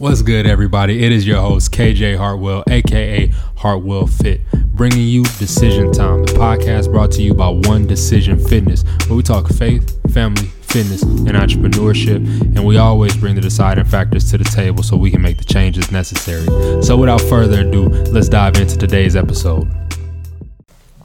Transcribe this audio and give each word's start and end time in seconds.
What's 0.00 0.22
good, 0.22 0.46
everybody? 0.46 1.02
It 1.02 1.10
is 1.10 1.26
your 1.26 1.40
host, 1.40 1.72
KJ 1.72 2.16
Hartwell, 2.16 2.62
aka 2.70 3.26
Hartwell 3.56 4.06
Fit, 4.06 4.40
bringing 4.72 5.08
you 5.08 5.24
Decision 5.24 5.90
Time, 5.90 6.22
the 6.22 6.34
podcast 6.34 6.92
brought 6.92 7.10
to 7.12 7.22
you 7.22 7.34
by 7.34 7.48
One 7.48 7.84
Decision 7.84 8.38
Fitness, 8.38 8.84
where 9.08 9.16
we 9.16 9.24
talk 9.24 9.48
faith, 9.48 10.00
family, 10.12 10.44
fitness, 10.62 11.02
and 11.02 11.30
entrepreneurship, 11.30 12.24
and 12.54 12.64
we 12.64 12.78
always 12.78 13.16
bring 13.16 13.34
the 13.34 13.40
deciding 13.40 13.86
factors 13.86 14.30
to 14.30 14.38
the 14.38 14.44
table 14.44 14.84
so 14.84 14.96
we 14.96 15.10
can 15.10 15.20
make 15.20 15.36
the 15.36 15.44
changes 15.44 15.90
necessary. 15.90 16.46
So, 16.80 16.96
without 16.96 17.20
further 17.22 17.66
ado, 17.66 17.88
let's 17.88 18.28
dive 18.28 18.54
into 18.56 18.78
today's 18.78 19.16
episode. 19.16 19.68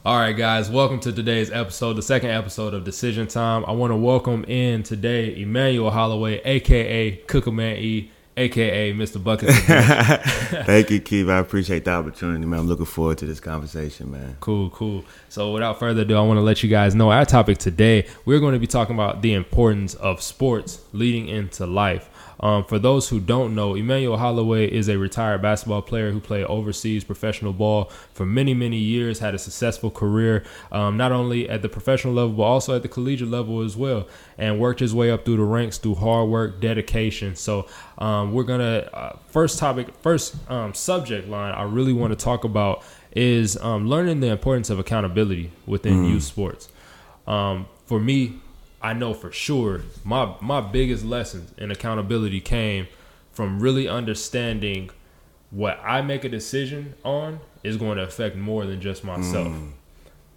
All 0.04 0.20
right, 0.20 0.34
guys, 0.36 0.70
welcome 0.70 1.00
to 1.00 1.12
today's 1.12 1.50
episode, 1.50 1.94
the 1.94 2.02
second 2.02 2.30
episode 2.30 2.74
of 2.74 2.84
Decision 2.84 3.26
Time. 3.26 3.64
I 3.66 3.72
want 3.72 3.90
to 3.90 3.96
welcome 3.96 4.44
in 4.44 4.84
today 4.84 5.34
Emmanuel 5.34 5.90
Holloway, 5.90 6.40
aka 6.44 7.16
Cookaman 7.26 7.78
E 7.78 8.12
aka 8.36 8.92
Mr. 8.92 9.22
Bucket. 9.22 9.50
Thank 10.66 10.90
you, 10.90 11.00
Keith. 11.00 11.28
I 11.28 11.38
appreciate 11.38 11.84
the 11.84 11.92
opportunity, 11.92 12.44
man. 12.44 12.60
I'm 12.60 12.68
looking 12.68 12.86
forward 12.86 13.18
to 13.18 13.26
this 13.26 13.40
conversation, 13.40 14.10
man. 14.10 14.36
Cool, 14.40 14.70
cool. 14.70 15.04
So, 15.28 15.52
without 15.52 15.78
further 15.78 16.02
ado, 16.02 16.16
I 16.16 16.20
want 16.22 16.38
to 16.38 16.42
let 16.42 16.62
you 16.62 16.68
guys 16.68 16.94
know 16.94 17.10
our 17.10 17.24
topic 17.24 17.58
today. 17.58 18.06
We're 18.24 18.40
going 18.40 18.54
to 18.54 18.60
be 18.60 18.66
talking 18.66 18.94
about 18.94 19.22
the 19.22 19.34
importance 19.34 19.94
of 19.94 20.22
sports 20.22 20.80
leading 20.92 21.28
into 21.28 21.66
life. 21.66 22.08
Um, 22.44 22.62
for 22.62 22.78
those 22.78 23.08
who 23.08 23.20
don't 23.20 23.54
know, 23.54 23.74
Emmanuel 23.74 24.18
Holloway 24.18 24.70
is 24.70 24.90
a 24.90 24.98
retired 24.98 25.40
basketball 25.40 25.80
player 25.80 26.10
who 26.10 26.20
played 26.20 26.44
overseas 26.44 27.02
professional 27.02 27.54
ball 27.54 27.90
for 28.12 28.26
many, 28.26 28.52
many 28.52 28.76
years, 28.76 29.18
had 29.18 29.34
a 29.34 29.38
successful 29.38 29.90
career, 29.90 30.44
um, 30.70 30.98
not 30.98 31.10
only 31.10 31.48
at 31.48 31.62
the 31.62 31.70
professional 31.70 32.12
level, 32.12 32.34
but 32.34 32.42
also 32.42 32.76
at 32.76 32.82
the 32.82 32.88
collegiate 32.88 33.30
level 33.30 33.62
as 33.62 33.78
well, 33.78 34.06
and 34.36 34.60
worked 34.60 34.80
his 34.80 34.94
way 34.94 35.10
up 35.10 35.24
through 35.24 35.38
the 35.38 35.42
ranks 35.42 35.78
through 35.78 35.94
hard 35.94 36.28
work, 36.28 36.60
dedication. 36.60 37.34
So, 37.34 37.66
um, 37.96 38.34
we're 38.34 38.44
going 38.44 38.60
to, 38.60 38.94
uh, 38.94 39.16
first 39.28 39.58
topic, 39.58 39.94
first 40.02 40.36
um, 40.50 40.74
subject 40.74 41.26
line 41.26 41.54
I 41.54 41.62
really 41.62 41.94
want 41.94 42.12
to 42.12 42.22
talk 42.22 42.44
about 42.44 42.82
is 43.16 43.56
um, 43.56 43.88
learning 43.88 44.20
the 44.20 44.26
importance 44.26 44.68
of 44.68 44.78
accountability 44.78 45.50
within 45.64 46.02
mm. 46.02 46.10
youth 46.10 46.24
sports. 46.24 46.68
Um, 47.26 47.68
for 47.86 47.98
me, 47.98 48.40
I 48.84 48.92
know 48.92 49.14
for 49.14 49.32
sure 49.32 49.80
my 50.04 50.34
my 50.42 50.60
biggest 50.60 51.06
lessons 51.06 51.54
in 51.56 51.70
accountability 51.70 52.42
came 52.42 52.86
from 53.32 53.58
really 53.58 53.88
understanding 53.88 54.90
what 55.50 55.80
I 55.82 56.02
make 56.02 56.22
a 56.22 56.28
decision 56.28 56.94
on 57.02 57.40
is 57.62 57.78
going 57.78 57.96
to 57.96 58.04
affect 58.04 58.36
more 58.36 58.66
than 58.66 58.82
just 58.82 59.02
myself. 59.02 59.48
Mm. 59.48 59.70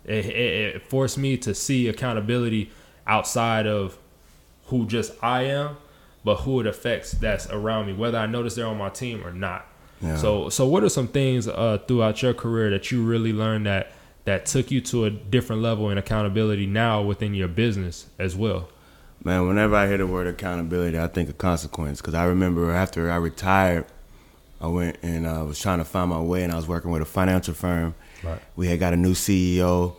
It, 0.06 0.26
it, 0.28 0.76
it, 0.76 0.90
forced 0.90 1.18
me 1.18 1.36
to 1.40 1.54
see 1.54 1.90
accountability 1.90 2.72
outside 3.06 3.68
of 3.68 3.98
who 4.68 4.86
just 4.86 5.12
I 5.22 5.44
am, 5.44 5.76
but 6.24 6.38
who 6.38 6.62
it 6.62 6.68
affects 6.68 7.12
that's 7.12 7.50
around 7.50 7.88
me, 7.88 7.94
whether 7.94 8.18
I 8.18 8.28
notice 8.28 8.56
they're 8.56 8.66
on 8.66 8.78
my 8.78 8.90
team 8.90 9.26
or 9.28 9.34
not. 9.34 9.66
Yeah. 10.02 10.16
So, 10.16 10.48
so 10.48 10.66
what 10.66 10.84
are 10.84 10.90
some 10.90 11.10
things 11.10 11.50
uh, 11.50 11.80
throughout 11.86 12.22
your 12.22 12.34
career 12.34 12.70
that 12.70 12.92
you 12.92 13.04
really 13.04 13.34
learned 13.34 13.66
that 13.66 13.92
that 14.28 14.46
took 14.46 14.70
you 14.72 14.82
to 14.82 15.06
a 15.06 15.10
different 15.10 15.62
level 15.62 15.90
in 15.90 15.98
accountability 15.98 16.66
now 16.66 17.02
within 17.02 17.34
your 17.34 17.48
business 17.48 18.08
as 18.20 18.36
well? 18.36 18.68
Man, 19.24 19.48
whenever 19.48 19.74
I 19.74 19.88
hear 19.88 19.98
the 19.98 20.06
word 20.06 20.28
accountability, 20.28 21.00
I 21.00 21.08
think 21.08 21.30
of 21.30 21.38
consequence. 21.38 22.02
Because 22.02 22.14
I 22.14 22.26
remember 22.26 22.70
after 22.74 23.10
I 23.10 23.16
retired, 23.16 23.86
I 24.60 24.68
went 24.68 24.98
and 25.02 25.26
I 25.26 25.38
uh, 25.38 25.46
was 25.46 25.62
trying 25.62 25.78
to 25.78 25.86
find 25.86 26.10
my 26.10 26.20
way, 26.20 26.44
and 26.44 26.52
I 26.52 26.58
was 26.58 26.68
working 26.68 26.92
with 26.92 27.02
a 27.02 27.06
financial 27.06 27.54
firm. 27.54 27.96
Right. 28.22 28.42
We 28.58 28.68
had 28.68 28.80
got 28.80 28.92
a 28.92 28.98
new 28.98 29.14
CEO, 29.14 29.96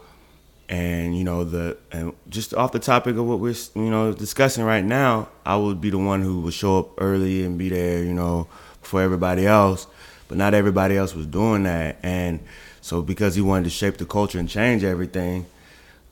and 0.69 1.17
you 1.17 1.25
know 1.25 1.45
the 1.45 1.79
and 1.91 2.13
just 2.29 2.53
off 2.53 2.73
the 2.73 2.79
topic 2.79 3.17
of 3.17 3.25
what 3.25 3.41
we're 3.41 3.55
you 3.75 3.91
know 3.91 4.13
discussing 4.13 4.63
right 4.63 4.85
now, 4.85 5.31
I 5.47 5.57
would 5.57 5.81
be 5.81 5.89
the 5.89 5.97
one 5.97 6.21
who 6.21 6.43
would 6.43 6.53
show 6.53 6.81
up 6.81 7.01
early 7.01 7.47
and 7.47 7.57
be 7.57 7.71
there, 7.71 8.05
you 8.05 8.13
know, 8.13 8.47
before 8.83 9.01
everybody 9.01 9.47
else. 9.47 9.87
But 10.29 10.37
not 10.37 10.53
everybody 10.53 10.99
else 10.99 11.15
was 11.15 11.25
doing 11.25 11.63
that, 11.63 11.99
and 12.03 12.41
so 12.89 13.03
because 13.03 13.35
he 13.35 13.43
wanted 13.43 13.65
to 13.65 13.71
shape 13.71 13.99
the 13.99 14.07
culture 14.07 14.39
and 14.39 14.49
change 14.49 14.83
everything, 14.83 15.45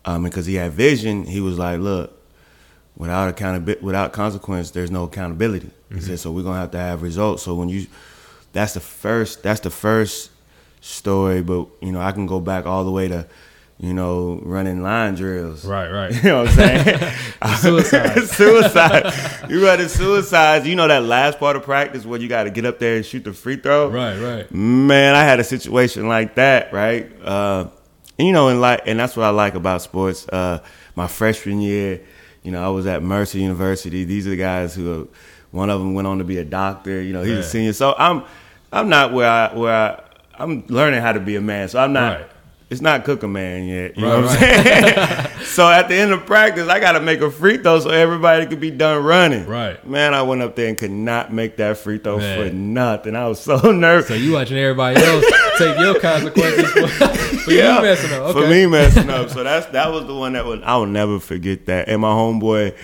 um, 0.05 0.24
because 0.24 0.44
he 0.44 0.56
had 0.56 0.73
vision, 0.73 1.24
he 1.24 1.40
was 1.40 1.58
like, 1.58 1.80
look, 1.80 2.23
without 2.98 3.30
accountability, 3.30 3.83
without 3.83 4.12
consequence, 4.12 4.73
there's 4.73 4.90
no 4.90 5.05
accountability. 5.05 5.68
Mm-hmm. 5.68 5.95
He 5.95 6.01
said, 6.02 6.18
so 6.18 6.30
we're 6.33 6.42
gonna 6.42 6.61
have 6.61 6.73
to 6.73 6.78
have 6.78 7.01
results. 7.01 7.45
So 7.45 7.55
when 7.55 7.70
you, 7.70 7.86
that's 8.52 8.74
the 8.74 8.80
first, 8.80 9.42
that's 9.42 9.61
the 9.61 9.70
first 9.70 10.30
story. 10.83 11.40
But 11.40 11.67
you 11.80 11.92
know, 11.92 12.01
I 12.02 12.12
can 12.12 12.27
go 12.27 12.40
back 12.40 12.67
all 12.67 12.84
the 12.84 12.90
way 12.90 13.08
to 13.08 13.27
you 13.79 13.92
know, 13.92 14.41
running 14.42 14.83
line 14.83 15.14
drills. 15.14 15.64
Right, 15.64 15.91
right. 15.91 16.14
You 16.23 16.31
know 16.31 16.45
what 16.45 16.48
I'm 16.48 16.55
saying? 16.55 17.13
suicide. 17.57 18.23
suicide. 18.29 19.51
You 19.51 19.64
running 19.64 19.89
suicides. 19.89 20.67
You 20.67 20.77
know 20.77 20.89
that 20.89 21.03
last 21.03 21.39
part 21.39 21.57
of 21.57 21.63
practice 21.63 22.05
where 22.05 22.19
you 22.19 22.29
got 22.29 22.45
to 22.45 22.51
get 22.51 22.64
up 22.64 22.79
there 22.79 22.97
and 22.97 23.05
shoot 23.05 23.25
the 23.25 23.33
free 23.33 23.57
throw. 23.57 23.89
Right, 23.89 24.19
right. 24.19 24.51
Man, 24.53 25.14
I 25.14 25.25
had 25.25 25.41
a 25.41 25.45
situation 25.45 26.09
like 26.09 26.37
that. 26.37 26.73
Right. 26.73 27.11
Uh, 27.23 27.69
and, 28.19 28.27
you 28.27 28.33
know, 28.33 28.48
and 28.48 28.61
like, 28.61 28.83
and 28.87 28.98
that's 28.98 29.17
what 29.17 29.25
I 29.25 29.31
like 29.31 29.55
about 29.55 29.83
sports. 29.83 30.27
Uh, 30.29 30.63
my 30.95 31.07
freshman 31.07 31.61
year, 31.61 32.01
you 32.43 32.53
know, 32.53 32.64
I 32.64 32.69
was 32.69 32.87
at 32.87 33.03
Mercer 33.03 33.39
University. 33.39 34.05
These 34.05 34.27
are 34.27 34.31
the 34.31 34.37
guys 34.37 34.75
who, 34.75 35.03
are, 35.03 35.07
one 35.51 35.69
of 35.69 35.81
them 35.81 35.93
went 35.93 36.08
on 36.08 36.19
to 36.19 36.25
be 36.25 36.39
a 36.39 36.45
doctor. 36.45 37.03
You 37.03 37.13
know, 37.13 37.23
he's 37.23 37.39
a 37.39 37.43
senior. 37.43 37.75
So 37.75 37.95
I'm, 37.98 38.25
I'm 38.73 38.89
not 38.89 39.13
where 39.13 39.29
I 39.29 39.55
where 39.55 39.73
I. 39.73 40.03
I'm 40.39 40.67
learning 40.67 41.01
how 41.01 41.13
to 41.13 41.20
be 41.20 41.37
a 41.37 41.41
man. 41.41 41.69
So 41.69 41.79
I'm 41.79 41.95
not. 41.95 42.20
Right 42.20 42.31
it's 42.68 42.80
not 42.80 43.04
cooking 43.04 43.32
man 43.32 43.64
yet. 43.64 43.96
You 43.96 44.04
right, 44.04 44.20
know 44.20 44.27
what 44.27 44.40
right. 44.40 44.58
I'm 44.58 45.28
saying? 45.28 45.38
so 45.44 45.70
at 45.70 45.88
the 45.88 45.94
end 45.94 46.12
of 46.12 46.27
practice, 46.27 46.68
I 46.68 46.80
got 46.80 46.92
to 46.92 47.00
make 47.00 47.20
a 47.20 47.30
free 47.30 47.58
throw 47.58 47.78
so 47.78 47.90
everybody 47.90 48.46
could 48.46 48.58
be 48.58 48.72
done 48.72 49.04
running. 49.04 49.46
Right. 49.46 49.84
Man, 49.86 50.14
I 50.14 50.22
went 50.22 50.42
up 50.42 50.56
there 50.56 50.66
and 50.68 50.77
could 50.77 50.90
not 50.90 51.32
make 51.32 51.58
that 51.58 51.77
free 51.78 51.98
throw 51.98 52.18
Man. 52.18 52.48
for 52.48 52.54
nothing. 52.54 53.14
I 53.14 53.28
was 53.28 53.38
so 53.40 53.70
nervous. 53.70 54.08
So 54.08 54.14
you 54.14 54.32
watching 54.32 54.58
everybody 54.58 55.00
else 55.00 55.24
take 55.58 55.78
your 55.78 56.00
consequences 56.00 56.68
for, 56.72 56.88
for 57.44 57.50
yeah, 57.52 57.77
you 57.77 57.82
messing 57.82 58.12
up. 58.12 58.22
Okay. 58.22 58.40
For 58.40 58.48
me 58.48 58.66
messing 58.66 59.10
up. 59.10 59.30
So 59.30 59.44
that's 59.44 59.66
that 59.66 59.92
was 59.92 60.06
the 60.06 60.14
one 60.14 60.33
that 60.33 60.44
would 60.44 60.64
I 60.64 60.77
will 60.77 60.86
never 60.86 61.20
forget 61.20 61.66
that. 61.66 61.88
And 61.88 62.00
my 62.00 62.10
homeboy 62.10 62.77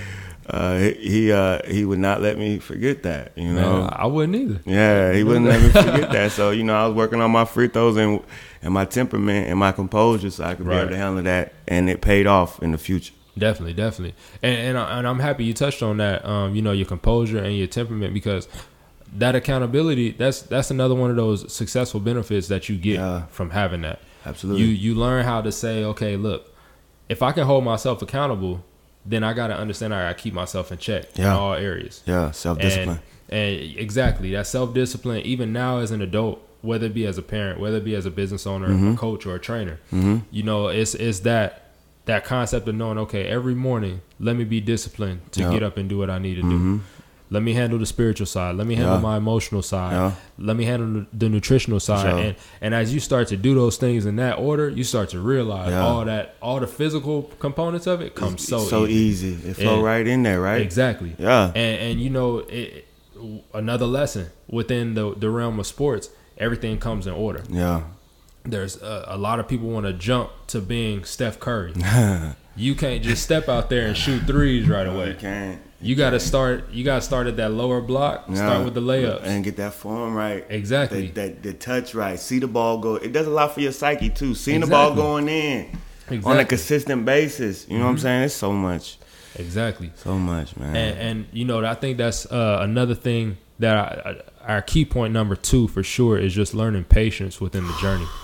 uh, 0.47 0.79
he 0.79 1.31
uh, 1.31 1.61
he 1.67 1.85
would 1.85 1.99
not 1.99 2.21
let 2.21 2.37
me 2.37 2.59
forget 2.59 3.05
that. 3.05 3.33
You 3.37 3.53
know, 3.53 3.83
Man, 3.83 3.91
I 3.93 4.07
wouldn't 4.07 4.37
either. 4.37 4.61
Yeah, 4.65 5.13
he 5.13 5.23
wouldn't 5.23 5.47
let 5.47 5.63
me 5.63 5.69
forget 5.71 6.11
that. 6.11 6.33
So 6.33 6.51
you 6.51 6.65
know, 6.65 6.75
I 6.75 6.87
was 6.87 6.97
working 6.97 7.21
on 7.21 7.31
my 7.31 7.45
free 7.45 7.69
throws 7.69 7.97
and 7.97 8.21
and 8.61 8.75
my 8.75 8.85
temperament 8.85 9.49
and 9.49 9.59
my 9.59 9.73
composure, 9.73 10.31
so 10.31 10.45
I 10.45 10.55
could 10.55 10.67
right. 10.67 10.77
be 10.77 10.81
able 10.81 10.91
to 10.91 10.97
handle 10.97 11.23
that, 11.23 11.55
and 11.69 11.89
it 11.89 12.01
paid 12.01 12.27
off 12.27 12.63
in 12.63 12.73
the 12.73 12.79
future. 12.79 13.15
Definitely, 13.39 13.75
definitely, 13.75 14.15
and 14.43 14.59
and, 14.59 14.79
I, 14.79 14.99
and 14.99 15.07
I'm 15.07 15.21
happy 15.21 15.45
you 15.45 15.55
touched 15.55 15.83
on 15.83 15.99
that. 15.99 16.25
Um, 16.25 16.55
you 16.55 16.63
know, 16.63 16.73
your 16.73 16.87
composure 16.87 17.39
and 17.39 17.57
your 17.57 17.69
temperament 17.69 18.13
because 18.13 18.49
that 19.15 19.35
accountability 19.35 20.11
that's 20.11 20.43
that's 20.43 20.71
another 20.71 20.95
one 20.95 21.11
of 21.11 21.17
those 21.17 21.53
successful 21.53 22.01
benefits 22.01 22.49
that 22.49 22.69
you 22.69 22.77
get 22.77 22.95
yeah. 22.95 23.27
from 23.27 23.51
having 23.51 23.83
that. 23.83 24.01
Absolutely, 24.27 24.63
you 24.63 24.69
you 24.69 24.95
learn 24.95 25.25
how 25.25 25.41
to 25.41 25.53
say, 25.53 25.85
okay, 25.85 26.17
look, 26.17 26.53
if 27.09 27.23
I 27.23 27.31
can 27.31 27.47
hold 27.47 27.65
myself 27.65 28.03
accountable 28.03 28.65
then 29.05 29.25
I 29.25 29.33
got 29.33 29.49
to 29.49 29.57
understand 29.57 29.95
I 29.95 30.09
got 30.09 30.17
to 30.17 30.23
keep 30.23 30.35
myself 30.35 30.73
in 30.73 30.79
check 30.79 31.07
yeah. 31.15 31.27
in 31.27 31.31
all 31.33 31.55
areas. 31.55 32.03
Yeah, 32.07 32.31
self 32.31 32.59
discipline. 32.59 33.01
And, 33.29 33.61
and, 33.61 33.79
exactly 33.79 34.33
that 34.33 34.47
self 34.47 34.75
discipline. 34.75 35.23
Even 35.23 35.53
now 35.53 35.79
as 35.79 35.91
an 35.91 36.03
adult, 36.03 36.47
whether 36.63 36.87
it 36.87 36.95
be 36.95 37.07
as 37.07 37.19
a 37.19 37.23
parent, 37.23 37.61
whether 37.61 37.79
it 37.79 37.85
be 37.85 37.95
as 37.95 38.07
a 38.07 38.11
business 38.11 38.47
owner, 38.47 38.69
mm-hmm. 38.69 38.93
a 38.93 38.97
coach, 38.97 39.27
or 39.27 39.35
a 39.35 39.41
trainer, 39.41 39.81
mm-hmm. 39.93 40.19
you 40.31 40.43
know, 40.43 40.69
it's 40.69 40.95
it's 40.95 41.21
that 41.21 41.71
that 42.05 42.25
concept 42.25 42.67
of 42.69 42.75
knowing, 42.75 42.99
okay, 42.99 43.27
every 43.27 43.55
morning, 43.55 44.01
let 44.19 44.37
me 44.37 44.45
be 44.45 44.61
disciplined 44.61 45.21
to 45.33 45.41
yeah. 45.41 45.53
get 45.53 45.63
up 45.63 45.77
and 45.77 45.89
do 45.89 45.99
what 45.99 46.11
I 46.11 46.19
need 46.19 46.35
to 46.37 46.43
mm-hmm. 46.43 46.77
do. 46.79 46.83
Let 47.33 47.43
me 47.43 47.55
handle 47.55 47.79
the 47.79 47.87
spiritual 47.87 48.27
side. 48.27 48.57
Let 48.57 48.67
me 48.67 48.75
handle 48.75 48.97
yeah. 48.97 49.01
my 49.01 49.17
emotional 49.17 49.63
side. 49.63 49.93
Yeah. 49.93 50.13
Let 50.37 50.55
me 50.55 50.67
handle 50.67 51.07
the 51.15 51.31
nutritional 51.31 51.81
side. 51.81 52.11
Sure. 52.11 52.19
And 52.19 52.37
and 52.61 52.75
as 52.75 52.93
you 52.93 53.01
start 53.01 53.29
to 53.29 53.39
do 53.39 53.55
those 53.55 53.79
things 53.79 54.05
in 54.05 54.17
that 54.17 54.39
order, 54.39 54.69
you 54.69 54.85
start 54.85 55.09
to 55.11 55.19
realize 55.19 55.71
yeah. 55.71 55.81
all 55.81 56.05
that 56.05 56.35
all 56.43 56.61
the 56.61 56.67
physical 56.67 57.23
components 57.39 57.87
of 57.87 58.03
it 58.03 58.15
comes 58.15 58.47
so 58.47 58.59
so 58.59 58.87
easy. 58.87 59.29
easy. 59.29 59.49
It 59.49 59.55
flow 59.55 59.77
and, 59.77 59.83
right 59.83 60.07
in 60.07 60.23
there, 60.25 60.43
right? 60.43 60.61
Exactly. 60.61 61.17
Yeah. 61.19 61.47
And 61.55 61.81
and 61.81 62.01
you 62.03 62.11
know 62.11 62.41
it, 62.41 62.87
another 63.55 63.87
lesson 63.87 64.29
within 64.47 64.93
the 64.93 65.15
the 65.15 65.31
realm 65.31 65.59
of 65.59 65.67
sports, 65.67 66.11
everything 66.37 66.79
comes 66.79 67.07
in 67.07 67.15
order. 67.15 67.45
Yeah. 67.49 67.85
There's 68.45 68.77
a, 68.83 69.05
a 69.09 69.17
lot 69.17 69.41
of 69.41 69.49
people 69.49 69.69
want 69.69 69.87
to 69.87 69.95
jump 69.95 70.33
to 70.49 70.61
being 70.61 71.05
Steph 71.05 71.41
Curry. 71.41 71.73
you 72.57 72.75
can't 72.75 73.03
just 73.03 73.23
step 73.23 73.49
out 73.49 73.71
there 73.71 73.87
and 73.87 73.97
shoot 73.97 74.25
threes 74.25 74.69
right 74.69 74.87
away. 74.87 75.09
You 75.11 75.15
can't. 75.15 75.63
You 75.83 75.97
got 75.97 76.11
to 76.11 76.21
start. 76.21 76.71
You 76.71 76.85
got 76.85 76.97
to 76.97 77.03
start 77.03 77.27
at 77.27 77.37
that 77.37 77.51
lower 77.51 77.81
block. 77.81 78.25
Start 78.35 78.65
with 78.65 78.75
the 78.75 78.81
layups 78.81 79.25
and 79.25 79.45
get 79.45 79.57
that 79.57 79.75
form 79.75 80.15
right. 80.15 80.45
Exactly. 80.49 81.09
That, 81.09 81.15
that 81.15 81.43
the 81.43 81.53
touch 81.55 81.95
right. 81.95 82.19
See 82.19 82.39
the 82.39 82.47
ball 82.47 82.79
go. 82.79 82.97
It 82.97 83.13
does 83.13 83.27
a 83.27 83.31
lot 83.31 83.53
for 83.53 83.61
your 83.61 83.73
psyche 83.73 84.09
too. 84.09 84.35
Seeing 84.35 84.63
exactly. 84.63 84.91
the 84.91 84.95
ball 84.95 84.95
going 84.95 85.29
in 85.29 85.79
exactly. 86.09 86.33
on 86.33 86.39
a 86.39 86.45
consistent 86.45 87.05
basis. 87.05 87.67
You 87.69 87.75
know 87.75 87.77
mm-hmm. 87.77 87.85
what 87.85 87.89
I'm 87.91 87.97
mm-hmm. 87.97 88.03
saying? 88.03 88.23
It's 88.25 88.35
so 88.35 88.53
much. 88.53 88.99
Exactly. 89.37 89.93
So 89.97 90.19
much, 90.19 90.57
man. 90.57 90.77
And, 90.77 90.99
and 90.99 91.27
you 91.33 91.45
know, 91.45 91.65
I 91.65 91.75
think 91.75 91.99
that's 91.99 92.27
uh, 92.27 92.59
another 92.61 92.95
thing 92.95 93.39
that 93.59 93.77
I, 93.77 94.11
I, 94.45 94.55
our 94.55 94.63
key 94.63 94.85
point 94.85 95.13
number 95.13 95.37
two 95.37 95.69
for 95.69 95.83
sure 95.83 96.19
is 96.19 96.35
just 96.35 96.55
learning 96.55 96.85
patience 96.85 97.41
within 97.41 97.67
the 97.67 97.77
journey. 97.81 98.07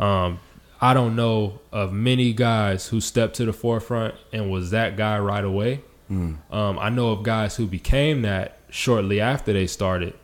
Um, 0.00 0.40
I 0.80 0.94
don't 0.94 1.14
know 1.14 1.60
of 1.70 1.92
many 1.92 2.32
guys 2.32 2.88
who 2.88 3.00
stepped 3.00 3.36
to 3.36 3.44
the 3.44 3.52
forefront 3.52 4.14
and 4.32 4.50
was 4.50 4.70
that 4.70 4.96
guy 4.96 5.18
right 5.18 5.44
away. 5.44 5.82
Mm. 6.12 6.36
Um, 6.54 6.78
I 6.78 6.90
know 6.90 7.10
of 7.12 7.22
guys 7.22 7.56
who 7.56 7.66
became 7.66 8.22
that 8.22 8.58
shortly 8.70 9.20
after 9.20 9.52
they 9.52 9.66
started, 9.66 10.14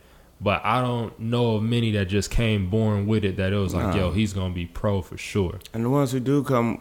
But 0.40 0.64
I 0.64 0.80
don't 0.80 1.18
know 1.18 1.56
of 1.56 1.62
many 1.64 1.90
that 1.92 2.04
just 2.06 2.30
came 2.30 2.70
born 2.70 3.06
with 3.08 3.24
it. 3.24 3.36
That 3.38 3.52
it 3.52 3.56
was 3.56 3.74
like, 3.74 3.86
Nah. 3.86 3.96
yo, 3.96 4.10
he's 4.12 4.32
gonna 4.32 4.54
be 4.54 4.66
pro 4.66 5.02
for 5.02 5.16
sure. 5.16 5.58
And 5.74 5.84
the 5.84 5.90
ones 5.90 6.12
who 6.12 6.20
do 6.20 6.44
come 6.44 6.80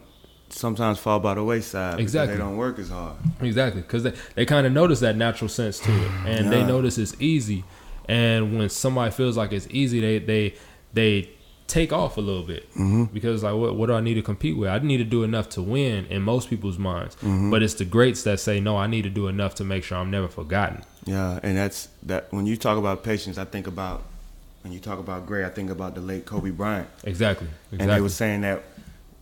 sometimes 0.50 1.00
fall 1.00 1.19
by 1.19 1.33
the 1.33 1.44
wayside. 1.44 2.00
Exactly. 2.00 2.36
They 2.36 2.39
don't 2.44 2.57
work 2.57 2.77
as 2.80 2.89
hard. 2.89 3.15
Exactly, 3.42 3.81
because 3.81 4.04
they, 4.04 4.13
they 4.36 4.45
kind 4.45 4.68
of 4.68 4.74
notice 4.74 5.00
that 5.00 5.15
natural 5.15 5.50
sense 5.50 5.80
to 5.80 5.92
it, 5.92 6.12
and 6.25 6.51
they 6.51 6.63
notice 6.63 6.98
it's 7.00 7.15
easy. 7.19 7.63
And 8.07 8.57
when 8.57 8.69
somebody 8.69 9.12
feels 9.12 9.36
like 9.38 9.51
it's 9.51 9.68
easy, 9.71 10.00
they 10.01 10.19
they 10.19 10.54
they 10.94 11.30
take 11.67 11.91
off 11.91 12.17
a 12.17 12.21
little 12.21 12.43
bit 12.43 12.63
Mm-hmm. 12.75 13.03
because 13.13 13.43
like 13.43 13.55
what 13.55 13.75
what 13.75 13.87
do 13.87 13.93
I 13.93 14.01
need 14.01 14.13
to 14.15 14.21
compete 14.21 14.57
with? 14.57 14.69
I 14.69 14.79
need 14.79 14.97
to 14.97 15.03
do 15.03 15.23
enough 15.23 15.49
to 15.49 15.61
win 15.61 16.05
in 16.07 16.21
most 16.21 16.49
people's 16.49 16.77
minds, 16.77 17.15
Mm-hmm. 17.17 17.51
but 17.51 17.61
it's 17.63 17.73
the 17.75 17.85
greats 17.85 18.23
that 18.23 18.39
say 18.39 18.59
no. 18.59 18.77
I 18.77 18.87
need 18.87 19.03
to 19.03 19.09
do 19.09 19.27
enough 19.27 19.55
to 19.55 19.63
make 19.63 19.83
sure 19.83 19.97
I'm 19.97 20.09
never 20.11 20.27
forgotten. 20.27 20.83
Yeah, 21.05 21.39
and 21.43 21.57
that's 21.57 21.89
that. 22.03 22.31
When 22.31 22.45
you 22.45 22.57
talk 22.57 22.77
about 22.77 23.03
patience, 23.03 23.37
I 23.37 23.45
think 23.45 23.67
about 23.67 24.03
when 24.63 24.73
you 24.73 24.79
talk 24.79 24.99
about 24.99 25.25
Gray, 25.25 25.45
I 25.45 25.49
think 25.49 25.69
about 25.69 25.95
the 25.95 26.01
late 26.01 26.25
Kobe 26.25 26.49
Bryant, 26.51 26.87
Exactly, 27.03 27.47
and 27.71 27.79
they 27.79 27.83
exactly. 27.85 28.01
were 28.01 28.09
saying 28.09 28.41
that 28.41 28.63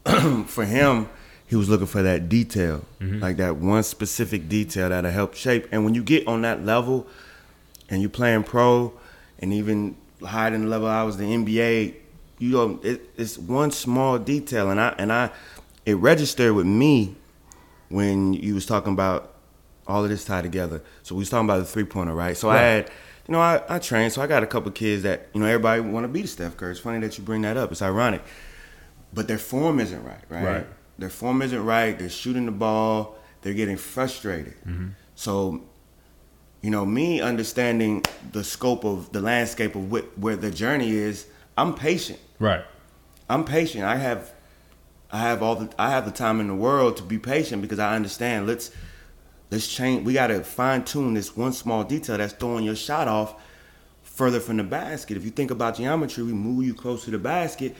for 0.48 0.65
him, 0.65 1.07
he 1.48 1.56
was 1.56 1.69
looking 1.69 1.88
for 1.88 2.01
that 2.03 2.30
detail, 2.30 2.83
Mm-hmm. 3.00 3.19
like 3.19 3.38
that 3.38 3.57
one 3.57 3.83
specific 3.83 4.48
detail 4.50 4.89
that'll 4.89 5.12
help 5.12 5.33
shape. 5.36 5.68
And 5.71 5.83
when 5.86 5.94
you 5.95 6.03
get 6.03 6.27
on 6.27 6.41
that 6.44 6.63
level, 6.65 7.06
and 7.89 8.01
you're 8.01 8.09
playing 8.09 8.44
pro, 8.44 8.94
and 9.39 9.53
even 9.53 9.95
higher 10.24 10.50
than 10.51 10.62
the 10.63 10.68
level 10.69 10.88
I 10.88 11.03
was, 11.03 11.18
the 11.18 11.25
NBA, 11.25 11.94
you 12.38 12.52
know, 12.52 12.80
it, 12.84 13.10
it's 13.18 13.38
one 13.38 13.72
small 13.72 14.20
detail, 14.20 14.70
and 14.70 14.80
I 14.80 14.96
and 14.98 15.12
I, 15.12 15.32
it 15.86 15.96
registered 15.96 16.54
with 16.54 16.66
me 16.66 17.16
when 17.90 18.34
you 18.34 18.56
was 18.56 18.66
talking 18.66 18.94
about 18.94 19.34
all 19.88 20.04
of 20.04 20.10
this 20.10 20.26
tied 20.26 20.44
together. 20.44 20.82
So 21.04 21.16
we 21.16 21.20
was 21.20 21.30
talking 21.30 21.46
about 21.46 21.60
the 21.60 21.66
three 21.66 21.84
pointer, 21.84 22.14
right? 22.14 22.36
So 22.36 22.50
I 22.50 22.58
had, 22.58 22.92
you 23.28 23.34
know, 23.34 23.40
I, 23.40 23.62
I 23.70 23.80
trained, 23.80 24.12
so 24.12 24.22
I 24.22 24.28
got 24.28 24.42
a 24.42 24.48
couple 24.48 24.72
kids 24.72 25.04
that, 25.04 25.28
you 25.34 25.40
know, 25.40 25.46
everybody 25.46 25.82
want 25.82 26.04
to 26.04 26.08
be 26.08 26.24
the 26.24 26.28
Steph 26.28 26.58
Curry. 26.58 26.72
It's 26.72 26.80
funny 26.80 27.00
that 27.00 27.18
you 27.18 27.24
bring 27.24 27.44
that 27.44 27.56
up. 27.56 27.72
It's 27.72 27.84
ironic, 27.84 28.24
but 29.14 29.28
their 29.28 29.38
form 29.38 29.80
isn't 29.80 30.04
right, 30.04 30.24
right? 30.28 30.44
Right. 30.44 30.68
Their 30.98 31.12
form 31.12 31.42
isn't 31.44 31.64
right. 31.64 31.98
They're 31.98 32.10
shooting 32.10 32.48
the 32.48 32.52
ball. 32.52 33.18
They're 33.42 33.54
getting 33.54 33.78
frustrated. 33.78 34.56
Mm-hmm. 34.66 34.88
So, 35.14 35.62
you 36.62 36.72
know, 36.72 36.84
me 36.84 37.22
understanding 37.22 38.04
the 38.32 38.44
scope 38.44 38.84
of 38.84 39.12
the 39.12 39.22
landscape 39.22 39.76
of 39.76 39.92
what, 39.92 40.18
where 40.18 40.36
the 40.36 40.50
journey 40.50 40.90
is, 40.90 41.28
I'm 41.57 41.74
patient. 41.74 42.19
right, 42.40 42.63
I'm 43.30 43.44
patient. 43.46 43.84
I 43.84 43.96
have 43.98 44.31
I 45.12 45.19
have 45.19 45.42
all 45.42 45.56
the 45.56 45.69
I 45.80 45.90
have 45.92 46.06
the 46.06 46.12
time 46.12 46.40
in 46.40 46.48
the 46.48 46.56
world 46.56 46.98
to 46.98 47.04
be 47.04 47.18
patient 47.18 47.62
because 47.62 47.80
I 47.80 47.96
understand 47.96 48.48
let's 48.48 48.72
let's 49.52 49.68
change 49.68 50.06
we 50.06 50.13
gotta 50.13 50.44
fine 50.44 50.84
tune 50.84 51.13
this 51.13 51.36
one 51.38 51.54
small 51.54 51.84
detail 51.84 52.18
that's 52.18 52.34
throwing 52.34 52.66
your 52.66 52.75
shot 52.75 53.07
off 53.07 53.36
further 54.04 54.40
from 54.40 54.57
the 54.57 54.63
basket. 54.63 55.18
If 55.18 55.24
you 55.25 55.31
think 55.31 55.52
about 55.52 55.75
geometry, 55.78 56.24
we 56.24 56.34
move 56.34 56.66
you 56.66 56.74
close 56.74 57.04
to 57.06 57.12
the 57.12 57.18
basket. 57.19 57.75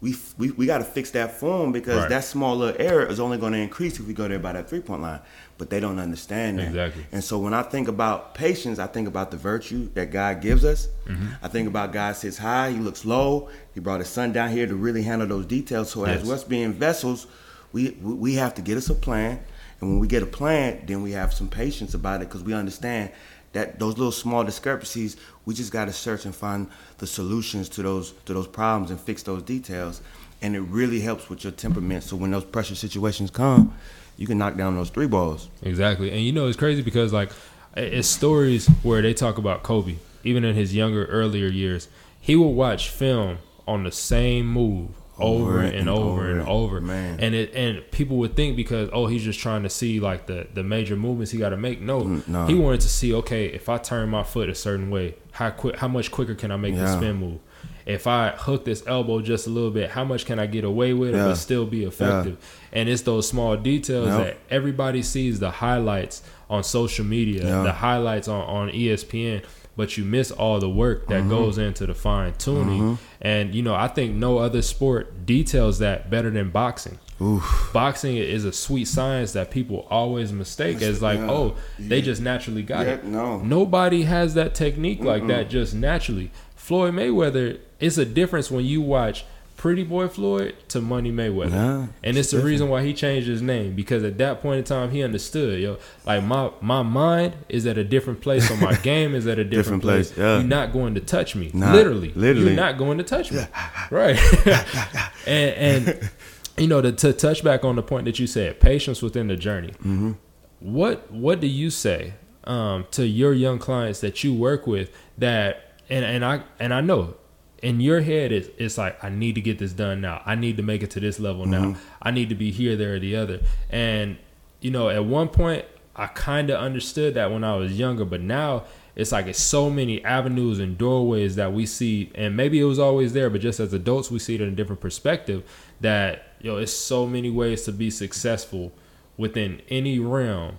We, 0.00 0.14
we, 0.36 0.52
we 0.52 0.66
got 0.66 0.78
to 0.78 0.84
fix 0.84 1.10
that 1.10 1.32
form 1.40 1.72
because 1.72 2.02
Right. 2.02 2.08
that 2.10 2.22
small 2.22 2.56
little 2.56 2.80
error 2.80 3.04
is 3.06 3.18
only 3.18 3.36
going 3.36 3.52
to 3.54 3.58
increase 3.58 3.98
if 3.98 4.06
we 4.06 4.14
go 4.14 4.28
there 4.28 4.38
by 4.38 4.52
that 4.52 4.68
three 4.68 4.78
point 4.78 5.02
line. 5.02 5.18
But 5.58 5.70
they 5.70 5.80
don't 5.80 5.98
understand 5.98 6.60
that. 6.60 6.68
Exactly. 6.68 7.04
And 7.10 7.22
so 7.22 7.36
when 7.38 7.52
I 7.52 7.62
think 7.62 7.88
about 7.88 8.32
patience, 8.34 8.78
I 8.78 8.86
think 8.86 9.08
about 9.08 9.32
the 9.32 9.36
virtue 9.36 9.88
that 9.94 10.12
God 10.12 10.40
gives 10.40 10.64
us. 10.64 10.86
Mm-hmm. 11.06 11.26
I 11.42 11.48
think 11.48 11.66
about 11.66 11.92
God 11.92 12.14
sits 12.14 12.38
high, 12.38 12.70
he 12.70 12.78
looks 12.78 13.04
low. 13.04 13.50
He 13.74 13.80
brought 13.80 13.98
his 13.98 14.08
son 14.08 14.32
down 14.32 14.50
here 14.50 14.66
to 14.68 14.76
really 14.76 15.02
handle 15.02 15.26
those 15.26 15.46
details. 15.46 15.90
So 15.90 16.06
Yes. 16.06 16.22
as 16.22 16.30
us 16.30 16.44
being 16.44 16.72
vessels, 16.72 17.26
we 17.72 17.90
we 18.00 18.34
have 18.34 18.54
to 18.54 18.62
get 18.62 18.76
us 18.78 18.88
a 18.88 18.94
plan. 18.94 19.40
And 19.80 19.90
when 19.90 19.98
we 19.98 20.06
get 20.06 20.22
a 20.22 20.26
plan, 20.26 20.82
then 20.86 21.02
we 21.02 21.12
have 21.12 21.34
some 21.34 21.48
patience 21.48 21.92
about 21.92 22.22
it 22.22 22.28
because 22.28 22.42
we 22.44 22.54
understand 22.54 23.10
that 23.52 23.78
those 23.78 23.96
little 23.98 24.12
small 24.12 24.44
discrepancies, 24.44 25.16
we 25.44 25.54
just 25.54 25.72
got 25.72 25.86
to 25.86 25.92
search 25.92 26.24
and 26.24 26.34
find 26.34 26.68
the 26.98 27.06
solutions 27.06 27.68
to 27.70 27.82
those 27.82 28.12
to 28.26 28.32
those 28.34 28.46
problems 28.46 28.90
and 28.92 29.00
fix 29.00 29.22
those 29.24 29.42
details. 29.42 30.02
And 30.40 30.54
it 30.54 30.60
really 30.60 31.00
helps 31.00 31.28
with 31.28 31.42
your 31.42 31.52
temperament. 31.52 32.04
So 32.04 32.14
when 32.16 32.30
those 32.30 32.44
pressure 32.44 32.76
situations 32.76 33.30
come, 33.30 33.74
you 34.18 34.26
can 34.26 34.36
knock 34.36 34.56
down 34.56 34.74
those 34.76 34.90
three 34.90 35.06
balls. 35.06 35.48
exactly. 35.62 36.10
And 36.10 36.20
you 36.20 36.32
know, 36.32 36.46
it's 36.48 36.56
crazy 36.58 36.82
because 36.82 37.12
like 37.12 37.30
it's 37.76 38.08
stories 38.08 38.66
where 38.82 39.00
they 39.00 39.14
talk 39.14 39.38
about 39.38 39.62
Kobe, 39.62 39.96
even 40.24 40.44
in 40.44 40.54
his 40.54 40.74
younger, 40.74 41.06
earlier 41.06 41.46
years. 41.48 41.88
He 42.20 42.36
would 42.36 42.48
watch 42.48 42.90
film 42.90 43.38
on 43.66 43.84
the 43.84 43.92
same 43.92 44.46
move 44.46 44.90
over, 45.20 45.60
and, 45.60 45.88
over 45.88 46.30
and 46.30 46.42
over, 46.48 46.80
man. 46.80 47.18
and 47.20 47.34
it 47.34 47.52
and 47.54 47.82
people 47.90 48.16
would 48.18 48.36
think 48.36 48.54
because 48.56 48.88
oh 48.92 49.06
he's 49.08 49.24
just 49.24 49.40
trying 49.40 49.62
to 49.64 49.68
see 49.68 49.98
like 50.00 50.26
the 50.26 50.46
the 50.54 50.62
major 50.62 50.94
movements 50.96 51.32
he 51.32 51.38
got 51.38 51.48
to 51.50 51.56
make. 51.56 51.80
No, 51.80 52.02
Mm, 52.02 52.28
no. 52.28 52.46
he 52.46 52.54
wanted 52.54 52.80
to 52.82 52.88
see 52.88 53.12
okay 53.14 53.46
if 53.46 53.68
I 53.68 53.78
turn 53.78 54.08
my 54.10 54.22
foot 54.22 54.48
a 54.48 54.54
certain 54.54 54.90
way, 54.90 55.14
how 55.32 55.50
quick, 55.50 55.76
how 55.76 55.88
much 55.88 56.10
quicker 56.10 56.34
can 56.34 56.50
I 56.50 56.56
make 56.56 56.74
the 56.76 56.96
spin 56.96 57.16
move? 57.16 57.40
If 57.88 58.06
I 58.06 58.30
hook 58.36 58.64
this 58.66 58.82
elbow 58.86 59.20
just 59.22 59.46
a 59.46 59.50
little 59.50 59.70
bit, 59.70 59.90
how 59.90 60.04
much 60.04 60.26
can 60.26 60.38
I 60.38 60.46
get 60.46 60.62
away 60.62 60.92
with 60.92 61.10
it 61.14 61.16
Yeah. 61.16 61.28
but 61.28 61.36
still 61.36 61.64
be 61.64 61.84
effective? 61.84 62.36
And 62.72 62.88
it's 62.88 63.02
those 63.02 63.26
small 63.26 63.56
details 63.56 64.08
Yep. 64.08 64.18
that 64.24 64.36
everybody 64.50 65.02
sees 65.02 65.40
the 65.40 65.50
highlights 65.50 66.22
on 66.50 66.62
social 66.62 67.04
media, 67.06 67.44
Yeah. 67.44 67.62
the 67.62 67.72
highlights 67.72 68.28
on, 68.28 68.42
on 68.42 68.68
ESPN, 68.70 69.40
but 69.74 69.96
you 69.96 70.04
miss 70.04 70.30
all 70.30 70.60
the 70.60 70.68
work 70.68 71.06
that 71.08 71.20
Mm-hmm. 71.20 71.30
goes 71.30 71.56
into 71.56 71.86
the 71.86 71.94
fine 71.94 72.34
tuning. 72.38 72.98
And 73.22 73.54
you 73.54 73.62
know, 73.62 73.74
I 73.74 73.88
think 73.88 74.14
no 74.14 74.36
other 74.38 74.60
sport 74.60 75.24
details 75.24 75.78
that 75.78 76.10
better 76.10 76.28
than 76.30 76.50
boxing. 76.50 76.98
Oof. 77.22 77.70
Boxing 77.72 78.16
is 78.16 78.44
a 78.44 78.52
sweet 78.52 78.86
science 78.86 79.32
that 79.32 79.50
people 79.50 79.86
always 79.90 80.30
mistake 80.30 80.82
as 80.82 81.00
like, 81.00 81.18
Yeah. 81.18 81.30
oh, 81.30 81.54
they 81.78 82.02
just 82.02 82.20
naturally 82.20 82.62
got 82.62 82.86
Yeah, 82.86 82.92
it. 82.94 83.04
no. 83.04 83.38
Nobody 83.40 84.02
has 84.02 84.34
that 84.34 84.54
technique 84.54 85.02
like 85.02 85.26
that 85.28 85.48
just 85.48 85.74
naturally. 85.74 86.30
Floyd 86.54 86.92
Mayweather, 86.94 87.58
it's 87.80 87.98
a 87.98 88.04
difference 88.04 88.50
when 88.50 88.64
you 88.64 88.80
watch 88.82 89.24
Pretty 89.56 89.82
Boy 89.82 90.06
Floyd 90.06 90.54
to 90.68 90.80
Money 90.80 91.10
Mayweather. 91.10 91.50
Yeah, 91.50 91.86
and 92.04 92.16
it's 92.16 92.30
the 92.30 92.40
reason 92.40 92.68
why 92.68 92.84
he 92.84 92.94
changed 92.94 93.26
his 93.26 93.42
name 93.42 93.74
because 93.74 94.04
at 94.04 94.16
that 94.18 94.40
point 94.40 94.58
in 94.58 94.64
time 94.64 94.90
he 94.90 95.02
understood, 95.02 95.60
yo, 95.60 95.78
like 96.06 96.22
my 96.22 96.50
my 96.60 96.82
mind 96.82 97.34
is 97.48 97.66
at 97.66 97.76
a 97.76 97.82
different 97.82 98.20
place, 98.20 98.46
so 98.46 98.54
my 98.56 98.74
game 98.82 99.16
is 99.16 99.26
at 99.26 99.38
a 99.40 99.44
different, 99.44 99.82
Different 99.82 99.82
place. 99.82 100.12
place, 100.12 100.18
yeah. 100.18 100.34
You're 100.38 100.44
not 100.46 100.72
going 100.72 100.94
to 100.94 101.00
touch 101.00 101.34
me, 101.34 101.50
Nah, 101.52 101.72
literally. 101.72 102.12
literally. 102.14 102.46
you're 102.52 102.56
not 102.56 102.78
going 102.78 102.98
to 102.98 103.04
touch 103.04 103.32
me, 103.32 103.40
right? 103.90 104.16
and 105.26 105.86
and 105.86 106.10
you 106.56 106.66
know 106.68 106.80
to, 106.80 106.92
to 106.92 107.12
touch 107.12 107.42
back 107.42 107.64
on 107.64 107.74
the 107.76 107.82
point 107.82 108.04
that 108.04 108.18
you 108.20 108.26
said, 108.28 108.60
patience 108.60 109.02
within 109.02 109.26
the 109.28 109.36
journey. 109.36 109.70
Mm-hmm. 109.80 110.12
What 110.60 111.10
what 111.10 111.40
do 111.40 111.46
you 111.48 111.70
say 111.70 112.14
um, 112.44 112.86
to 112.92 113.06
your 113.06 113.32
young 113.32 113.58
clients 113.58 114.00
that 114.00 114.22
you 114.24 114.34
work 114.34 114.66
with 114.68 114.90
that 115.18 115.80
and 115.90 116.04
and 116.04 116.24
I 116.24 116.42
and 116.60 116.72
I 116.72 116.80
know 116.80 117.14
in 117.62 117.80
your 117.80 118.00
head 118.00 118.32
it's, 118.32 118.48
it's 118.58 118.78
like 118.78 119.02
I 119.02 119.08
need 119.08 119.34
to 119.34 119.40
get 119.40 119.58
this 119.58 119.72
done 119.72 120.00
now. 120.00 120.22
I 120.24 120.34
need 120.34 120.56
to 120.58 120.62
make 120.62 120.82
it 120.82 120.90
to 120.92 121.00
this 121.00 121.18
level 121.18 121.46
now. 121.46 121.64
Mm-hmm. 121.64 121.80
I 122.02 122.10
need 122.10 122.28
to 122.28 122.34
be 122.34 122.50
here, 122.50 122.76
there, 122.76 122.94
or 122.94 122.98
the 122.98 123.16
other. 123.16 123.40
And 123.70 124.18
you 124.60 124.70
know, 124.70 124.88
at 124.88 125.04
one 125.04 125.28
point 125.28 125.64
I 125.96 126.06
kind 126.06 126.50
of 126.50 126.60
understood 126.60 127.14
that 127.14 127.32
when 127.32 127.42
I 127.42 127.56
was 127.56 127.78
younger, 127.78 128.04
but 128.04 128.20
now 128.20 128.64
it's 128.94 129.12
like 129.12 129.26
it's 129.26 129.40
so 129.40 129.70
many 129.70 130.04
avenues 130.04 130.58
and 130.58 130.78
doorways 130.78 131.36
that 131.36 131.52
we 131.52 131.66
see, 131.66 132.10
and 132.14 132.36
maybe 132.36 132.60
it 132.60 132.64
was 132.64 132.78
always 132.78 133.12
there, 133.12 133.30
but 133.30 133.40
just 133.40 133.60
as 133.60 133.72
adults 133.72 134.10
we 134.10 134.18
see 134.18 134.34
it 134.34 134.40
in 134.40 134.48
a 134.48 134.52
different 134.52 134.80
perspective. 134.80 135.44
That 135.80 136.34
yo, 136.40 136.56
it's 136.56 136.72
so 136.72 137.06
many 137.06 137.30
ways 137.30 137.64
to 137.64 137.72
be 137.72 137.90
successful 137.90 138.72
within 139.16 139.62
any 139.68 139.98
realm, 139.98 140.58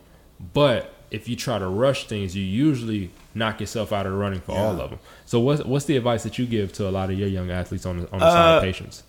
but 0.53 0.93
if 1.11 1.27
you 1.27 1.35
try 1.35 1.57
to 1.59 1.67
rush 1.67 2.07
things, 2.07 2.35
you 2.35 2.43
usually 2.43 3.11
knock 3.35 3.59
yourself 3.59 3.91
out 3.93 4.05
of 4.05 4.11
the 4.13 4.17
running 4.17 4.41
for 4.41 4.53
all 4.57 4.79
of 4.81 4.89
them. 4.89 4.99
So 5.25 5.39
what's 5.39 5.63
what's 5.63 5.85
the 5.85 5.97
advice 5.97 6.23
that 6.23 6.37
you 6.39 6.45
give 6.45 6.73
to 6.73 6.87
a 6.87 6.91
lot 6.91 7.09
of 7.11 7.17
your 7.19 7.27
young 7.27 7.51
athletes 7.51 7.85
on 7.85 7.99
the 8.01 8.11
on 8.11 8.19
the 8.19 8.31
side 8.31 8.55
of 8.55 8.57
Uh, 8.57 8.61
patience? 8.61 9.03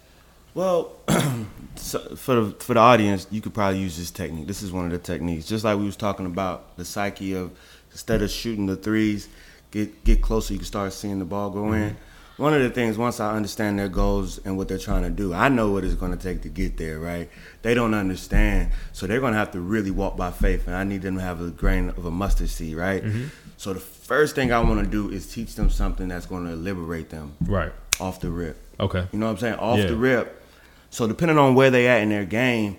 Well, 0.53 0.93
so 1.77 1.99
for 2.17 2.35
the 2.37 2.51
for 2.59 2.75
the 2.75 2.81
audience, 2.81 3.27
you 3.31 3.41
could 3.41 3.55
probably 3.55 3.81
use 3.81 3.97
this 3.97 4.11
technique. 4.11 4.47
This 4.47 4.63
is 4.63 4.73
one 4.73 4.85
of 4.85 4.91
the 4.91 4.99
techniques, 4.99 5.47
just 5.47 5.65
like 5.65 5.79
we 5.79 5.85
was 5.85 5.97
talking 5.97 6.27
about 6.27 6.77
the 6.77 6.85
psyche 6.85 7.35
of 7.35 7.51
instead 7.93 8.21
of 8.23 8.31
shooting 8.31 8.67
the 8.67 8.77
threes, 8.77 9.29
get 9.71 10.05
get 10.05 10.21
closer. 10.23 10.53
You 10.53 10.59
can 10.59 10.67
start 10.67 10.93
seeing 10.93 11.19
the 11.19 11.25
ball 11.25 11.51
go 11.51 11.73
in. 11.73 11.97
One 12.41 12.55
of 12.55 12.63
the 12.63 12.71
things, 12.71 12.97
once 12.97 13.21
I 13.21 13.37
understand 13.37 13.79
their 13.79 13.89
goals 13.89 14.39
and 14.45 14.57
what 14.57 14.67
they're 14.69 14.79
trying 14.79 15.03
to 15.03 15.11
do, 15.11 15.35
I 15.35 15.49
know 15.51 15.73
what 15.73 15.85
it's 15.85 15.95
going 15.95 16.17
to 16.17 16.19
take 16.19 16.41
to 16.43 16.49
get 16.49 16.79
there. 16.79 16.99
Right? 16.99 17.29
They 17.63 17.75
don't 17.75 17.93
understand, 17.95 18.71
so 18.93 19.07
they're 19.07 19.21
going 19.21 19.35
to 19.35 19.39
have 19.39 19.53
to 19.53 19.61
really 19.61 19.91
walk 19.91 20.17
by 20.17 20.31
faith, 20.31 20.67
and 20.67 20.75
I 20.75 20.85
need 20.85 21.03
them 21.03 21.17
to 21.17 21.21
have 21.23 21.41
a 21.43 21.51
grain 21.51 21.91
of 21.91 22.05
a 22.07 22.11
mustard 22.11 22.49
seed. 22.49 22.77
Right? 22.77 23.05
Mm-hmm. 23.05 23.25
So 23.59 23.75
the 23.75 23.81
first 23.81 24.35
thing 24.35 24.53
I 24.53 24.61
want 24.61 24.83
to 24.83 24.91
do 24.91 25.11
is 25.11 25.31
teach 25.31 25.55
them 25.55 25.69
something 25.69 26.09
that's 26.09 26.25
going 26.25 26.47
to 26.47 26.57
liberate 26.57 27.11
them 27.11 27.35
Right. 27.43 27.73
off 28.01 28.21
the 28.21 28.31
rip. 28.31 28.57
Okay. 28.81 29.07
You 29.13 29.19
know 29.19 29.27
what 29.27 29.33
I'm 29.33 29.39
saying? 29.39 29.55
Off 29.57 29.79
Yeah. 29.79 29.87
the 29.89 29.97
rip. 29.97 30.43
So 30.89 31.07
depending 31.07 31.37
on 31.37 31.55
where 31.55 31.71
they 31.71 31.87
at 31.87 32.01
in 32.01 32.09
their 32.09 32.25
game, 32.25 32.79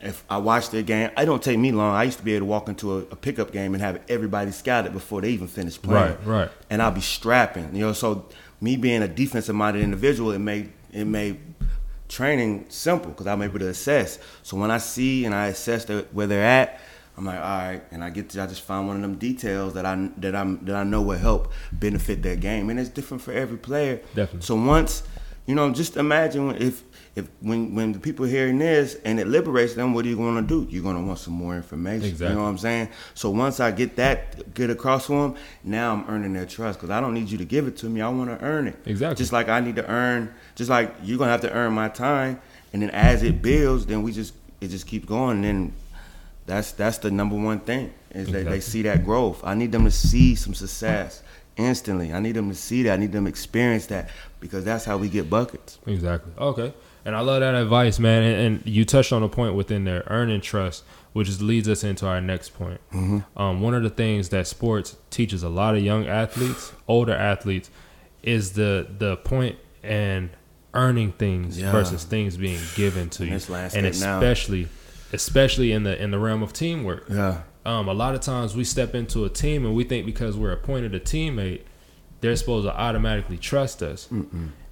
if 0.00 0.24
I 0.30 0.38
watch 0.38 0.70
their 0.70 0.82
game, 0.82 1.10
it 1.16 1.24
don't 1.26 1.42
take 1.42 1.58
me 1.58 1.72
long. 1.72 1.94
I 1.94 2.04
used 2.04 2.18
to 2.18 2.24
be 2.24 2.34
able 2.34 2.46
to 2.46 2.50
walk 2.50 2.68
into 2.68 2.94
a, 2.94 2.98
a 3.00 3.16
pickup 3.16 3.52
game 3.52 3.74
and 3.74 3.82
have 3.82 4.00
everybody 4.08 4.50
scouted 4.50 4.92
before 4.94 5.20
they 5.20 5.28
even 5.30 5.46
finish 5.46 5.80
playing. 5.80 6.16
Right, 6.24 6.26
right. 6.26 6.50
And 6.70 6.80
I'll 6.82 6.90
be 6.90 7.00
strapping. 7.02 7.74
You 7.74 7.86
know, 7.86 7.92
so 7.92 8.26
me 8.64 8.76
being 8.76 9.02
a 9.02 9.08
defensive 9.08 9.54
minded 9.54 9.82
individual, 9.82 10.32
it 10.32 10.38
made 10.38 10.72
it 10.90 11.04
made 11.04 11.38
training 12.08 12.64
simple 12.68 13.10
because 13.10 13.26
I'm 13.26 13.42
able 13.42 13.58
to 13.58 13.68
assess. 13.68 14.18
So 14.42 14.56
when 14.56 14.70
I 14.70 14.78
see 14.78 15.24
and 15.26 15.34
I 15.34 15.48
assess 15.48 15.84
the, 15.84 16.06
where 16.12 16.26
they're 16.26 16.44
at, 16.44 16.80
I'm 17.16 17.26
like, 17.26 17.36
all 17.36 17.42
right, 17.42 17.82
and 17.90 18.02
I 18.02 18.10
get 18.10 18.30
to 18.30 18.42
I 18.42 18.46
just 18.46 18.62
find 18.62 18.86
one 18.86 18.96
of 18.96 19.02
them 19.02 19.16
details 19.16 19.74
that 19.74 19.84
I 19.84 20.10
that 20.18 20.34
I'm 20.34 20.64
that 20.64 20.76
I 20.76 20.82
know 20.82 21.02
will 21.02 21.18
help 21.18 21.52
benefit 21.72 22.22
their 22.22 22.36
game, 22.36 22.70
and 22.70 22.80
it's 22.80 22.88
different 22.88 23.22
for 23.22 23.32
every 23.32 23.58
player. 23.58 24.00
Definitely. 24.14 24.40
So 24.40 24.54
once, 24.56 25.02
you 25.46 25.54
know, 25.54 25.70
just 25.70 25.96
imagine 25.96 26.56
if 26.56 26.82
if 27.16 27.28
when 27.40 27.74
when 27.74 27.92
the 27.92 27.98
people 28.00 28.24
hearing 28.24 28.58
this 28.58 28.96
and 29.04 29.20
it 29.20 29.28
liberates 29.28 29.74
them, 29.74 29.94
what 29.94 30.04
are 30.04 30.08
you 30.08 30.16
going 30.16 30.34
to 30.34 30.42
do? 30.42 30.70
You're 30.70 30.82
going 30.82 30.96
to 30.96 31.02
want 31.02 31.20
some 31.20 31.34
more 31.34 31.54
information. 31.54 32.08
Exactly. 32.08 32.28
You 32.28 32.34
know 32.34 32.42
what 32.42 32.48
I'm 32.48 32.58
saying? 32.58 32.88
So 33.14 33.30
once 33.30 33.60
I 33.60 33.70
get 33.70 33.96
that 33.96 34.52
get 34.54 34.68
across 34.70 35.06
to 35.06 35.12
them, 35.12 35.36
now 35.62 35.92
I'm 35.92 36.04
earning 36.08 36.32
their 36.32 36.46
trust 36.46 36.78
because 36.78 36.90
I 36.90 37.00
don't 37.00 37.14
need 37.14 37.30
you 37.30 37.38
to 37.38 37.44
give 37.44 37.68
it 37.68 37.76
to 37.78 37.86
me. 37.86 38.00
I 38.00 38.08
want 38.08 38.30
to 38.30 38.44
earn 38.44 38.66
it. 38.66 38.76
Exactly. 38.84 39.16
Just 39.16 39.32
like 39.32 39.48
I 39.48 39.60
need 39.60 39.76
to 39.76 39.88
earn, 39.88 40.34
just 40.56 40.70
like 40.70 40.92
you're 41.04 41.18
gonna 41.18 41.30
have 41.30 41.42
to 41.42 41.52
earn 41.52 41.72
my 41.72 41.88
time, 41.88 42.40
and 42.72 42.82
then 42.82 42.90
as 42.90 43.22
it 43.22 43.40
builds, 43.40 43.86
then 43.86 44.02
we 44.02 44.10
just 44.10 44.34
it 44.60 44.68
just 44.68 44.86
keeps 44.86 45.06
going. 45.06 45.36
And 45.36 45.44
then 45.44 45.72
that's 46.46 46.72
that's 46.72 46.98
the 46.98 47.12
number 47.12 47.36
one 47.36 47.60
thing 47.60 47.92
is 48.10 48.30
that 48.32 48.46
they 48.46 48.60
see 48.60 48.82
that 48.82 49.04
growth. 49.04 49.42
I 49.44 49.54
need 49.54 49.70
them 49.70 49.84
to 49.84 49.90
see 49.90 50.34
some 50.34 50.54
success 50.54 51.22
instantly. 51.56 52.12
I 52.12 52.20
need 52.20 52.32
them 52.32 52.48
to 52.48 52.54
see 52.56 52.82
that. 52.84 52.94
I 52.94 52.96
need 52.96 53.12
them 53.12 53.24
to 53.24 53.28
experience 53.28 53.86
that 53.86 54.10
because 54.40 54.64
that's 54.64 54.84
how 54.84 54.96
we 54.96 55.08
get 55.08 55.30
buckets. 55.30 55.78
Exactly. 55.86 56.32
Okay. 56.38 56.74
And 57.04 57.14
I 57.14 57.20
love 57.20 57.40
that 57.40 57.54
advice, 57.54 57.98
man. 57.98 58.22
And, 58.22 58.40
and 58.64 58.66
you 58.66 58.84
touched 58.84 59.12
on 59.12 59.22
a 59.22 59.28
point 59.28 59.54
within 59.54 59.84
there, 59.84 60.04
earning 60.06 60.40
trust, 60.40 60.84
which 61.12 61.28
is, 61.28 61.42
leads 61.42 61.68
us 61.68 61.84
into 61.84 62.06
our 62.06 62.20
next 62.20 62.50
point. 62.50 62.80
Mm-hmm. 62.92 63.18
Um, 63.40 63.60
one 63.60 63.74
of 63.74 63.82
the 63.82 63.90
things 63.90 64.30
that 64.30 64.46
sports 64.46 64.96
teaches 65.10 65.42
a 65.42 65.48
lot 65.48 65.74
of 65.76 65.82
young 65.82 66.06
athletes, 66.06 66.72
older 66.88 67.14
athletes, 67.14 67.70
is 68.22 68.54
the 68.54 68.86
the 68.98 69.16
point 69.18 69.56
and 69.82 70.30
earning 70.72 71.12
things 71.12 71.60
Yeah. 71.60 71.70
versus 71.72 72.04
things 72.04 72.36
being 72.38 72.58
given 72.74 73.10
to 73.10 73.22
In 73.22 73.28
you, 73.28 73.34
and 73.34 73.48
landscape 73.50 73.82
now. 74.00 74.18
especially 74.18 74.68
especially 75.12 75.72
in 75.72 75.82
the 75.84 76.02
in 76.02 76.10
the 76.10 76.18
realm 76.18 76.42
of 76.42 76.52
teamwork. 76.54 77.04
Yeah. 77.10 77.42
Um, 77.66 77.86
a 77.88 77.94
lot 77.94 78.14
of 78.14 78.20
times 78.22 78.56
we 78.56 78.64
step 78.64 78.94
into 78.94 79.24
a 79.24 79.28
team 79.28 79.64
and 79.66 79.74
we 79.74 79.84
think 79.84 80.04
because 80.06 80.36
we're 80.36 80.52
appointed 80.52 80.94
a 80.94 81.00
teammate, 81.00 81.62
they're 82.20 82.34
supposed 82.36 82.66
to 82.66 82.74
automatically 82.76 83.36
trust 83.38 83.82
us. 83.82 84.08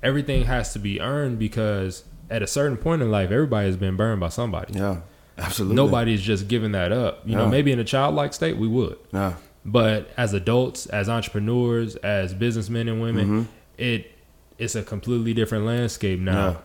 Everything 0.03 0.45
has 0.47 0.73
to 0.73 0.79
be 0.79 1.01
earned 1.01 1.39
because 1.39 2.05
at 2.33 2.43
a 2.43 2.47
certain 2.47 2.77
point 2.77 3.03
in 3.03 3.11
life, 3.11 3.31
everybody 3.31 3.67
has 3.67 3.77
been 3.77 3.97
burned 3.97 4.21
by 4.21 4.29
somebody. 4.31 4.75
Yeah. 4.79 5.03
Absolutely. 5.39 5.77
Nobody's 5.77 6.21
just 6.23 6.49
giving 6.49 6.73
that 6.73 6.93
up. 6.93 7.23
You 7.25 7.37
know, 7.37 7.49
maybe 7.49 7.73
in 7.73 7.79
a 7.79 7.85
childlike 7.85 8.33
state 8.35 8.57
we 8.57 8.69
would, 8.69 8.99
Yeah. 9.13 9.35
but 9.65 10.11
as 10.17 10.35
adults, 10.35 10.87
as 10.87 11.09
entrepreneurs, 11.09 11.97
as 11.97 12.35
businessmen 12.35 12.89
and 12.89 13.01
women, 13.01 13.27
Mm-hmm. 13.27 13.43
it 13.79 14.11
it's 14.59 14.75
a 14.75 14.83
completely 14.83 15.33
different 15.35 15.65
landscape 15.65 16.21
now. 16.21 16.59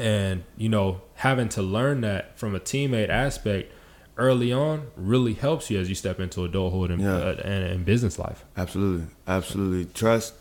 And 0.00 0.44
you 0.56 0.68
know, 0.68 1.02
having 1.14 1.48
to 1.50 1.62
learn 1.62 2.00
that 2.02 2.38
from 2.38 2.54
a 2.54 2.60
teammate 2.60 3.08
aspect 3.10 3.72
early 4.16 4.52
on 4.52 4.86
really 4.96 5.34
helps 5.34 5.70
you 5.70 5.78
as 5.80 5.88
you 5.88 5.94
step 5.94 6.20
into 6.20 6.44
adulthood 6.44 6.90
and, 6.90 7.00
Yeah. 7.02 7.16
uh, 7.16 7.40
and, 7.44 7.64
and 7.64 7.84
business 7.84 8.18
life. 8.18 8.44
Absolutely, 8.56 9.06
absolutely. 9.26 9.86
Trust, 9.92 10.34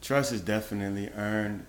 trust 0.00 0.32
is 0.32 0.40
definitely 0.40 1.10
earned, 1.16 1.66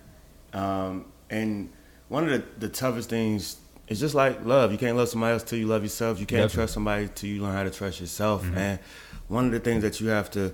um, 0.54 1.04
and 1.30 1.68
one 2.12 2.28
of 2.28 2.30
the, 2.30 2.66
the 2.66 2.68
toughest 2.68 3.08
things 3.08 3.56
is 3.88 3.98
just 3.98 4.14
like 4.14 4.44
love. 4.44 4.70
You 4.70 4.76
can't 4.76 4.98
love 4.98 5.08
somebody 5.08 5.32
else 5.32 5.42
till 5.42 5.58
you 5.58 5.66
love 5.66 5.82
yourself. 5.82 6.20
You 6.20 6.26
can't 6.26 6.42
Definitely. 6.42 6.56
trust 6.56 6.74
somebody 6.74 7.08
till 7.14 7.30
you 7.30 7.42
learn 7.42 7.54
how 7.54 7.62
to 7.62 7.70
trust 7.70 8.00
yourself. 8.00 8.42
Mm-hmm. 8.42 8.58
And 8.58 8.78
one 9.28 9.46
of 9.46 9.52
the 9.52 9.60
things 9.60 9.82
that 9.82 9.98
you 9.98 10.08
have 10.08 10.30
to 10.32 10.52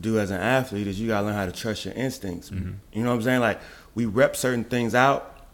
do 0.00 0.18
as 0.18 0.30
an 0.30 0.40
athlete 0.40 0.86
is 0.86 0.98
you 0.98 1.08
gotta 1.08 1.26
learn 1.26 1.34
how 1.34 1.44
to 1.44 1.52
trust 1.52 1.84
your 1.84 1.92
instincts. 1.92 2.48
Mm-hmm. 2.48 2.72
You 2.94 3.02
know 3.02 3.10
what 3.10 3.16
I'm 3.16 3.22
saying? 3.22 3.40
Like 3.40 3.60
we 3.94 4.06
rep 4.06 4.34
certain 4.34 4.64
things 4.64 4.94
out, 4.94 5.44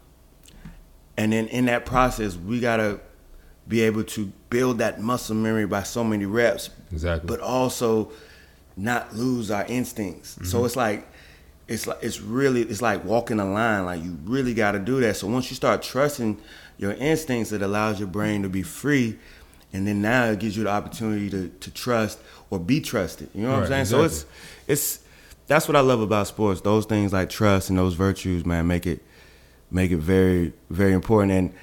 and 1.17 1.33
then 1.33 1.47
in 1.47 1.65
that 1.65 1.85
process, 1.85 2.37
we 2.37 2.61
gotta 2.61 3.01
be 3.67 3.81
able 3.81 4.05
to 4.05 4.31
build 4.49 4.77
that 4.77 5.01
muscle 5.01 5.35
memory 5.35 5.67
by 5.67 5.83
so 5.83 6.01
many 6.01 6.25
reps, 6.25 6.69
Exactly. 6.93 7.27
but 7.27 7.41
also 7.41 8.09
not 8.77 9.13
lose 9.13 9.51
our 9.51 9.65
instincts. 9.65 10.35
Mm-hmm. 10.35 10.45
So 10.45 10.63
it's 10.63 10.77
like 10.77 11.05
it's 11.69 11.85
like 11.87 11.99
it's 12.01 12.19
really 12.19 12.63
it's 12.63 12.81
like 12.81 13.05
walking 13.05 13.39
a 13.39 13.45
line. 13.45 13.85
Like 13.85 14.03
you 14.03 14.17
really 14.25 14.53
got 14.53 14.71
to 14.73 14.79
do 14.79 14.99
that. 15.01 15.15
So 15.15 15.27
once 15.27 15.49
you 15.49 15.55
start 15.55 15.81
trusting 15.83 16.37
your 16.77 16.93
instincts, 16.93 17.51
it 17.51 17.61
allows 17.61 17.99
your 17.99 18.07
brain 18.09 18.41
to 18.41 18.49
be 18.49 18.63
free, 18.63 19.17
and 19.71 19.87
then 19.87 20.01
now 20.01 20.25
it 20.25 20.39
gives 20.39 20.57
you 20.57 20.63
the 20.63 20.69
opportunity 20.71 21.29
to 21.29 21.47
to 21.47 21.71
trust 21.71 22.19
or 22.49 22.59
be 22.59 22.81
trusted. 22.81 23.29
You 23.35 23.43
know 23.43 23.51
what 23.51 23.69
Right, 23.69 23.71
I'm 23.79 23.85
saying? 23.85 23.85
So 23.85 24.03
it's 24.03 24.25
it's 24.67 24.99
that's 25.47 25.67
what 25.67 25.75
I 25.77 25.81
love 25.81 26.01
about 26.01 26.27
sports. 26.27 26.61
Those 26.61 26.85
things 26.85 27.13
like 27.13 27.29
trust 27.29 27.69
and 27.69 27.77
those 27.77 27.93
virtues, 27.93 28.45
man, 28.45 28.65
make 28.67 28.87
it 28.87 29.01
make 29.71 29.91
it 29.91 29.97
very 29.97 30.53
very 30.71 30.93
important. 30.93 31.31
And 31.31 31.53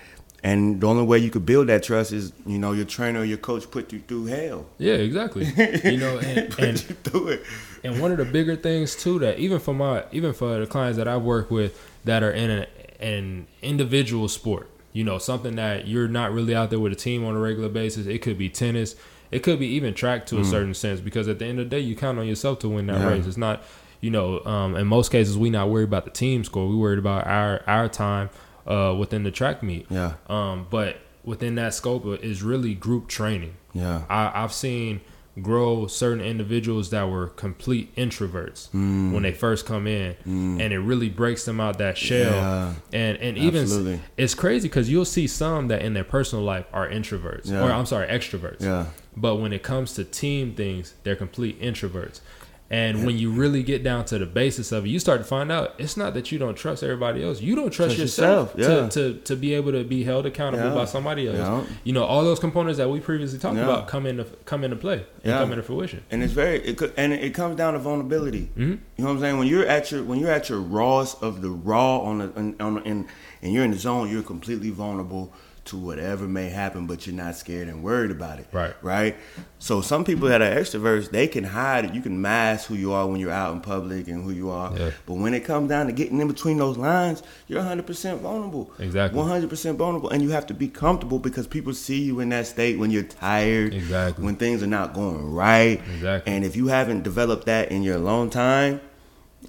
and 0.45 0.81
the 0.81 0.87
only 0.87 1.05
way 1.05 1.19
you 1.19 1.31
could 1.31 1.45
build 1.47 1.66
that 1.69 1.83
trust 1.83 2.12
is 2.12 2.33
you 2.47 2.59
know 2.59 2.73
your 2.73 2.85
trainer 2.85 3.21
or 3.21 3.25
your 3.25 3.38
coach 3.38 3.71
put 3.71 3.93
you 3.93 4.00
through 4.00 4.26
hell. 4.26 4.66
yeah, 4.78 4.95
exactly. 4.95 5.45
you 5.85 5.97
know, 5.99 6.19
and, 6.19 6.50
put 6.50 6.64
and 6.64 6.81
you 6.88 6.95
through 7.05 7.28
it. 7.28 7.43
And 7.85 8.00
one 8.00 8.11
of 8.12 8.19
the 8.19 8.25
bigger 8.25 8.57
things 8.57 8.95
too 8.97 9.19
that 9.21 9.38
even 9.38 9.59
for 9.61 9.75
my 9.75 10.05
even 10.12 10.33
for 10.33 10.59
the 10.59 10.66
clients 10.66 10.97
that 10.99 11.09
I've 11.09 11.23
worked 11.23 11.50
with 11.50 11.78
that 12.05 12.23
are 12.23 12.31
in 12.31 12.50
a, 12.50 12.66
an 13.02 13.47
individual 13.62 14.28
sport, 14.28 14.69
you 14.93 15.05
know, 15.05 15.19
something 15.19 15.57
that 15.57 15.87
you're 15.87 16.09
not 16.09 16.33
really 16.33 16.55
out 16.55 16.71
there 16.71 16.81
with 16.81 16.93
a 16.93 16.97
team 16.97 17.25
on 17.25 17.35
a 17.35 17.38
regular 17.40 17.69
basis. 17.69 18.07
It 18.07 18.23
could 18.23 18.38
be 18.38 18.49
tennis, 18.49 18.97
it 19.31 19.43
could 19.43 19.59
be 19.59 19.66
even 19.69 19.95
track 19.95 20.26
to 20.26 20.40
a 20.40 20.45
certain 20.45 20.75
sense 20.75 21.00
because 21.00 21.28
at 21.28 21.38
the 21.38 21.45
end 21.47 21.59
of 21.61 21.66
the 21.69 21.76
day, 21.76 21.81
you 21.81 21.97
count 21.97 22.19
on 22.19 22.26
yourself 22.26 22.59
to 22.61 22.69
win 22.69 22.87
that 22.87 22.97
Mm. 22.97 23.00
Yeah. 23.00 23.09
race. 23.09 23.26
It's 23.26 23.37
not, 23.37 23.62
you 24.00 24.11
know, 24.11 24.45
um, 24.45 24.76
in 24.76 24.87
most 24.87 25.11
cases 25.11 25.37
we 25.37 25.50
not 25.50 25.69
worried 25.71 25.85
about 25.88 26.05
the 26.05 26.11
team 26.12 26.45
score. 26.45 26.69
We 26.69 26.76
worried 26.76 26.99
about 26.99 27.26
our 27.26 27.62
our 27.66 27.88
time 27.88 28.31
uh, 28.66 28.94
within 28.99 29.23
the 29.23 29.30
track 29.30 29.62
meet. 29.62 29.87
Yeah, 29.90 30.14
Um, 30.28 30.66
but 30.70 30.96
within 31.25 31.54
that 31.56 31.75
scope 31.75 32.04
is 32.23 32.42
really 32.42 32.75
group 32.75 33.08
training. 33.08 33.54
yeah, 33.73 34.02
I, 34.08 34.30
I've 34.42 34.52
seen 34.52 35.00
grow 35.42 35.87
certain 35.87 36.25
individuals 36.25 36.88
that 36.88 37.11
were 37.11 37.26
complete 37.28 37.94
introverts 37.94 38.70
Mm. 38.70 39.12
when 39.12 39.23
they 39.23 39.32
first 39.32 39.66
come 39.66 39.87
in, 39.87 40.16
and 40.25 40.73
it 40.73 40.78
really 40.78 41.11
breaks 41.11 41.44
them 41.44 41.61
out 41.61 41.76
that 41.78 41.99
shell. 41.99 42.32
Yeah. 42.32 42.73
And 42.92 43.18
and 43.18 43.37
even 43.37 43.62
Absolutely. 43.62 44.00
it's 44.16 44.35
crazy 44.35 44.66
because 44.68 44.88
you'll 44.88 45.04
see 45.04 45.26
some 45.26 45.68
that 45.68 45.82
in 45.82 45.92
their 45.92 46.04
personal 46.04 46.42
life 46.42 46.64
are 46.73 46.88
introverts, 46.88 47.50
Yeah. 47.50 47.62
or 47.66 47.70
I'm 47.70 47.85
sorry, 47.87 48.06
extroverts. 48.08 48.62
yeah. 48.62 48.87
But 49.14 49.37
when 49.37 49.52
it 49.52 49.62
comes 49.62 49.92
to 49.94 50.04
team 50.04 50.54
things, 50.54 50.94
they're 51.02 51.16
complete 51.16 51.61
introverts. 51.61 52.20
And 52.68 53.06
when 53.06 53.16
you 53.16 53.30
really 53.30 53.62
get 53.62 53.85
down 53.85 54.06
to 54.06 54.18
the 54.18 54.26
basis 54.26 54.73
of 54.73 54.85
it, 54.85 54.88
you 54.88 54.99
start 54.99 55.20
to 55.20 55.25
find 55.25 55.52
out 55.52 55.75
it's 55.78 55.96
not 55.96 56.14
that 56.14 56.32
you 56.32 56.38
don't 56.40 56.56
trust 56.56 56.82
everybody 56.82 57.23
else. 57.23 57.40
You 57.40 57.54
don't 57.54 57.70
trust, 57.70 57.94
Trust 57.94 57.99
yourself, 58.00 58.54
yourself, 58.56 58.90
to, 58.94 59.12
to 59.14 59.20
to 59.20 59.37
be 59.37 59.54
able 59.54 59.70
to 59.70 59.85
be 59.85 60.02
held 60.02 60.26
accountable 60.26 60.70
Yeah. 60.70 60.75
by 60.75 60.85
somebody 60.85 61.28
else. 61.28 61.37
Yeah. 61.38 61.64
You 61.85 61.92
know, 61.92 62.02
all 62.04 62.25
those 62.25 62.40
components 62.40 62.78
that 62.78 62.90
we 62.90 62.99
previously 62.99 63.38
talked 63.38 63.56
Yeah. 63.56 63.64
about 63.64 63.87
come 63.87 64.04
into 64.04 64.25
come 64.46 64.64
into 64.64 64.75
play 64.76 64.94
and 65.23 65.32
Yeah. 65.32 65.38
come 65.38 65.52
into 65.52 65.62
fruition. 65.62 66.02
And 66.11 66.25
it's 66.25 66.32
very 66.32 66.56
it 66.58 66.76
could, 66.76 66.92
and 66.96 67.12
it 67.12 67.35
comes 67.35 67.56
down 67.56 67.75
to 67.75 67.78
vulnerability. 67.78 68.50
Mhm. 68.58 68.58
You 68.58 68.78
know 68.99 69.04
what 69.04 69.11
I'm 69.11 69.20
saying? 69.20 69.38
When 69.38 69.46
you're 69.46 69.66
at 69.66 69.92
your 69.92 70.02
when 70.02 70.18
you're 70.18 70.32
at 70.32 70.49
your 70.49 70.61
rawest 70.61 71.23
of 71.23 71.42
the 71.42 71.50
raw 71.50 71.99
on 72.00 72.18
the 72.18 72.32
on, 72.37 72.56
on 72.58 72.78
and 72.85 73.04
and 73.42 73.52
you're 73.52 73.64
in 73.64 73.70
the 73.70 73.78
zone, 73.78 74.11
you're 74.11 74.23
completely 74.25 74.70
vulnerable 74.70 75.32
to 75.66 75.76
whatever 75.76 76.26
may 76.26 76.49
happen, 76.49 76.87
but 76.87 77.06
you're 77.06 77.16
not 77.16 77.35
scared 77.37 77.68
and 77.68 77.82
worried 77.82 78.11
about 78.11 78.38
it. 78.38 78.46
Right. 78.52 78.75
Right. 78.82 79.16
So 79.58 79.80
some 79.80 80.04
people 80.04 80.28
that 80.28 80.42
are 80.42 80.50
extroverts, 80.50 81.11
they 81.11 81.28
can 81.28 81.44
hide 81.44 81.87
it. 81.87 81.94
You 81.94 82.00
can 82.00 82.20
mask 82.20 82.68
who 82.68 82.75
you 82.75 82.92
are 82.92 83.06
when 83.06 83.20
you're 83.20 83.30
out 83.30 83.52
in 83.52 83.61
public 83.61 84.08
and 84.08 84.25
who 84.25 84.30
you 84.30 84.50
are. 84.50 84.76
Yeah. 84.76 84.90
But 85.06 85.14
when 85.14 85.35
it 85.35 85.44
comes 85.44 85.68
down 85.68 85.87
to 85.87 85.92
getting 85.92 86.20
in 86.20 86.28
between 86.28 86.58
those 86.58 86.76
lines, 86.76 87.23
you're 87.49 87.62
100% 87.62 88.18
vulnerable. 88.18 88.70
Exactly. 88.78 89.20
100% 89.20 89.76
vulnerable, 89.76 90.11
and 90.11 90.23
you 90.23 90.30
have 90.30 90.46
to 90.46 90.54
be 90.54 90.68
comfortable 90.68 91.18
because 91.18 91.46
people 91.46 91.73
see 91.73 92.02
you 92.02 92.20
in 92.20 92.28
that 92.30 92.46
state 92.46 92.78
when 92.78 92.90
you're 92.90 93.02
tired. 93.02 93.75
Exactly. 93.75 94.25
When 94.25 94.37
things 94.37 94.62
are 94.62 94.66
not 94.68 94.94
going 94.94 95.32
right. 95.32 95.80
Exactly. 95.94 96.32
And 96.32 96.44
if 96.44 96.56
you 96.56 96.68
haven't 96.68 97.02
developed 97.02 97.46
that 97.46 97.70
in 97.70 97.82
your 97.82 97.99
long 97.99 98.30
time, 98.30 98.80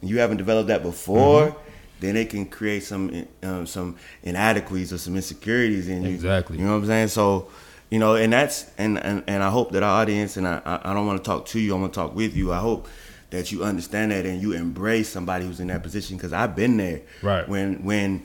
you 0.01 0.19
haven't 0.19 0.37
developed 0.37 0.67
that 0.67 0.83
before, 0.83 1.47
Mm-hmm. 1.47 1.66
Then 1.99 2.15
it 2.17 2.29
can 2.29 2.45
create 2.45 2.83
some 2.83 3.25
um, 3.43 3.65
some 3.67 3.95
inadequacies 4.23 4.93
or 4.93 4.97
some 4.97 5.15
insecurities 5.15 5.87
in 5.87 6.03
you. 6.03 6.09
Exactly. 6.09 6.57
You 6.57 6.65
know 6.65 6.71
what 6.73 6.77
I'm 6.79 6.85
saying? 6.85 7.07
So, 7.09 7.47
you 7.89 7.99
know, 7.99 8.15
and 8.15 8.31
that's 8.33 8.69
and 8.77 8.97
and, 9.03 9.23
and 9.27 9.41
I 9.43 9.49
hope 9.49 9.71
that 9.71 9.83
our 9.83 10.01
audience 10.01 10.37
and 10.37 10.47
I 10.47 10.61
I 10.65 10.93
don't 10.93 11.07
want 11.07 11.23
to 11.23 11.27
talk 11.27 11.45
to 11.47 11.59
you. 11.59 11.75
I 11.75 11.79
want 11.79 11.93
to 11.93 11.99
talk 11.99 12.15
with 12.15 12.35
you. 12.35 12.53
I 12.53 12.59
hope 12.59 12.87
that 13.29 13.51
you 13.51 13.63
understand 13.63 14.11
that 14.11 14.25
and 14.25 14.41
you 14.41 14.53
embrace 14.53 15.09
somebody 15.09 15.45
who's 15.45 15.59
in 15.59 15.67
that 15.67 15.83
position 15.83 16.15
because 16.17 16.31
I've 16.33 16.55
been 16.55 16.77
there. 16.77 17.01
Right. 17.21 17.47
When 17.47 17.83
when 17.83 18.23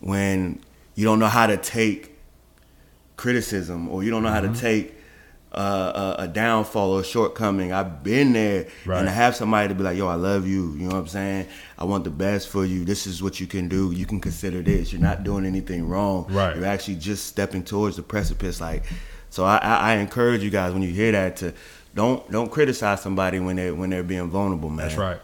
when 0.00 0.60
you 0.94 1.04
don't 1.04 1.18
know 1.18 1.26
how 1.28 1.46
to 1.46 1.56
take 1.56 2.12
criticism 3.16 3.88
or 3.88 4.02
you 4.04 4.10
don't 4.10 4.22
know 4.22 4.30
how 4.30 4.40
Mm-hmm. 4.42 4.54
to 4.54 4.60
take 4.60 4.94
uh, 5.54 6.14
a, 6.18 6.22
a 6.24 6.28
downfall 6.28 6.92
or 6.92 7.00
a 7.00 7.04
shortcoming. 7.04 7.72
I've 7.72 8.02
been 8.02 8.32
there, 8.32 8.66
Right. 8.84 8.98
and 8.98 9.06
to 9.06 9.12
have 9.12 9.36
somebody 9.36 9.68
to 9.68 9.74
be 9.74 9.82
like, 9.82 9.96
"Yo, 9.96 10.06
I 10.06 10.14
love 10.16 10.46
you." 10.46 10.72
You 10.72 10.88
know 10.88 10.94
what 10.94 11.00
I'm 11.00 11.06
saying? 11.08 11.46
I 11.78 11.84
want 11.84 12.04
the 12.04 12.10
best 12.10 12.48
for 12.48 12.64
you. 12.64 12.84
This 12.84 13.06
is 13.06 13.22
what 13.22 13.40
you 13.40 13.46
can 13.46 13.68
do. 13.68 13.92
You 13.92 14.06
can 14.06 14.20
consider 14.20 14.62
this. 14.62 14.92
You're 14.92 15.02
not 15.02 15.24
doing 15.24 15.46
anything 15.46 15.88
wrong. 15.88 16.26
Right. 16.28 16.56
You're 16.56 16.64
actually 16.66 16.96
just 16.96 17.26
stepping 17.26 17.62
towards 17.64 17.96
the 17.96 18.02
precipice. 18.02 18.60
Like, 18.60 18.84
so 19.30 19.44
I, 19.44 19.56
I, 19.58 19.74
I 19.74 19.94
encourage 19.96 20.42
you 20.42 20.50
guys 20.50 20.72
when 20.72 20.82
you 20.82 20.90
hear 20.90 21.12
that 21.12 21.36
to 21.36 21.54
don't 21.94 22.28
don't 22.30 22.50
criticize 22.50 23.00
somebody 23.02 23.38
when 23.38 23.56
they 23.56 23.70
when 23.70 23.90
they're 23.90 24.02
being 24.02 24.28
vulnerable, 24.30 24.68
man. 24.70 24.88
That's 24.88 24.98
right. 24.98 25.20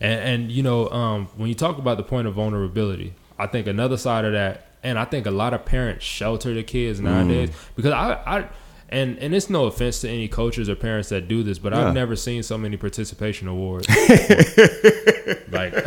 And 0.00 0.20
and 0.42 0.52
you 0.52 0.62
know, 0.62 0.88
um, 0.90 1.28
when 1.36 1.48
you 1.48 1.54
talk 1.54 1.78
about 1.78 1.96
the 1.96 2.04
point 2.04 2.26
of 2.28 2.34
vulnerability, 2.34 3.14
I 3.38 3.46
think 3.46 3.66
another 3.66 3.96
side 3.96 4.24
of 4.24 4.32
that, 4.32 4.66
and 4.82 4.98
I 4.98 5.04
think 5.04 5.26
a 5.26 5.30
lot 5.30 5.54
of 5.54 5.64
parents 5.64 6.04
shelter 6.04 6.54
the 6.54 6.62
kids 6.62 7.00
nowadays 7.00 7.50
because 7.74 7.92
I, 7.92 8.12
I 8.26 8.48
and 8.90 9.18
and 9.18 9.34
it's 9.34 9.50
no 9.50 9.66
offense 9.66 10.00
to 10.00 10.08
any 10.08 10.28
coaches 10.28 10.68
or 10.68 10.74
parents 10.74 11.10
that 11.10 11.28
do 11.28 11.42
this, 11.42 11.58
but 11.58 11.72
yeah. 11.72 11.88
I've 11.88 11.94
never 11.94 12.16
seen 12.16 12.42
so 12.42 12.56
many 12.56 12.76
participation 12.76 13.46
awards. 13.46 13.86
like 15.50 15.74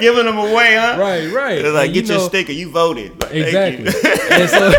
giving 0.00 0.24
them 0.24 0.38
away, 0.38 0.76
huh? 0.76 0.96
Right, 0.98 1.30
right. 1.32 1.62
They're 1.62 1.72
like, 1.72 1.86
and 1.86 1.94
get 1.94 2.06
you 2.06 2.12
your 2.12 2.22
know, 2.22 2.28
sticker. 2.28 2.52
You 2.52 2.70
voted. 2.70 3.12
Exactly. 3.30 3.84
You. 3.84 3.92
and, 4.30 4.50
so, 4.50 4.72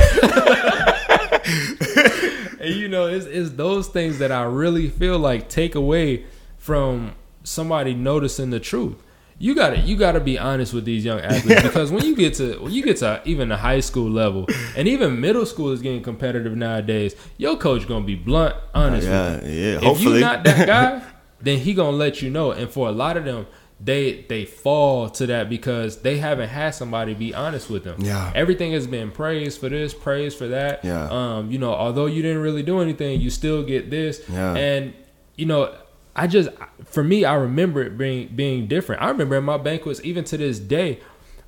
and 2.59 2.75
you 2.75 2.87
know, 2.87 3.07
it's, 3.07 3.25
it's 3.27 3.51
those 3.51 3.87
things 3.87 4.17
that 4.19 4.31
I 4.31 4.43
really 4.43 4.89
feel 4.89 5.19
like 5.19 5.47
take 5.47 5.75
away 5.75 6.25
from 6.57 7.13
somebody 7.43 7.93
noticing 7.93 8.49
the 8.49 8.59
truth 8.59 8.95
you 9.37 9.53
gotta 9.53 9.77
you 9.79 9.97
gotta 9.97 10.19
be 10.19 10.39
honest 10.39 10.73
with 10.73 10.85
these 10.85 11.03
young 11.03 11.19
athletes 11.19 11.61
because 11.61 11.91
when 11.91 12.05
you 12.05 12.15
get 12.15 12.35
to 12.35 12.57
when 12.59 12.71
you 12.71 12.83
get 12.83 12.97
to 12.97 13.21
even 13.25 13.49
the 13.49 13.57
high 13.57 13.81
school 13.81 14.09
level 14.09 14.47
and 14.77 14.87
even 14.87 15.19
middle 15.19 15.45
school 15.45 15.71
is 15.71 15.81
getting 15.81 16.01
competitive 16.01 16.55
nowadays, 16.55 17.15
your 17.37 17.57
coach 17.57 17.87
gonna 17.87 18.05
be 18.05 18.15
blunt, 18.15 18.55
honest. 18.73 19.07
Yeah, 19.07 19.43
yeah. 19.43 19.75
If 19.75 19.83
hopefully. 19.83 20.19
you're 20.19 20.21
not 20.21 20.43
that 20.45 20.67
guy, 20.67 21.01
then 21.41 21.59
he 21.59 21.73
gonna 21.73 21.97
let 21.97 22.21
you 22.21 22.29
know. 22.29 22.51
And 22.51 22.69
for 22.69 22.87
a 22.87 22.93
lot 22.93 23.17
of 23.17 23.25
them, 23.25 23.45
they 23.79 24.25
they 24.29 24.45
fall 24.45 25.09
to 25.09 25.27
that 25.27 25.49
because 25.49 26.01
they 26.01 26.17
haven't 26.17 26.49
had 26.49 26.71
somebody 26.71 27.13
be 27.13 27.33
honest 27.33 27.69
with 27.69 27.83
them. 27.83 27.99
Yeah. 27.99 28.31
Everything 28.33 28.71
has 28.71 28.87
been 28.87 29.11
praised 29.11 29.59
for 29.59 29.67
this, 29.67 29.93
praised 29.93 30.37
for 30.37 30.47
that. 30.47 30.85
Yeah. 30.85 31.09
Um, 31.09 31.51
you 31.51 31.59
know, 31.59 31.73
although 31.73 32.05
you 32.05 32.21
didn't 32.21 32.41
really 32.41 32.63
do 32.63 32.79
anything, 32.79 33.19
you 33.19 33.29
still 33.29 33.63
get 33.63 33.89
this. 33.89 34.21
Yeah. 34.29 34.55
And 34.55 34.93
you 35.35 35.45
know, 35.45 35.75
I 36.15 36.27
just 36.27 36.49
for 36.85 37.03
me, 37.03 37.25
I 37.25 37.33
remember 37.35 37.83
it 37.83 37.97
being 37.97 38.29
being 38.35 38.67
different. 38.67 39.01
I 39.01 39.09
remember 39.09 39.35
in 39.35 39.43
my 39.43 39.57
banquets, 39.57 39.99
even 40.03 40.23
to 40.25 40.37
this 40.37 40.59
day, 40.59 40.99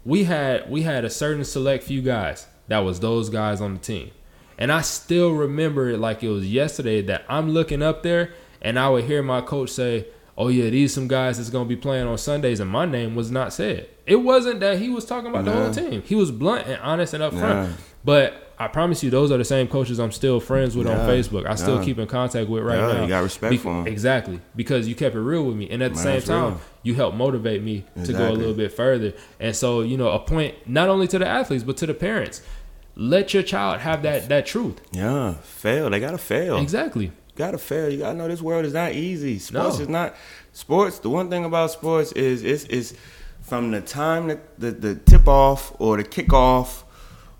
we 0.03 0.25
had 0.25 0.69
we 0.69 0.83
had 0.83 1.05
a 1.05 1.09
certain 1.09 1.43
select 1.43 1.83
few 1.83 2.01
guys 2.01 2.47
that 2.67 2.79
was 2.79 2.99
those 2.99 3.29
guys 3.29 3.61
on 3.61 3.75
the 3.75 3.79
team, 3.79 4.11
and 4.57 4.71
I 4.71 4.81
still 4.81 5.31
remember 5.33 5.89
it 5.89 5.99
like 5.99 6.23
it 6.23 6.29
was 6.29 6.47
yesterday 6.47 7.01
that 7.03 7.23
I'm 7.29 7.51
looking 7.51 7.81
up 7.81 8.03
there 8.03 8.33
and 8.61 8.77
I 8.77 8.89
would 8.89 9.05
hear 9.05 9.23
my 9.23 9.41
coach 9.41 9.69
say, 9.69 10.07
"Oh 10.37 10.49
yeah, 10.49 10.69
these 10.69 10.93
some 10.93 11.07
guys 11.07 11.37
that's 11.37 11.49
gonna 11.49 11.65
be 11.65 11.75
playing 11.75 12.07
on 12.07 12.17
Sundays," 12.17 12.59
and 12.59 12.69
my 12.69 12.85
name 12.85 13.15
was 13.15 13.31
not 13.31 13.53
said. 13.53 13.87
It 14.05 14.17
wasn't 14.17 14.59
that 14.61 14.79
he 14.79 14.89
was 14.89 15.05
talking 15.05 15.29
about 15.29 15.45
the 15.45 15.51
whole 15.51 15.71
team. 15.73 16.01
He 16.01 16.15
was 16.15 16.31
blunt 16.31 16.67
and 16.67 16.81
honest 16.81 17.13
and 17.13 17.23
upfront, 17.23 17.71
but 18.03 18.46
I 18.59 18.67
promise 18.67 19.03
you, 19.03 19.11
those 19.11 19.31
are 19.31 19.37
the 19.37 19.45
same 19.45 19.67
coaches 19.67 19.99
I'm 19.99 20.11
still 20.11 20.39
friends 20.39 20.75
with 20.75 20.87
yeah, 20.87 20.99
on 20.99 21.07
Facebook. 21.07 21.45
I 21.45 21.53
still 21.55 21.77
yeah. 21.77 21.85
keep 21.85 21.99
in 21.99 22.07
contact 22.07 22.49
with 22.49 22.63
right 22.63 22.79
yeah, 22.79 22.93
now. 22.93 23.01
You 23.03 23.07
got 23.07 23.23
respect 23.23 23.51
Be- 23.51 23.57
for 23.57 23.83
them. 23.83 23.87
Exactly. 23.87 24.41
Because 24.55 24.87
you 24.87 24.95
kept 24.95 25.15
it 25.15 25.19
real 25.19 25.43
with 25.43 25.55
me. 25.55 25.69
And 25.69 25.83
at 25.83 25.93
the 25.93 26.03
Man, 26.03 26.21
same 26.21 26.27
time, 26.27 26.51
real. 26.53 26.61
you 26.81 26.95
helped 26.95 27.17
motivate 27.17 27.61
me 27.61 27.85
exactly. 27.95 28.13
to 28.13 28.19
go 28.19 28.29
a 28.29 28.33
little 28.33 28.55
bit 28.55 28.71
further. 28.71 29.13
And 29.39 29.55
so, 29.55 29.81
you 29.81 29.95
know, 29.95 30.09
a 30.09 30.19
point 30.19 30.55
not 30.67 30.89
only 30.89 31.07
to 31.09 31.19
the 31.19 31.27
athletes, 31.27 31.63
but 31.63 31.77
to 31.77 31.85
the 31.85 31.93
parents. 31.93 32.41
Let 32.95 33.31
your 33.31 33.43
child 33.43 33.81
have 33.81 34.01
that 34.01 34.27
that 34.29 34.47
truth. 34.47 34.81
Yeah. 34.91 35.33
Fail. 35.35 35.91
They 35.91 35.99
gotta 35.99 36.17
fail. 36.17 36.57
Exactly. 36.57 37.11
gotta 37.35 37.59
fail. 37.59 37.89
You 37.89 37.99
gotta 37.99 38.17
know 38.17 38.27
this 38.27 38.41
world 38.41 38.65
is 38.65 38.73
not 38.73 38.93
easy. 38.93 39.37
Sports 39.37 39.77
no. 39.77 39.83
is 39.83 39.89
not 39.89 40.15
sports, 40.51 40.97
the 40.97 41.09
one 41.09 41.29
thing 41.29 41.45
about 41.45 41.69
sports 41.69 42.11
is 42.13 42.43
it's 42.43 42.63
is 42.65 42.95
from 43.41 43.69
the 43.69 43.81
time 43.81 44.29
that 44.29 44.59
the, 44.59 44.71
the 44.71 44.95
tip 44.95 45.27
off 45.27 45.73
or 45.79 45.97
the 45.97 46.03
kickoff 46.03 46.83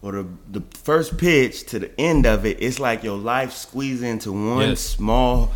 or 0.02 0.12
the, 0.12 0.28
the 0.52 0.62
first 0.78 1.18
pitch 1.18 1.66
to 1.68 1.80
the 1.80 2.00
end 2.00 2.26
of 2.26 2.46
it, 2.46 2.58
it's 2.62 2.80
like 2.80 3.04
your 3.04 3.18
life 3.18 3.52
squeezed 3.54 4.04
into 4.04 4.32
one 4.32 4.70
yes. 4.70 4.82
small 4.82 5.52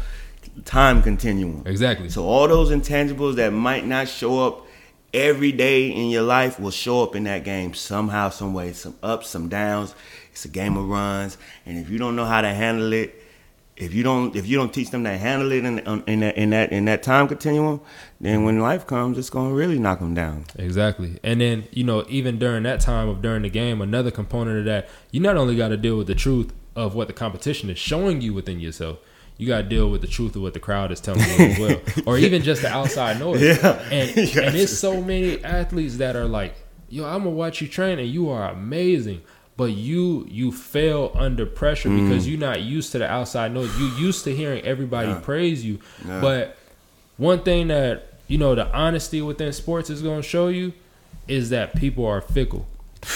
time 0.66 1.02
continuum. 1.02 1.64
Exactly. 1.66 2.10
So 2.10 2.26
all 2.26 2.48
those 2.48 2.72
intangibles 2.72 3.36
that 3.36 3.54
might 3.54 3.86
not 3.86 4.08
show 4.08 4.46
up 4.48 4.66
every 5.14 5.52
day 5.52 5.90
in 5.90 6.10
your 6.10 6.24
life 6.24 6.60
will 6.60 6.72
show 6.72 7.04
up 7.04 7.16
in 7.16 7.26
that 7.26 7.44
game 7.44 7.74
somehow, 7.74 8.30
some 8.30 8.54
way, 8.54 8.74
some 8.74 8.96
ups, 9.04 9.30
some 9.30 9.50
downs. 9.50 9.94
It's 10.32 10.46
a 10.46 10.50
game 10.50 10.78
of 10.78 10.88
runs, 10.88 11.38
and 11.66 11.78
if 11.78 11.90
you 11.90 11.98
don't 11.98 12.16
know 12.16 12.26
how 12.26 12.40
to 12.40 12.54
handle 12.54 12.94
it, 12.94 13.21
if 13.82 13.96
you 13.96 14.04
don't 14.04 14.36
if 14.36 14.46
you 14.46 14.58
don't 14.58 14.72
teach 14.72 14.92
them 14.92 15.04
to 15.04 15.18
handle 15.18 15.52
it 15.52 15.66
in, 15.66 15.86
um, 15.88 16.04
in 16.06 16.20
that 16.20 16.38
in 16.38 16.52
that 16.52 16.72
in 16.72 16.86
that 16.86 17.02
time 17.02 17.28
continuum, 17.28 17.82
then 18.20 18.44
when 18.44 18.60
life 18.60 18.86
comes, 18.86 19.18
it's 19.18 19.32
gonna 19.32 19.54
really 19.54 19.80
knock 19.80 20.00
them 20.00 20.14
down. 20.14 20.46
Exactly, 20.56 21.20
and 21.24 21.42
then 21.42 21.68
you 21.72 21.84
know 21.84 22.06
even 22.08 22.38
during 22.38 22.62
that 22.64 22.80
time 22.80 23.10
of 23.10 23.24
during 23.24 23.42
the 23.42 23.50
game, 23.50 23.82
another 23.82 24.12
component 24.12 24.60
of 24.60 24.66
that, 24.66 24.88
you 25.10 25.20
not 25.20 25.36
only 25.36 25.56
got 25.56 25.70
to 25.70 25.78
deal 25.78 25.98
with 25.98 26.08
the 26.08 26.16
truth 26.16 26.54
of 26.76 26.94
what 26.94 27.08
the 27.08 27.14
competition 27.14 27.72
is 27.72 27.80
showing 27.80 28.22
you 28.22 28.36
within 28.36 28.60
yourself, 28.60 29.00
you 29.38 29.48
got 29.48 29.64
to 29.64 29.68
deal 29.68 29.90
with 29.90 30.02
the 30.02 30.08
truth 30.08 30.36
of 30.36 30.44
what 30.44 30.54
the 30.54 30.60
crowd 30.60 30.92
is 30.92 31.02
telling 31.02 31.22
you 31.22 31.46
as 31.48 31.60
well, 31.60 31.82
or 32.06 32.20
even 32.20 32.44
just 32.44 32.62
the 32.62 32.70
outside 32.70 33.20
noise. 33.20 33.42
Yeah, 33.42 33.82
and 33.92 34.10
and 34.18 34.56
there's 34.56 34.78
so 34.78 35.02
many 35.02 35.44
athletes 35.44 35.98
that 35.98 36.16
are 36.16 36.28
like, 36.28 36.54
yo, 36.88 37.06
I'm 37.06 37.24
gonna 37.24 37.32
watch 37.32 37.62
you 37.62 37.68
train, 37.68 37.98
and 37.98 38.08
you 38.08 38.30
are 38.30 38.52
amazing 38.52 39.24
but 39.62 39.74
you 39.74 40.26
you 40.28 40.52
fail 40.52 41.12
under 41.14 41.46
pressure 41.46 41.88
mm. 41.88 42.10
because 42.10 42.28
you're 42.28 42.40
not 42.40 42.64
used 42.64 42.92
to 42.94 42.98
the 42.98 43.08
outside 43.08 43.54
noise. 43.54 43.70
You 43.80 43.86
used 43.90 44.24
to 44.24 44.36
hearing 44.36 44.64
everybody 44.64 45.10
yeah. 45.10 45.20
praise 45.20 45.64
you. 45.64 45.78
Yeah. 46.04 46.20
But 46.20 46.58
one 47.18 47.44
thing 47.44 47.68
that 47.68 48.14
you 48.28 48.40
know 48.40 48.56
the 48.56 48.66
honesty 48.74 49.22
within 49.22 49.54
sports 49.54 49.92
is 49.92 50.02
going 50.02 50.20
to 50.20 50.28
show 50.28 50.48
you 50.48 50.74
is 51.28 51.52
that 51.52 51.76
people 51.76 52.08
are 52.08 52.22
fickle, 52.22 52.66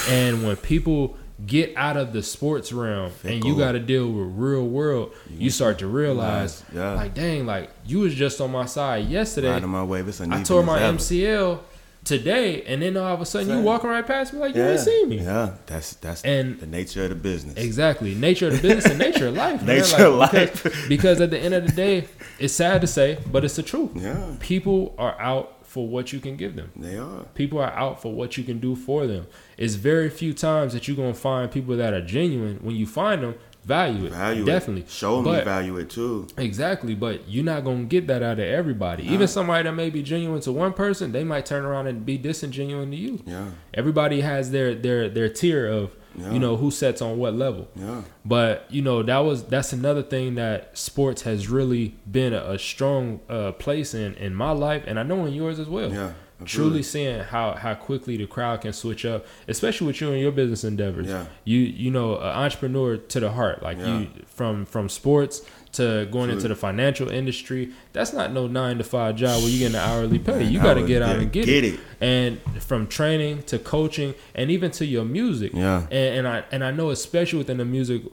and 0.08 0.44
when 0.44 0.56
people 0.58 1.18
get 1.48 1.76
out 1.76 1.98
of 1.98 2.14
the 2.14 2.22
sports 2.22 2.72
realm 2.72 3.10
fickle. 3.10 3.38
and 3.38 3.44
you 3.44 3.58
got 3.58 3.72
to 3.72 3.80
deal 3.80 4.08
with 4.12 4.28
real 4.36 4.68
world, 4.68 5.16
you 5.32 5.50
start 5.50 5.80
to 5.80 5.88
realize, 5.88 6.64
yeah. 6.72 6.92
like, 6.92 7.16
dang, 7.16 7.48
like 7.48 7.72
you 7.88 8.02
was 8.02 8.14
just 8.14 8.40
on 8.40 8.52
my 8.52 8.68
side 8.68 9.08
yesterday. 9.08 9.50
Right 9.50 9.64
on 9.64 9.70
my 9.72 9.84
way. 9.84 10.02
I 10.30 10.44
tore 10.44 10.62
my 10.62 10.78
MCL 10.78 11.60
today, 12.06 12.62
and 12.63 12.82
then 12.82 12.96
all 12.96 13.13
of 13.13 13.20
a 13.20 13.26
sudden 13.26 13.48
Same. 13.50 13.58
you 13.58 13.63
walking 13.63 13.89
right 13.89 14.06
past 14.06 14.32
me 14.32 14.39
like 14.39 14.56
you 14.56 14.63
ain't 14.63 14.80
seen 14.80 15.10
me. 15.10 15.20
Yeah, 15.20 15.56
that's 15.65 15.96
that's 15.96 16.24
and 16.24 16.60
the 16.60 16.68
nature 16.68 17.04
of 17.04 17.10
the 17.10 17.15
business. 17.15 17.58
Exactly, 17.58 18.15
nature 18.15 18.48
of 18.48 18.54
the 18.54 18.62
business 18.62 18.86
and 18.86 19.00
nature 19.00 19.28
of 19.28 19.34
life. 19.36 19.62
nature 19.63 19.91
like, 19.91 20.00
of 20.02 20.15
life. 20.15 20.63
Because, 20.63 20.88
because, 20.88 21.22
at 21.22 21.32
the 21.32 21.39
end 21.39 21.54
of 21.54 21.65
the 21.65 21.74
day, 21.74 22.08
it's 22.39 22.54
sad 22.54 22.82
to 22.82 22.88
say, 22.88 23.18
but 23.32 23.44
it's 23.44 23.58
the 23.58 23.63
truth. 23.63 23.91
Yeah, 23.96 24.36
people 24.39 24.96
are 24.98 25.20
out 25.20 25.65
for 25.65 25.88
what 25.88 26.13
you 26.13 26.20
can 26.20 26.38
give 26.38 26.56
them. 26.56 26.72
They 26.76 26.98
are. 26.98 27.26
People 27.34 27.60
are 27.60 27.74
out 27.74 28.02
for 28.02 28.13
what 28.13 28.38
you 28.38 28.46
can 28.46 28.60
do 28.60 28.76
for 28.78 29.08
them. 29.08 29.28
It's 29.58 29.74
very 29.74 30.10
few 30.10 30.34
times 30.34 30.72
that 30.72 30.88
you're 30.88 30.96
gonna 30.96 31.13
find 31.13 31.52
people 31.52 31.76
that 31.76 31.94
are 31.94 32.06
genuine. 32.06 32.60
When 32.62 32.76
you 32.76 32.88
find 32.88 33.24
them, 33.24 33.36
value 33.65 34.06
it. 34.06 34.12
Value 34.12 34.45
definitely. 34.45 34.84
It. 34.84 34.89
Show 34.89 35.21
but, 35.21 35.43
value 35.43 35.78
it 35.78 35.89
too. 35.89 36.28
Exactly, 36.38 36.95
but 36.95 37.28
you're 37.28 37.43
not 37.43 37.63
gonna 37.63 37.84
get 37.84 38.08
that 38.08 38.21
out 38.23 38.39
of 38.39 38.45
everybody. 38.45 39.04
Nah. 39.04 39.13
Even 39.13 39.28
somebody 39.28 39.63
that 39.63 39.73
may 39.73 39.89
be 39.89 40.04
genuine 40.04 40.41
to 40.41 40.51
one 40.51 40.73
person, 40.73 41.12
they 41.12 41.23
might 41.23 41.45
turn 41.45 41.65
around 41.65 41.88
and 41.88 42.06
be 42.06 42.17
disingenuine 42.17 42.91
to 42.91 42.95
you. 42.95 43.21
Yeah. 43.25 43.49
Everybody 43.73 44.21
has 44.21 44.51
their 44.51 44.75
their 44.75 45.10
their 45.10 45.30
tier 45.30 45.67
of 45.67 45.95
yeah. 46.17 46.32
you 46.32 46.39
know 46.39 46.56
who 46.58 46.71
sets 46.71 47.01
on 47.01 47.17
what 47.17 47.34
level. 47.34 47.67
Yeah. 47.75 48.04
But 48.23 48.65
you 48.69 48.82
know 48.82 49.04
that 49.04 49.19
was 49.19 49.43
that's 49.45 49.73
another 49.73 50.04
thing 50.04 50.36
that 50.36 50.78
sports 50.78 51.23
has 51.23 51.47
really 51.47 51.95
been 52.10 52.34
a, 52.34 52.51
a 52.54 52.60
strong 52.60 53.19
uh, 53.30 53.51
place 53.54 53.93
in 53.93 54.13
in 54.15 54.36
my 54.36 54.51
life, 54.51 54.84
and 54.86 54.99
I 54.99 55.04
know 55.04 55.25
in 55.25 55.34
yours 55.34 55.60
as 55.60 55.67
well. 55.67 55.91
Yeah. 55.91 56.13
Absolutely. 56.41 56.69
Truly 56.71 56.84
seeing 56.84 57.19
how 57.21 57.54
how 57.54 57.76
quickly 57.76 58.17
the 58.17 58.28
crowd 58.28 58.62
can 58.62 58.74
switch 58.74 59.06
up, 59.06 59.26
especially 59.48 59.88
with 59.88 60.02
you 60.02 60.12
and 60.12 60.19
your 60.19 60.34
business 60.34 60.65
endeavors. 60.65 61.08
Yeah. 61.08 61.26
You 61.45 61.60
you 61.60 61.91
know, 61.91 62.17
an 62.17 62.28
entrepreneur 62.28 62.98
to 62.98 63.19
the 63.21 63.32
heart, 63.32 63.63
like 63.63 63.78
yeah. 63.78 64.00
you 64.00 64.10
from 64.26 64.65
from 64.65 64.89
sports 64.89 65.41
to 65.74 66.08
going 66.12 66.30
into 66.30 66.48
the 66.48 66.56
financial 66.56 67.10
industry. 67.10 67.71
That's 67.93 68.12
not 68.12 68.34
no 68.34 68.48
nine 68.48 68.78
to 68.80 68.84
five 68.84 69.15
job 69.15 69.41
where 69.41 69.50
you 69.50 69.60
get 69.60 69.69
an 69.69 69.76
hourly 69.76 70.19
pay. 70.19 70.43
you 70.43 70.62
got 70.62 70.76
to 70.76 70.86
get 70.86 71.02
out 71.02 71.17
and 71.17 71.32
get, 71.32 71.45
get 71.45 71.63
it. 71.63 71.76
it. 71.76 71.80
And 72.02 72.41
from 72.62 72.88
training 72.88 73.43
to 73.43 73.60
coaching 73.60 74.13
and 74.34 74.52
even 74.52 74.71
to 74.71 74.86
your 74.86 75.06
music. 75.06 75.54
Yeah. 75.54 75.84
And, 75.84 75.93
and 76.19 76.28
I 76.28 76.43
and 76.52 76.63
I 76.63 76.71
know 76.71 76.89
especially 76.89 77.39
within 77.39 77.58
the 77.58 77.65
music 77.65 78.04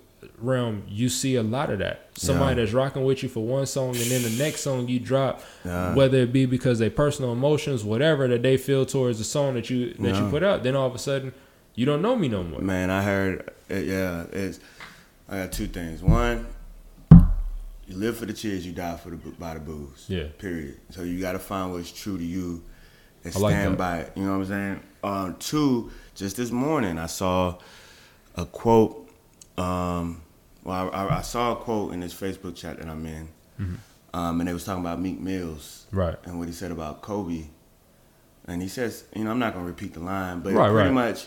realm, 0.42 0.84
you 0.88 1.08
see 1.08 1.36
a 1.36 1.42
lot 1.42 1.70
of 1.70 1.78
that. 1.78 2.08
Somebody 2.14 2.56
yeah. 2.56 2.64
that's 2.64 2.74
rocking 2.74 3.04
with 3.04 3.22
you 3.22 3.28
for 3.28 3.44
one 3.44 3.66
song, 3.66 3.90
and 3.90 4.04
then 4.04 4.22
the 4.22 4.36
next 4.38 4.60
song 4.60 4.88
you 4.88 5.00
drop, 5.00 5.42
yeah. 5.64 5.94
whether 5.94 6.18
it 6.18 6.32
be 6.32 6.46
because 6.46 6.78
they 6.78 6.90
personal 6.90 7.32
emotions, 7.32 7.84
whatever 7.84 8.28
that 8.28 8.42
they 8.42 8.56
feel 8.56 8.84
towards 8.84 9.18
the 9.18 9.24
song 9.24 9.54
that 9.54 9.70
you 9.70 9.94
that 9.94 10.14
yeah. 10.14 10.24
you 10.24 10.30
put 10.30 10.42
out, 10.42 10.62
then 10.62 10.76
all 10.76 10.86
of 10.86 10.94
a 10.94 10.98
sudden 10.98 11.32
you 11.74 11.86
don't 11.86 12.02
know 12.02 12.16
me 12.16 12.28
no 12.28 12.42
more. 12.42 12.60
Man, 12.60 12.90
I 12.90 13.02
heard, 13.02 13.50
it, 13.68 13.86
yeah, 13.86 14.24
it's. 14.32 14.60
I 15.28 15.38
got 15.38 15.52
two 15.52 15.66
things. 15.66 16.02
One, 16.02 16.46
you 17.86 17.96
live 17.96 18.18
for 18.18 18.26
the 18.26 18.32
cheers, 18.32 18.66
you 18.66 18.72
die 18.72 18.96
for 18.96 19.10
the 19.10 19.16
by 19.16 19.54
the 19.54 19.60
boos. 19.60 20.04
Yeah. 20.08 20.26
Period. 20.38 20.78
So 20.90 21.02
you 21.02 21.20
got 21.20 21.32
to 21.32 21.38
find 21.38 21.72
what's 21.72 21.90
true 21.90 22.18
to 22.18 22.24
you 22.24 22.62
and 23.24 23.32
stand 23.32 23.70
like 23.70 23.78
by 23.78 23.98
it. 24.00 24.12
You 24.14 24.24
know 24.24 24.38
what 24.38 24.38
I'm 24.38 24.46
saying? 24.46 24.82
Um, 25.02 25.36
two, 25.38 25.90
just 26.14 26.36
this 26.36 26.50
morning 26.50 26.98
I 26.98 27.06
saw 27.06 27.58
a 28.36 28.44
quote 28.44 29.10
um, 29.56 30.21
well, 30.64 30.90
I, 30.92 31.18
I, 31.18 31.22
saw 31.22 31.52
a 31.52 31.56
quote 31.56 31.92
in 31.92 32.00
this 32.00 32.14
Facebook 32.14 32.56
chat 32.56 32.78
that 32.78 32.88
I'm 32.88 33.04
in, 33.06 33.28
mm-hmm. 33.60 33.74
um, 34.14 34.40
and 34.40 34.48
they 34.48 34.52
was 34.52 34.64
talking 34.64 34.82
about 34.82 35.00
Meek 35.00 35.20
Mills, 35.20 35.86
right, 35.90 36.16
and 36.24 36.38
what 36.38 36.48
he 36.48 36.54
said 36.54 36.70
about 36.70 37.02
Kobe, 37.02 37.44
and 38.46 38.62
he 38.62 38.68
says, 38.68 39.04
you 39.14 39.24
know, 39.24 39.30
I'm 39.30 39.38
not 39.38 39.54
gonna 39.54 39.66
repeat 39.66 39.94
the 39.94 40.00
line, 40.00 40.40
but 40.40 40.52
right, 40.52 40.70
pretty 40.70 40.90
right. 40.90 40.94
much, 40.94 41.26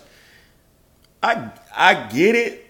I 1.21 1.52
I 1.76 2.08
get 2.08 2.36
it. 2.36 2.62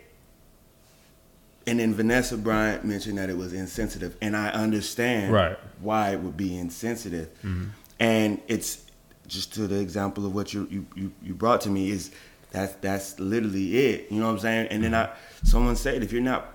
And 1.67 1.79
then 1.79 1.95
Vanessa 1.95 2.37
Bryant 2.37 2.85
mentioned 2.85 3.17
that 3.17 3.27
it 3.27 3.37
was 3.37 3.51
insensitive, 3.51 4.15
and 4.21 4.37
I 4.37 4.49
understand 4.49 5.33
right. 5.33 5.57
why 5.79 6.11
it 6.11 6.19
would 6.19 6.37
be 6.37 6.55
insensitive. 6.57 7.29
Mm-hmm. 7.43 7.65
And 7.99 8.39
it's 8.47 8.83
just 9.27 9.55
to 9.55 9.65
the 9.65 9.79
example 9.79 10.25
of 10.27 10.35
what 10.35 10.53
you, 10.53 10.67
you 10.69 10.85
you 10.95 11.11
you 11.23 11.33
brought 11.33 11.61
to 11.61 11.69
me 11.69 11.89
is 11.89 12.11
That's 12.51 12.73
that's 12.75 13.19
literally 13.19 13.77
it. 13.77 14.11
You 14.11 14.19
know 14.19 14.27
what 14.27 14.33
I'm 14.33 14.39
saying? 14.39 14.67
And 14.67 14.83
then 14.83 14.95
I 14.95 15.09
someone 15.43 15.75
said 15.75 16.03
if 16.03 16.13
you're 16.13 16.21
not 16.21 16.53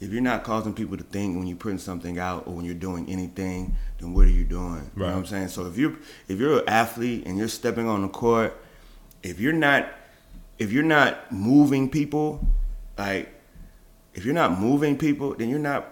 if 0.00 0.10
you're 0.10 0.22
not 0.22 0.44
causing 0.44 0.72
people 0.72 0.96
to 0.96 1.04
think 1.04 1.36
when 1.36 1.46
you're 1.46 1.58
putting 1.58 1.78
something 1.78 2.18
out 2.18 2.46
or 2.46 2.54
when 2.54 2.64
you're 2.64 2.74
doing 2.74 3.08
anything, 3.08 3.76
then 3.98 4.14
what 4.14 4.26
are 4.26 4.30
you 4.30 4.44
doing? 4.44 4.90
You 4.96 5.02
know 5.02 5.06
what 5.06 5.14
I'm 5.14 5.26
saying? 5.26 5.48
So 5.48 5.66
if 5.66 5.76
you're 5.76 5.94
if 6.26 6.38
you're 6.38 6.60
an 6.60 6.68
athlete 6.68 7.26
and 7.26 7.36
you're 7.36 7.48
stepping 7.48 7.86
on 7.86 8.02
the 8.02 8.08
court, 8.08 8.56
if 9.22 9.38
you're 9.38 9.52
not 9.52 9.88
if 10.58 10.72
you're 10.72 10.82
not 10.82 11.30
moving 11.30 11.90
people, 11.90 12.46
like 12.96 13.32
if 14.14 14.24
you're 14.24 14.34
not 14.34 14.58
moving 14.58 14.96
people, 14.96 15.34
then 15.34 15.50
you're 15.50 15.58
not 15.58 15.86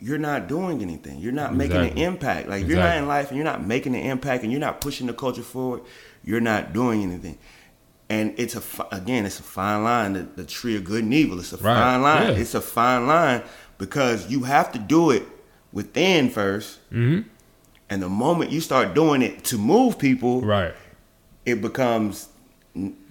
you're 0.00 0.18
not 0.18 0.48
doing 0.48 0.82
anything. 0.82 1.18
You're 1.18 1.32
not 1.32 1.52
exactly. 1.54 1.78
making 1.78 1.92
an 1.92 1.98
impact. 1.98 2.48
Like 2.48 2.60
exactly. 2.60 2.62
if 2.62 2.68
you're 2.68 2.78
not 2.78 2.96
in 2.98 3.08
life 3.08 3.28
and 3.28 3.36
you're 3.38 3.44
not 3.44 3.66
making 3.66 3.94
an 3.94 4.02
impact 4.02 4.42
and 4.42 4.52
you're 4.52 4.60
not 4.60 4.82
pushing 4.82 5.06
the 5.06 5.14
culture 5.14 5.42
forward, 5.42 5.80
you're 6.22 6.42
not 6.42 6.74
doing 6.74 7.02
anything 7.02 7.38
and 8.08 8.34
it's 8.38 8.54
a 8.54 8.62
again, 8.92 9.26
it's 9.26 9.40
a 9.40 9.42
fine 9.42 9.84
line. 9.84 10.12
The, 10.12 10.22
the 10.22 10.44
tree 10.44 10.76
of 10.76 10.84
good 10.84 11.02
and 11.02 11.12
evil. 11.12 11.38
It's 11.38 11.52
a 11.52 11.56
right. 11.56 11.74
fine 11.74 12.02
line. 12.02 12.32
Yeah. 12.34 12.40
It's 12.40 12.54
a 12.54 12.60
fine 12.60 13.06
line 13.06 13.42
because 13.78 14.30
you 14.30 14.44
have 14.44 14.72
to 14.72 14.78
do 14.78 15.10
it 15.10 15.24
within 15.72 16.30
1st 16.30 16.76
mm-hmm. 16.92 17.28
and 17.90 18.02
the 18.02 18.08
moment 18.08 18.50
you 18.50 18.60
start 18.60 18.94
doing 18.94 19.22
it 19.22 19.44
to 19.44 19.58
move 19.58 19.98
people, 19.98 20.40
right, 20.40 20.74
it 21.44 21.60
becomes 21.60 22.28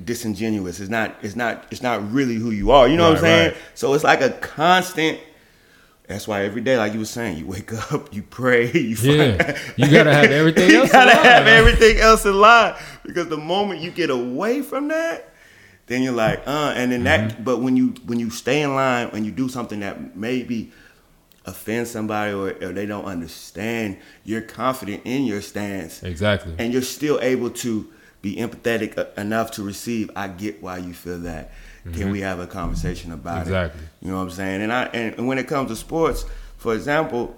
disingenuous. 0.04 0.80
It's 0.80 0.90
not. 0.90 1.16
It's 1.22 1.36
not. 1.36 1.66
It's 1.72 1.82
not 1.82 2.12
really 2.12 2.36
who 2.36 2.52
you 2.52 2.72
are. 2.72 2.88
You 2.88 2.98
know 2.98 3.04
right, 3.04 3.10
what 3.10 3.18
I'm 3.18 3.24
saying? 3.24 3.48
Right. 3.50 3.58
So 3.74 3.94
it's 3.94 4.04
like 4.04 4.22
a 4.22 4.32
constant 4.32 5.20
that's 6.08 6.28
why 6.28 6.44
every 6.44 6.62
day, 6.62 6.78
like 6.78 6.94
you 6.94 7.00
were 7.00 7.06
saying, 7.06 7.38
you 7.38 7.48
wake 7.48 7.74
up, 7.94 8.14
you 8.14 8.22
pray, 8.24 8.72
you 8.72 8.96
yeah. 9.02 9.58
you 9.76 9.90
gotta 9.90 10.14
have 10.14 10.32
everything 10.32 10.64
else. 10.76 10.88
you 10.88 10.92
gotta 10.92 11.16
have 11.16 11.48
everything 11.48 11.98
else 11.98 12.26
in 12.26 12.40
line 12.40 12.76
because 13.04 13.28
the 13.28 13.38
moment 13.38 13.82
you 13.82 13.92
get 13.92 14.10
away 14.10 14.62
from 14.62 14.90
that, 14.90 15.34
then 15.88 16.02
you're 16.02 16.14
like, 16.14 16.42
uh, 16.48 16.74
and 16.76 16.92
then 16.92 17.04
mm-hmm. 17.04 17.28
that. 17.30 17.44
But 17.44 17.62
when 17.62 17.76
you 17.76 17.96
when 18.06 18.20
you 18.20 18.30
stay 18.30 18.62
in 18.62 18.76
line 18.76 19.10
and 19.14 19.26
you 19.26 19.32
do 19.32 19.50
something 19.50 19.80
that 19.80 20.16
maybe 20.16 20.72
offend 21.46 21.88
somebody 21.88 22.34
or, 22.34 22.50
or 22.50 22.74
they 22.74 22.86
don't 22.86 23.06
understand, 23.06 23.98
you're 24.24 24.42
confident 24.42 25.02
in 25.06 25.26
your 25.26 25.42
stance, 25.42 26.04
exactly, 26.04 26.56
and 26.60 26.72
you're 26.72 26.82
still 26.82 27.20
able 27.22 27.50
to 27.50 27.92
be 28.22 28.36
empathetic 28.36 28.98
uh, 28.98 29.06
enough 29.20 29.52
to 29.52 29.64
receive. 29.64 30.12
I 30.16 30.28
get 30.28 30.62
why 30.62 30.78
you 30.78 30.94
feel 30.94 31.20
that. 31.20 31.52
Mm-hmm. 31.86 32.00
Can 32.00 32.12
we 32.12 32.22
have 32.22 32.40
a 32.40 32.48
conversation 32.48 33.12
about 33.12 33.44
exactly. 33.44 33.82
it? 33.82 33.88
You 34.02 34.12
know 34.12 34.18
what 34.18 34.24
I'm 34.24 34.32
saying? 34.32 34.62
And 34.62 34.74
I 34.74 34.86
and 34.86 35.28
when 35.28 35.38
it 35.38 35.48
comes 35.48 35.70
to 35.70 35.76
sports, 35.76 36.26
for 36.58 36.74
example, 36.74 37.36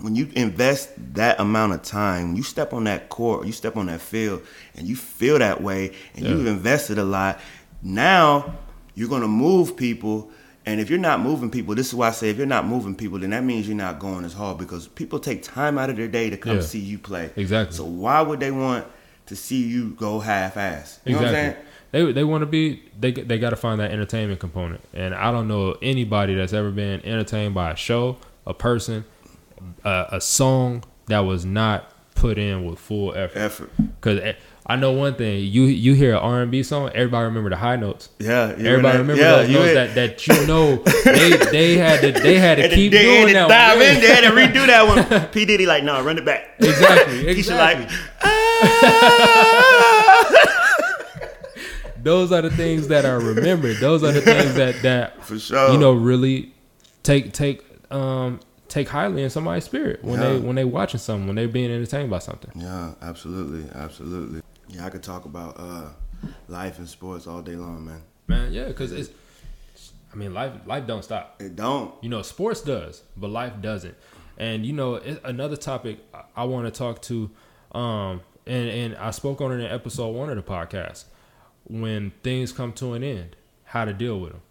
when 0.00 0.16
you 0.16 0.28
invest 0.34 0.90
that 1.14 1.38
amount 1.38 1.74
of 1.74 1.82
time, 1.82 2.34
you 2.34 2.42
step 2.42 2.72
on 2.72 2.84
that 2.84 3.08
court, 3.08 3.46
you 3.46 3.52
step 3.52 3.76
on 3.76 3.86
that 3.86 4.00
field, 4.00 4.42
and 4.74 4.88
you 4.88 4.96
feel 4.96 5.38
that 5.38 5.62
way, 5.62 5.92
and 6.16 6.24
yeah. 6.24 6.32
you've 6.32 6.46
invested 6.46 6.98
a 6.98 7.04
lot. 7.04 7.38
Now 7.82 8.56
you're 8.94 9.08
gonna 9.08 9.28
move 9.28 9.76
people. 9.76 10.30
And 10.66 10.80
if 10.80 10.90
you're 10.90 10.98
not 10.98 11.20
moving 11.20 11.50
people, 11.50 11.74
this 11.74 11.88
is 11.88 11.94
why 11.94 12.08
I 12.08 12.10
say 12.10 12.28
if 12.28 12.36
you're 12.36 12.46
not 12.46 12.66
moving 12.66 12.94
people, 12.94 13.18
then 13.18 13.30
that 13.30 13.44
means 13.44 13.66
you're 13.66 13.76
not 13.76 13.98
going 13.98 14.24
as 14.24 14.34
hard 14.34 14.58
because 14.58 14.88
people 14.88 15.18
take 15.18 15.42
time 15.42 15.78
out 15.78 15.90
of 15.90 15.96
their 15.96 16.08
day 16.08 16.28
to 16.28 16.36
come 16.36 16.56
yeah. 16.56 16.62
see 16.62 16.80
you 16.80 16.98
play. 16.98 17.30
Exactly. 17.36 17.76
So 17.76 17.84
why 17.84 18.20
would 18.20 18.40
they 18.40 18.50
want 18.50 18.86
to 19.26 19.36
see 19.36 19.62
you 19.62 19.90
go 19.90 20.20
half 20.20 20.56
ass? 20.56 21.00
You 21.04 21.12
exactly. 21.12 21.12
know 21.12 21.18
what 21.18 21.26
I'm 21.26 21.34
saying? 21.54 21.66
They 21.92 22.12
they 22.12 22.24
want 22.24 22.42
to 22.42 22.46
be 22.46 22.82
they 22.98 23.12
they 23.12 23.38
got 23.38 23.50
to 23.50 23.56
find 23.56 23.80
that 23.80 23.90
entertainment 23.90 24.40
component. 24.40 24.80
And 24.92 25.14
I 25.14 25.32
don't 25.32 25.48
know 25.48 25.76
anybody 25.82 26.34
that's 26.34 26.52
ever 26.52 26.70
been 26.70 27.04
entertained 27.04 27.54
by 27.54 27.72
a 27.72 27.76
show, 27.76 28.18
a 28.46 28.54
person, 28.54 29.04
a, 29.84 30.06
a 30.12 30.20
song 30.20 30.84
that 31.06 31.20
was 31.20 31.44
not 31.44 31.92
put 32.14 32.38
in 32.38 32.64
with 32.64 32.78
full 32.78 33.12
effort. 33.14 33.38
Effort. 33.38 33.70
Because 33.76 34.34
I 34.66 34.76
know 34.76 34.92
one 34.92 35.14
thing. 35.14 35.44
You 35.44 35.64
you 35.64 35.94
hear 35.94 36.12
an 36.12 36.18
R 36.18 36.42
and 36.42 36.50
B 36.50 36.62
song, 36.62 36.90
everybody 36.94 37.24
remember 37.24 37.50
the 37.50 37.56
high 37.56 37.74
notes. 37.74 38.10
Yeah, 38.20 38.54
everybody 38.56 38.98
remember 38.98 39.20
yeah, 39.20 39.38
those 39.38 39.50
notes 39.50 39.74
that, 39.74 39.96
that 39.96 40.24
you 40.28 40.46
know 40.46 40.76
they 41.04 41.36
they 41.50 41.76
had 41.76 42.02
to 42.02 42.12
they 42.12 42.38
had 42.38 42.58
to 42.58 42.68
keep 42.68 42.92
they, 42.92 43.02
doing 43.02 43.34
that. 43.34 43.48
Dive 43.48 43.80
in, 43.80 44.00
they 44.00 44.06
had 44.06 44.20
to 44.20 44.30
redo 44.30 44.64
that 44.68 44.86
one. 44.86 45.04
P 45.32 45.44
Diddy 45.44 45.66
like, 45.66 45.82
no, 45.82 46.00
run 46.04 46.18
it 46.18 46.24
back. 46.24 46.54
Exactly. 46.60 47.26
exactly. 47.26 47.34
Keisha 47.34 47.58
like, 47.58 47.90
ah 48.22 50.46
those 52.02 52.32
are 52.32 52.42
the 52.42 52.50
things 52.50 52.88
that 52.88 53.04
are 53.04 53.18
remembered. 53.18 53.76
Those 53.78 54.02
are 54.02 54.12
the 54.12 54.20
things 54.20 54.54
that 54.54 54.82
that 54.82 55.24
for 55.24 55.38
sure 55.38 55.72
you 55.72 55.78
know 55.78 55.92
really 55.92 56.52
take 57.02 57.32
take 57.32 57.64
um 57.90 58.40
take 58.68 58.88
highly 58.88 59.22
in 59.22 59.30
somebody's 59.30 59.64
spirit 59.64 60.02
when 60.04 60.20
yeah. 60.20 60.28
they 60.28 60.38
when 60.38 60.56
they 60.56 60.64
watching 60.64 61.00
something 61.00 61.26
when 61.26 61.36
they're 61.36 61.48
being 61.48 61.70
entertained 61.70 62.10
by 62.10 62.18
something. 62.18 62.50
Yeah, 62.54 62.94
absolutely, 63.02 63.68
absolutely. 63.74 64.42
Yeah, 64.68 64.86
I 64.86 64.90
could 64.90 65.02
talk 65.02 65.24
about 65.24 65.56
uh 65.58 65.88
life 66.48 66.78
and 66.78 66.88
sports 66.88 67.26
all 67.26 67.42
day 67.42 67.56
long, 67.56 67.84
man. 67.84 68.02
Man, 68.26 68.52
yeah, 68.52 68.66
because 68.66 68.92
it's. 68.92 69.10
I 70.12 70.16
mean, 70.16 70.34
life 70.34 70.52
life 70.66 70.86
don't 70.86 71.04
stop. 71.04 71.40
It 71.40 71.54
don't. 71.54 71.94
You 72.02 72.08
know, 72.08 72.22
sports 72.22 72.62
does, 72.62 73.02
but 73.16 73.28
life 73.30 73.52
doesn't. 73.60 73.94
And 74.38 74.64
you 74.64 74.72
know, 74.72 74.96
another 75.24 75.56
topic 75.56 75.98
I 76.34 76.44
want 76.44 76.66
to 76.66 76.76
talk 76.76 77.02
to, 77.02 77.30
um, 77.72 78.22
and 78.46 78.68
and 78.68 78.96
I 78.96 79.10
spoke 79.12 79.40
on 79.40 79.52
it 79.52 79.62
in 79.62 79.70
episode 79.70 80.08
one 80.08 80.30
of 80.30 80.36
the 80.36 80.42
podcast 80.42 81.04
when 81.70 82.12
things 82.22 82.52
come 82.52 82.72
to 82.74 82.94
an 82.94 83.02
end, 83.02 83.36
how 83.64 83.84
to 83.84 83.92
deal 83.92 84.18
with 84.18 84.32
them. 84.32 84.42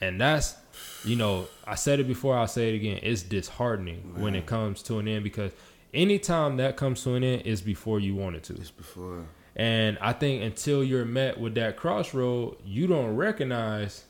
And 0.00 0.20
that's, 0.20 0.56
you 1.04 1.16
know, 1.16 1.46
I 1.66 1.74
said 1.74 2.00
it 2.00 2.06
before, 2.08 2.36
I'll 2.36 2.48
say 2.48 2.72
it 2.72 2.76
again. 2.76 3.00
It's 3.02 3.22
disheartening 3.22 4.12
Man. 4.14 4.22
when 4.22 4.34
it 4.34 4.46
comes 4.46 4.82
to 4.84 4.98
an 4.98 5.08
end 5.08 5.24
because 5.24 5.52
anytime 5.92 6.56
that 6.56 6.76
comes 6.76 7.02
to 7.04 7.14
an 7.14 7.24
end 7.24 7.42
is 7.42 7.60
before 7.60 8.00
you 8.00 8.14
want 8.14 8.36
it 8.36 8.42
to. 8.44 8.54
It's 8.54 8.70
before. 8.70 9.26
And 9.56 9.98
I 10.00 10.12
think 10.12 10.42
until 10.42 10.82
you're 10.82 11.04
met 11.04 11.38
with 11.38 11.54
that 11.56 11.76
crossroad, 11.76 12.56
you 12.64 12.86
don't 12.86 13.16
recognize, 13.16 14.04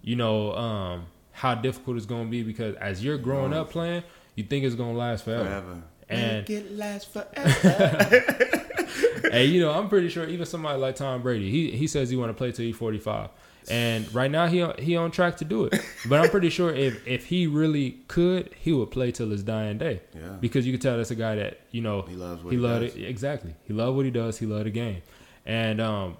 you 0.00 0.16
know, 0.16 0.54
um, 0.54 1.06
how 1.32 1.54
difficult 1.54 1.96
it's 1.98 2.06
going 2.06 2.24
to 2.24 2.30
be 2.30 2.42
because 2.42 2.76
as 2.76 3.04
you're 3.04 3.18
growing 3.18 3.52
up 3.52 3.70
playing, 3.70 4.04
you 4.36 4.44
think 4.44 4.64
it's 4.64 4.74
going 4.74 4.92
to 4.92 4.98
last 4.98 5.24
forever. 5.24 5.44
Forever. 5.44 5.82
And 6.08 6.48
Make 6.48 6.50
it 6.50 6.72
last 6.72 7.12
forever. 7.12 8.66
hey, 9.30 9.46
you 9.46 9.60
know, 9.60 9.72
I'm 9.72 9.88
pretty 9.88 10.08
sure 10.08 10.26
even 10.26 10.46
somebody 10.46 10.78
like 10.78 10.96
Tom 10.96 11.22
Brady, 11.22 11.50
he 11.50 11.70
he 11.70 11.86
says 11.86 12.10
he 12.10 12.16
want 12.16 12.30
to 12.30 12.34
play 12.34 12.52
till 12.52 12.64
he's 12.64 12.76
45, 12.76 13.30
and 13.68 14.12
right 14.14 14.30
now 14.30 14.46
he 14.46 14.66
he 14.78 14.96
on 14.96 15.10
track 15.10 15.36
to 15.38 15.44
do 15.44 15.64
it. 15.64 15.80
But 16.08 16.20
I'm 16.20 16.30
pretty 16.30 16.50
sure 16.50 16.72
if 16.72 17.06
if 17.06 17.26
he 17.26 17.46
really 17.46 17.98
could, 18.08 18.54
he 18.58 18.72
would 18.72 18.90
play 18.90 19.10
till 19.10 19.30
his 19.30 19.42
dying 19.42 19.78
day. 19.78 20.00
Yeah. 20.14 20.36
Because 20.40 20.66
you 20.66 20.72
can 20.72 20.80
tell 20.80 20.96
that's 20.96 21.10
a 21.10 21.16
guy 21.16 21.36
that 21.36 21.60
you 21.70 21.82
know 21.82 22.02
he 22.02 22.14
loves 22.14 22.42
what 22.42 22.50
he, 22.50 22.56
he 22.56 22.62
loved 22.62 22.84
it 22.84 22.96
exactly. 22.96 23.54
He 23.64 23.72
loved 23.72 23.96
what 23.96 24.04
he 24.04 24.10
does. 24.10 24.38
He 24.38 24.46
loved 24.46 24.66
the 24.66 24.70
game, 24.70 25.02
and 25.44 25.80
um, 25.80 26.16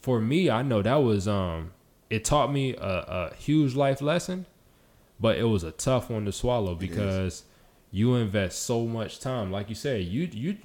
for 0.00 0.20
me, 0.20 0.50
I 0.50 0.62
know 0.62 0.82
that 0.82 0.96
was 0.96 1.28
um, 1.28 1.72
it 2.10 2.24
taught 2.24 2.52
me 2.52 2.74
a, 2.74 3.30
a 3.30 3.34
huge 3.36 3.74
life 3.74 4.02
lesson, 4.02 4.46
but 5.18 5.38
it 5.38 5.44
was 5.44 5.64
a 5.64 5.72
tough 5.72 6.10
one 6.10 6.24
to 6.26 6.32
swallow 6.32 6.74
because 6.74 7.44
you 7.92 8.16
invest 8.16 8.62
so 8.62 8.86
much 8.86 9.20
time. 9.20 9.52
Like 9.52 9.68
you 9.68 9.74
said, 9.74 10.04
you 10.04 10.28
you 10.32 10.56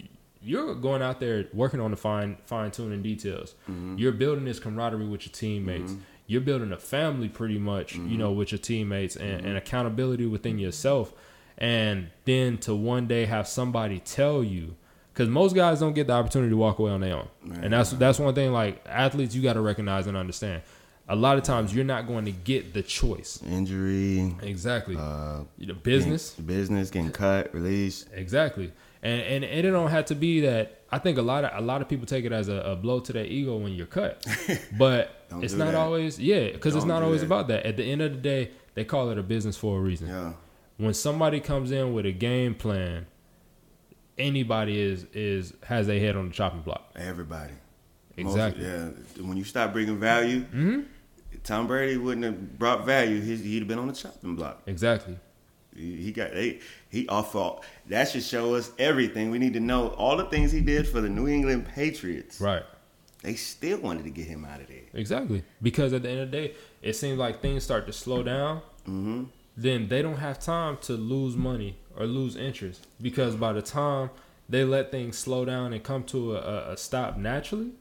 you're 0.42 0.76
going 0.76 1.02
out 1.02 1.20
there 1.20 1.48
working 1.54 1.80
on 1.80 1.92
the 1.92 1.98
fine 1.98 2.38
fine 2.46 2.72
tuning 2.72 3.02
details. 3.02 3.56
Mm-hmm. 3.70 3.98
You're 3.98 4.12
building 4.12 4.46
this 4.46 4.60
camaraderie 4.60 5.08
with 5.08 5.26
your 5.26 5.34
teammates. 5.34 5.92
Mm-hmm. 5.92 6.02
You're 6.28 6.42
building 6.42 6.72
a 6.72 6.78
family 6.78 7.30
pretty 7.30 7.58
much, 7.58 7.94
mm-hmm. 7.94 8.10
you 8.10 8.18
know, 8.18 8.32
with 8.32 8.52
your 8.52 8.60
teammates 8.60 9.16
and, 9.16 9.46
and, 9.46 9.58
accountability 9.58 10.26
within 10.26 10.60
yourself. 10.60 11.14
And 11.58 12.10
then 12.26 12.58
to 12.60 12.76
one 12.76 13.08
day 13.08 13.26
have 13.26 13.48
somebody 13.48 14.00
tell 14.00 14.44
you, 14.44 14.76
because 15.14 15.30
most 15.30 15.56
guys 15.56 15.80
don't 15.80 15.94
get 15.94 16.08
the 16.08 16.14
opportunity 16.14 16.50
to 16.50 16.58
walk 16.58 16.80
away 16.80 16.92
on 16.92 17.00
their 17.00 17.16
own, 17.16 17.28
Man. 17.44 17.64
and 17.64 17.74
that's 17.74 17.92
that's 17.92 18.20
one 18.20 18.36
thing. 18.36 18.52
Like 18.52 18.84
athletes, 18.86 19.34
you 19.34 19.42
got 19.42 19.54
to 19.54 19.62
recognize 19.62 20.08
and 20.08 20.18
understand. 20.18 20.64
A 21.10 21.16
lot 21.16 21.38
of 21.38 21.44
times, 21.46 21.74
you're 21.74 21.86
not 21.86 22.06
going 22.06 22.26
to 22.26 22.32
get 22.32 22.74
the 22.74 22.84
choice. 22.84 23.42
Injury, 23.48 24.36
exactly. 24.42 24.98
Uh, 25.00 25.46
the 25.58 25.74
business, 25.74 26.32
business 26.32 26.90
getting 26.90 27.12
cut, 27.12 27.54
released, 27.54 28.10
exactly 28.14 28.74
and, 29.02 29.22
and 29.22 29.44
and 29.44 29.66
it 29.66 29.72
don't 29.72 29.90
have 29.90 30.06
to 30.06 30.16
be 30.16 30.42
that. 30.42 30.82
I 30.92 31.00
think 31.00 31.18
a 31.18 31.22
lot 31.22 31.44
of 31.44 31.52
a 31.62 31.66
lot 31.66 31.82
of 31.82 31.90
people 31.90 32.06
take 32.06 32.26
it 32.26 32.32
as 32.32 32.50
a, 32.50 32.56
a 32.56 32.76
blow 32.76 33.00
to 33.02 33.14
their 33.14 33.26
ego 33.26 33.58
when 33.58 33.74
you're 33.74 33.86
cut, 33.86 34.26
but 34.78 35.26
it's 35.42 35.54
not 35.54 35.72
that. 35.72 35.76
always. 35.76 36.20
Yeah, 36.20 36.52
because 36.52 36.76
it's 36.76 36.86
not 36.86 37.04
always 37.04 37.22
that. 37.22 37.28
about 37.28 37.48
that. 37.50 37.66
At 37.66 37.78
the 37.78 37.84
end 37.84 38.02
of 38.02 38.12
the 38.12 38.20
day, 38.20 38.52
they 38.74 38.86
call 38.86 39.10
it 39.10 39.18
a 39.18 39.24
business 39.24 39.58
for 39.58 39.78
a 39.78 39.82
reason. 39.82 40.08
Yeah. 40.08 40.34
When 40.78 40.94
somebody 40.94 41.40
comes 41.40 41.72
in 41.72 41.94
with 41.94 42.06
a 42.06 42.12
game 42.12 42.56
plan, 42.56 43.08
anybody 44.18 44.80
is 44.80 45.06
is 45.14 45.54
has 45.64 45.88
their 45.88 46.00
head 46.00 46.16
on 46.16 46.30
the 46.30 46.34
chopping 46.34 46.62
block. 46.62 46.92
Everybody. 46.96 47.54
Exactly. 48.18 48.64
Most, 48.64 49.18
yeah. 49.18 49.24
When 49.24 49.38
you 49.38 49.44
stop 49.44 49.74
bringing 49.74 50.00
value, 50.00 50.42
mm-hmm. 50.42 50.82
Tom 51.44 51.68
Brady 51.68 51.98
wouldn't 51.98 52.26
have 52.26 52.58
brought 52.58 52.86
value. 52.86 53.22
He'd 53.22 53.60
have 53.60 53.68
been 53.68 53.80
on 53.80 53.88
the 53.88 53.94
chopping 53.94 54.36
block. 54.36 54.64
Exactly. 54.66 55.18
He 55.76 56.12
got 56.12 56.32
they 56.32 56.60
he 56.98 57.08
off 57.08 57.36
that 57.88 58.10
should 58.10 58.24
show 58.24 58.56
us 58.56 58.72
everything 58.80 59.30
we 59.30 59.40
need 59.40 59.54
to 59.54 59.60
know. 59.60 59.90
All 59.90 60.18
the 60.18 60.26
things 60.26 60.52
he 60.52 60.62
did 60.62 60.88
for 60.88 61.02
the 61.02 61.10
New 61.10 61.28
England 61.28 61.68
Patriots. 61.74 62.42
Right. 62.42 62.64
They 63.24 63.36
still 63.36 63.80
wanted 63.80 64.04
to 64.04 64.10
get 64.10 64.28
him 64.28 64.46
out 64.46 64.62
of 64.62 64.68
there. 64.68 64.84
Exactly. 64.94 65.44
Because 65.62 65.94
at 65.94 66.04
the 66.04 66.10
end 66.10 66.20
of 66.22 66.32
the 66.32 66.38
day, 66.38 66.54
it 66.82 66.94
seems 66.94 67.18
like 67.18 67.42
things 67.42 67.64
start 67.64 67.88
to 67.88 67.94
slow 67.94 68.24
down. 68.24 68.62
Mm-hmm. 68.88 69.24
Then 69.56 69.88
they 69.88 70.02
don't 70.02 70.18
have 70.18 70.40
time 70.40 70.78
to 70.82 70.94
lose 70.94 71.36
money 71.36 71.78
or 71.96 72.06
lose 72.06 72.36
interest 72.36 72.86
because 73.02 73.36
by 73.36 73.54
the 73.54 73.62
time 73.62 74.12
they 74.48 74.64
let 74.64 74.92
things 74.92 75.18
slow 75.18 75.46
down 75.46 75.74
and 75.74 75.84
come 75.84 76.04
to 76.06 76.36
a, 76.36 76.74
a 76.74 76.78
stop 76.78 77.18
naturally, 77.18 77.72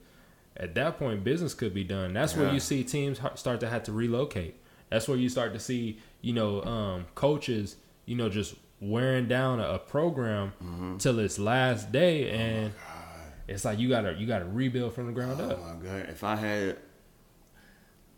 at 0.57 0.75
that 0.75 0.99
point, 0.99 1.23
business 1.23 1.53
could 1.53 1.75
be 1.75 1.85
done. 1.85 2.15
That's 2.15 2.35
yeah. 2.35 2.45
where 2.45 2.53
you 2.53 2.61
see 2.61 2.83
teams 2.83 3.21
start 3.35 3.61
to 3.61 3.69
have 3.69 3.83
to 3.85 3.93
relocate. 3.93 4.59
That's 4.89 5.07
where 5.07 5.19
you 5.19 5.29
start 5.29 5.53
to 5.53 5.61
see, 5.61 5.99
you 6.23 6.33
know, 6.33 6.63
um, 6.63 7.07
coaches, 7.15 7.77
you 8.07 8.17
know, 8.17 8.29
just 8.31 8.55
wearing 8.81 9.29
down 9.29 9.61
a, 9.61 9.75
a 9.75 9.79
program 9.79 10.53
mm-hmm. 10.63 10.97
till 10.99 11.19
its 11.19 11.39
last 11.39 11.93
day, 11.93 12.31
oh 12.31 12.35
and 12.35 12.73
oh 12.77 13.33
it's 13.49 13.65
like 13.65 13.79
you 13.79 13.89
gotta 13.89 14.15
you 14.15 14.27
gotta 14.27 14.45
rebuild 14.45 14.95
from 14.95 15.07
the 15.07 15.13
ground 15.13 15.41
oh 15.41 15.51
up. 15.51 15.61
Oh 15.61 15.75
my 15.75 15.85
god! 15.85 16.07
If 16.09 16.25
I 16.25 16.37
had, 16.37 16.79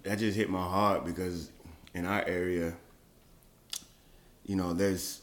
that 0.02 0.18
just 0.18 0.36
hit 0.36 0.50
my 0.50 0.62
heart 0.62 1.04
because 1.04 1.50
in 1.94 2.04
our 2.04 2.24
area, 2.26 2.74
you 4.44 4.56
know, 4.56 4.72
there's, 4.72 5.22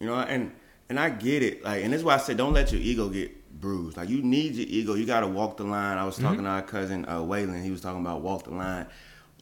you 0.00 0.06
know, 0.06 0.14
and 0.16 0.52
and 0.88 0.98
I 0.98 1.10
get 1.10 1.42
it, 1.42 1.64
like, 1.64 1.84
and 1.84 1.92
this 1.92 2.00
is 2.00 2.04
why 2.04 2.14
I 2.14 2.18
said 2.18 2.36
don't 2.36 2.52
let 2.52 2.72
your 2.72 2.80
ego 2.80 3.08
get 3.08 3.60
bruised. 3.60 3.96
Like 3.96 4.08
you 4.08 4.22
need 4.22 4.54
your 4.54 4.66
ego. 4.68 4.94
You 4.94 5.06
got 5.06 5.20
to 5.20 5.26
walk 5.26 5.56
the 5.56 5.64
line. 5.64 5.98
I 5.98 6.04
was 6.04 6.16
talking 6.16 6.38
mm-hmm. 6.38 6.44
to 6.44 6.50
our 6.50 6.62
cousin 6.62 7.04
uh, 7.06 7.18
Waylon. 7.18 7.62
He 7.62 7.70
was 7.70 7.80
talking 7.80 8.00
about 8.00 8.22
walk 8.22 8.44
the 8.44 8.50
line 8.54 8.86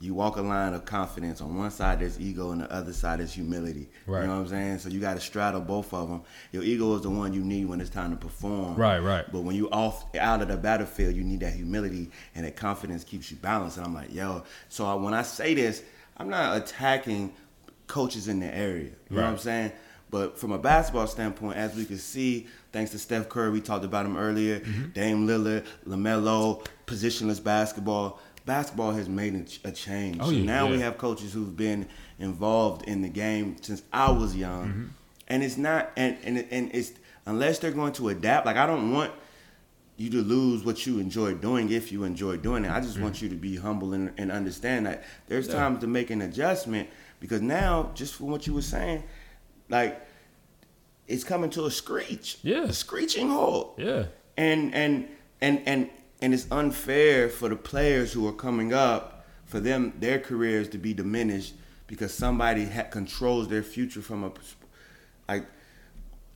you 0.00 0.12
walk 0.12 0.36
a 0.36 0.42
line 0.42 0.74
of 0.74 0.84
confidence. 0.84 1.40
On 1.40 1.56
one 1.56 1.70
side, 1.70 2.00
there's 2.00 2.20
ego, 2.20 2.50
and 2.50 2.60
the 2.60 2.70
other 2.70 2.92
side 2.92 3.18
is 3.20 3.32
humility. 3.32 3.88
Right. 4.06 4.20
You 4.20 4.26
know 4.26 4.34
what 4.34 4.40
I'm 4.40 4.48
saying? 4.48 4.78
So 4.80 4.90
you 4.90 5.00
got 5.00 5.14
to 5.14 5.20
straddle 5.20 5.60
both 5.60 5.94
of 5.94 6.08
them. 6.08 6.22
Your 6.52 6.62
ego 6.62 6.94
is 6.96 7.02
the 7.02 7.10
one 7.10 7.32
you 7.32 7.42
need 7.42 7.64
when 7.64 7.80
it's 7.80 7.88
time 7.88 8.10
to 8.10 8.16
perform. 8.16 8.76
Right, 8.76 8.98
right. 8.98 9.24
But 9.32 9.40
when 9.40 9.56
you 9.56 9.70
off 9.70 10.04
out 10.16 10.42
of 10.42 10.48
the 10.48 10.56
battlefield, 10.56 11.14
you 11.14 11.24
need 11.24 11.40
that 11.40 11.54
humility, 11.54 12.10
and 12.34 12.44
that 12.44 12.56
confidence 12.56 13.04
keeps 13.04 13.30
you 13.30 13.38
balanced. 13.38 13.78
And 13.78 13.86
I'm 13.86 13.94
like, 13.94 14.12
yo. 14.12 14.44
So 14.68 14.96
when 14.98 15.14
I 15.14 15.22
say 15.22 15.54
this, 15.54 15.82
I'm 16.18 16.28
not 16.28 16.58
attacking 16.58 17.32
coaches 17.86 18.28
in 18.28 18.40
the 18.40 18.54
area. 18.54 18.84
You 18.84 18.90
right. 19.10 19.16
know 19.16 19.22
what 19.22 19.30
I'm 19.30 19.38
saying? 19.38 19.72
But 20.10 20.38
from 20.38 20.52
a 20.52 20.58
basketball 20.58 21.06
standpoint, 21.06 21.56
as 21.56 21.74
we 21.74 21.84
can 21.84 21.98
see, 21.98 22.46
thanks 22.70 22.92
to 22.92 22.98
Steph 22.98 23.28
Curry, 23.28 23.50
we 23.50 23.60
talked 23.60 23.84
about 23.84 24.06
him 24.06 24.16
earlier, 24.16 24.60
mm-hmm. 24.60 24.90
Dame 24.90 25.26
Lillard, 25.26 25.64
LaMelo, 25.86 26.64
positionless 26.86 27.42
basketball 27.42 28.20
basketball 28.46 28.92
has 28.92 29.08
made 29.08 29.34
a, 29.64 29.72
change. 29.72 30.18
Oh, 30.20 30.30
yeah, 30.30 30.44
now 30.44 30.66
yeah. 30.66 30.70
we 30.70 30.80
have 30.80 30.96
coaches 30.96 31.32
who've 31.32 31.56
been 31.56 31.88
involved 32.18 32.88
in 32.88 33.02
the 33.02 33.08
game 33.08 33.56
since 33.60 33.82
I 33.92 34.10
was 34.12 34.34
young, 34.34 34.68
mm-hmm. 34.68 34.84
and 35.28 35.42
it's 35.42 35.58
not 35.58 35.90
and, 35.96 36.16
and 36.24 36.46
and 36.50 36.70
it's 36.72 36.92
unless 37.26 37.58
they're 37.58 37.72
going 37.72 37.92
to 37.94 38.08
adapt. 38.08 38.46
Like 38.46 38.56
I 38.56 38.66
don't 38.66 38.92
want 38.92 39.12
you 39.98 40.10
to 40.10 40.22
lose 40.22 40.64
what 40.64 40.86
you 40.86 40.98
enjoy 40.98 41.34
doing 41.34 41.70
if 41.70 41.90
you 41.90 42.04
enjoy 42.04 42.36
doing 42.36 42.64
it. 42.64 42.70
I 42.70 42.80
just 42.80 42.94
mm-hmm. 42.94 43.02
want 43.02 43.20
you 43.20 43.28
to 43.28 43.34
be 43.34 43.56
humble 43.56 43.94
and, 43.94 44.12
and 44.16 44.30
understand 44.30 44.86
that 44.86 45.04
there's 45.26 45.48
yeah. 45.48 45.54
times 45.54 45.80
to 45.80 45.86
make 45.86 46.10
an 46.10 46.22
adjustment 46.22 46.88
because 47.18 47.42
now, 47.42 47.90
just 47.94 48.14
from 48.14 48.28
what 48.28 48.46
you 48.46 48.54
were 48.54 48.62
saying, 48.62 49.02
like 49.68 50.00
it's 51.08 51.24
coming 51.24 51.50
to 51.50 51.66
a 51.66 51.70
screech. 51.70 52.38
Yeah, 52.42 52.64
a 52.64 52.72
screeching 52.72 53.28
halt. 53.28 53.74
Yeah, 53.78 54.06
and 54.36 54.74
and 54.74 55.08
and 55.40 55.62
and 55.66 55.90
and 56.20 56.32
it's 56.32 56.46
unfair 56.50 57.28
for 57.28 57.48
the 57.48 57.56
players 57.56 58.12
who 58.12 58.26
are 58.26 58.32
coming 58.32 58.72
up 58.72 59.24
for 59.44 59.60
them 59.60 59.92
their 59.98 60.18
careers 60.18 60.68
to 60.68 60.78
be 60.78 60.92
diminished 60.92 61.54
because 61.86 62.12
somebody 62.12 62.66
ha- 62.66 62.84
controls 62.84 63.48
their 63.48 63.62
future 63.62 64.02
from 64.02 64.24
a 64.24 64.32
like 65.28 65.46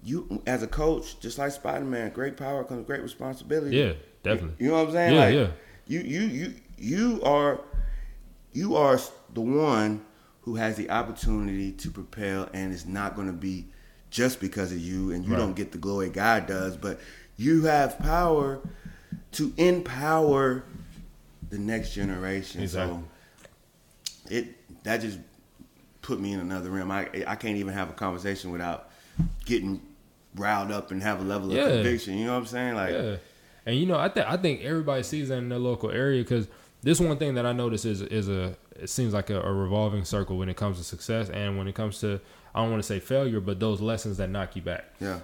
you 0.02 0.42
as 0.46 0.62
a 0.62 0.66
coach 0.66 1.18
just 1.20 1.38
like 1.38 1.52
spider-man 1.52 2.10
great 2.10 2.36
power 2.36 2.64
comes 2.64 2.86
great 2.86 3.02
responsibility. 3.02 3.76
Yeah 3.76 3.92
definitely. 4.22 4.56
You, 4.58 4.66
you 4.66 4.70
know 4.70 4.78
what 4.78 4.88
i'm 4.88 4.92
saying? 4.92 5.14
Yeah 5.14 5.24
like, 5.24 5.34
yeah. 5.34 5.48
you 5.86 6.00
you 6.00 6.20
you 6.20 6.54
you 6.78 7.22
are 7.22 7.60
you 8.52 8.76
are 8.76 8.98
the 9.34 9.40
one 9.40 10.04
who 10.42 10.54
has 10.56 10.76
the 10.76 10.90
opportunity 10.90 11.72
to 11.72 11.90
propel 11.90 12.48
and 12.52 12.72
it's 12.72 12.86
not 12.86 13.14
going 13.14 13.26
to 13.26 13.32
be 13.32 13.66
just 14.10 14.40
because 14.40 14.72
of 14.72 14.78
you 14.78 15.12
and 15.12 15.24
you 15.24 15.32
right. 15.32 15.38
don't 15.38 15.54
get 15.54 15.72
the 15.72 15.78
glory 15.78 16.08
god 16.08 16.46
does 16.46 16.76
but 16.76 16.98
you 17.36 17.64
have 17.64 17.98
power 17.98 18.60
to 19.32 19.52
empower 19.56 20.64
the 21.50 21.58
next 21.58 21.94
generation. 21.94 22.62
Exactly. 22.62 22.96
So 22.96 24.34
it 24.34 24.82
that 24.84 25.00
just 25.00 25.18
put 26.02 26.20
me 26.20 26.32
in 26.32 26.40
another 26.40 26.70
realm. 26.70 26.90
I 26.90 27.08
I 27.26 27.36
can't 27.36 27.56
even 27.56 27.74
have 27.74 27.90
a 27.90 27.94
conversation 27.94 28.50
without 28.50 28.90
getting 29.44 29.80
riled 30.34 30.70
up 30.70 30.90
and 30.90 31.02
have 31.02 31.20
a 31.20 31.24
level 31.24 31.52
yeah. 31.52 31.62
of 31.62 31.72
conviction. 31.74 32.16
You 32.16 32.26
know 32.26 32.32
what 32.32 32.40
I'm 32.40 32.46
saying? 32.46 32.74
Like, 32.74 32.92
yeah. 32.92 33.16
And 33.66 33.76
you 33.76 33.86
know, 33.86 33.98
I 33.98 34.08
think 34.08 34.26
I 34.26 34.36
think 34.36 34.62
everybody 34.62 35.02
sees 35.02 35.28
that 35.28 35.38
in 35.38 35.48
their 35.48 35.58
local 35.58 35.90
area 35.90 36.22
because 36.22 36.48
this 36.82 37.00
one 37.00 37.18
thing 37.18 37.34
that 37.34 37.46
I 37.46 37.52
notice 37.52 37.84
is 37.84 38.00
is 38.02 38.28
a 38.28 38.56
it 38.78 38.88
seems 38.88 39.12
like 39.12 39.28
a, 39.28 39.40
a, 39.40 39.52
revolving 39.52 40.06
circle 40.06 40.38
when 40.38 40.48
it 40.48 40.56
comes 40.56 40.78
to 40.78 40.84
success 40.84 41.28
and 41.28 41.58
when 41.58 41.68
it 41.68 41.74
comes 41.74 42.00
to 42.00 42.18
I 42.54 42.62
don't 42.62 42.70
want 42.70 42.82
to 42.82 42.86
say 42.86 42.98
failure, 42.98 43.40
but 43.40 43.60
those 43.60 43.80
lessons 43.80 44.16
that 44.16 44.30
knock 44.30 44.56
you 44.56 44.62
back. 44.62 44.86
Yeah. 45.00 45.20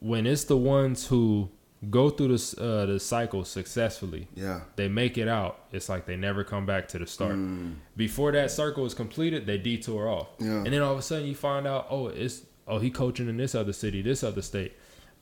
When 0.00 0.26
it's 0.26 0.44
the 0.44 0.58
ones 0.58 1.06
who 1.06 1.48
go 1.90 2.10
through 2.10 2.28
this 2.28 2.56
uh, 2.58 2.86
the 2.86 3.00
cycle 3.00 3.44
successfully. 3.44 4.28
Yeah. 4.34 4.60
They 4.76 4.88
make 4.88 5.18
it 5.18 5.28
out. 5.28 5.60
It's 5.72 5.88
like 5.88 6.06
they 6.06 6.16
never 6.16 6.44
come 6.44 6.66
back 6.66 6.88
to 6.88 6.98
the 6.98 7.06
start. 7.06 7.34
Mm. 7.34 7.74
Before 7.96 8.32
that 8.32 8.50
circle 8.50 8.84
is 8.86 8.94
completed, 8.94 9.46
they 9.46 9.58
detour 9.58 10.08
off. 10.08 10.28
Yeah. 10.38 10.56
And 10.56 10.66
then 10.66 10.82
all 10.82 10.92
of 10.92 10.98
a 10.98 11.02
sudden 11.02 11.26
you 11.26 11.34
find 11.34 11.66
out, 11.66 11.86
oh, 11.90 12.08
it's 12.08 12.42
oh 12.66 12.78
he 12.78 12.90
coaching 12.90 13.28
in 13.28 13.36
this 13.36 13.54
other 13.54 13.72
city, 13.72 14.02
this 14.02 14.24
other 14.24 14.42
state. 14.42 14.72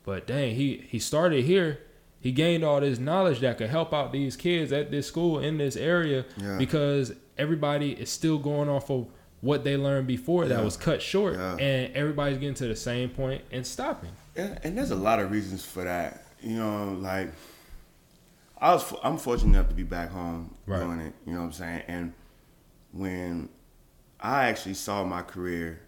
But 0.04 0.26
dang, 0.26 0.54
he 0.54 0.86
he 0.88 0.98
started 0.98 1.44
here. 1.44 1.80
He 2.20 2.32
gained 2.32 2.64
all 2.64 2.80
this 2.80 2.98
knowledge 2.98 3.40
that 3.40 3.58
could 3.58 3.68
help 3.68 3.92
out 3.92 4.10
these 4.10 4.34
kids 4.34 4.72
at 4.72 4.90
this 4.90 5.06
school 5.06 5.40
in 5.40 5.58
this 5.58 5.76
area 5.76 6.24
yeah. 6.38 6.56
because 6.56 7.12
everybody 7.36 7.92
is 7.92 8.08
still 8.08 8.38
going 8.38 8.70
off 8.70 8.90
of 8.90 9.08
what 9.42 9.62
they 9.62 9.76
learned 9.76 10.06
before 10.06 10.44
yeah. 10.44 10.56
that 10.56 10.64
was 10.64 10.74
cut 10.74 11.02
short 11.02 11.34
yeah. 11.34 11.56
and 11.56 11.94
everybody's 11.94 12.38
getting 12.38 12.54
to 12.54 12.66
the 12.66 12.76
same 12.76 13.10
point 13.10 13.42
and 13.52 13.66
stopping. 13.66 14.08
Yeah, 14.34 14.58
and 14.64 14.76
there's 14.76 14.90
a 14.90 14.96
lot 14.96 15.20
of 15.20 15.30
reasons 15.30 15.66
for 15.66 15.84
that 15.84 16.23
you 16.44 16.56
know, 16.56 16.96
like 17.00 17.32
I 18.58 18.72
was 18.72 18.92
I'm 19.02 19.18
fortunate 19.18 19.50
enough 19.50 19.68
to 19.68 19.74
be 19.74 19.82
back 19.82 20.10
home 20.10 20.54
right. 20.66 20.80
doing 20.80 21.00
it. 21.00 21.14
You 21.26 21.32
know 21.32 21.40
what 21.40 21.46
I'm 21.46 21.52
saying? 21.52 21.82
And 21.88 22.12
when 22.92 23.48
I 24.20 24.46
actually 24.46 24.74
saw 24.74 25.04
my 25.04 25.22
career, 25.22 25.80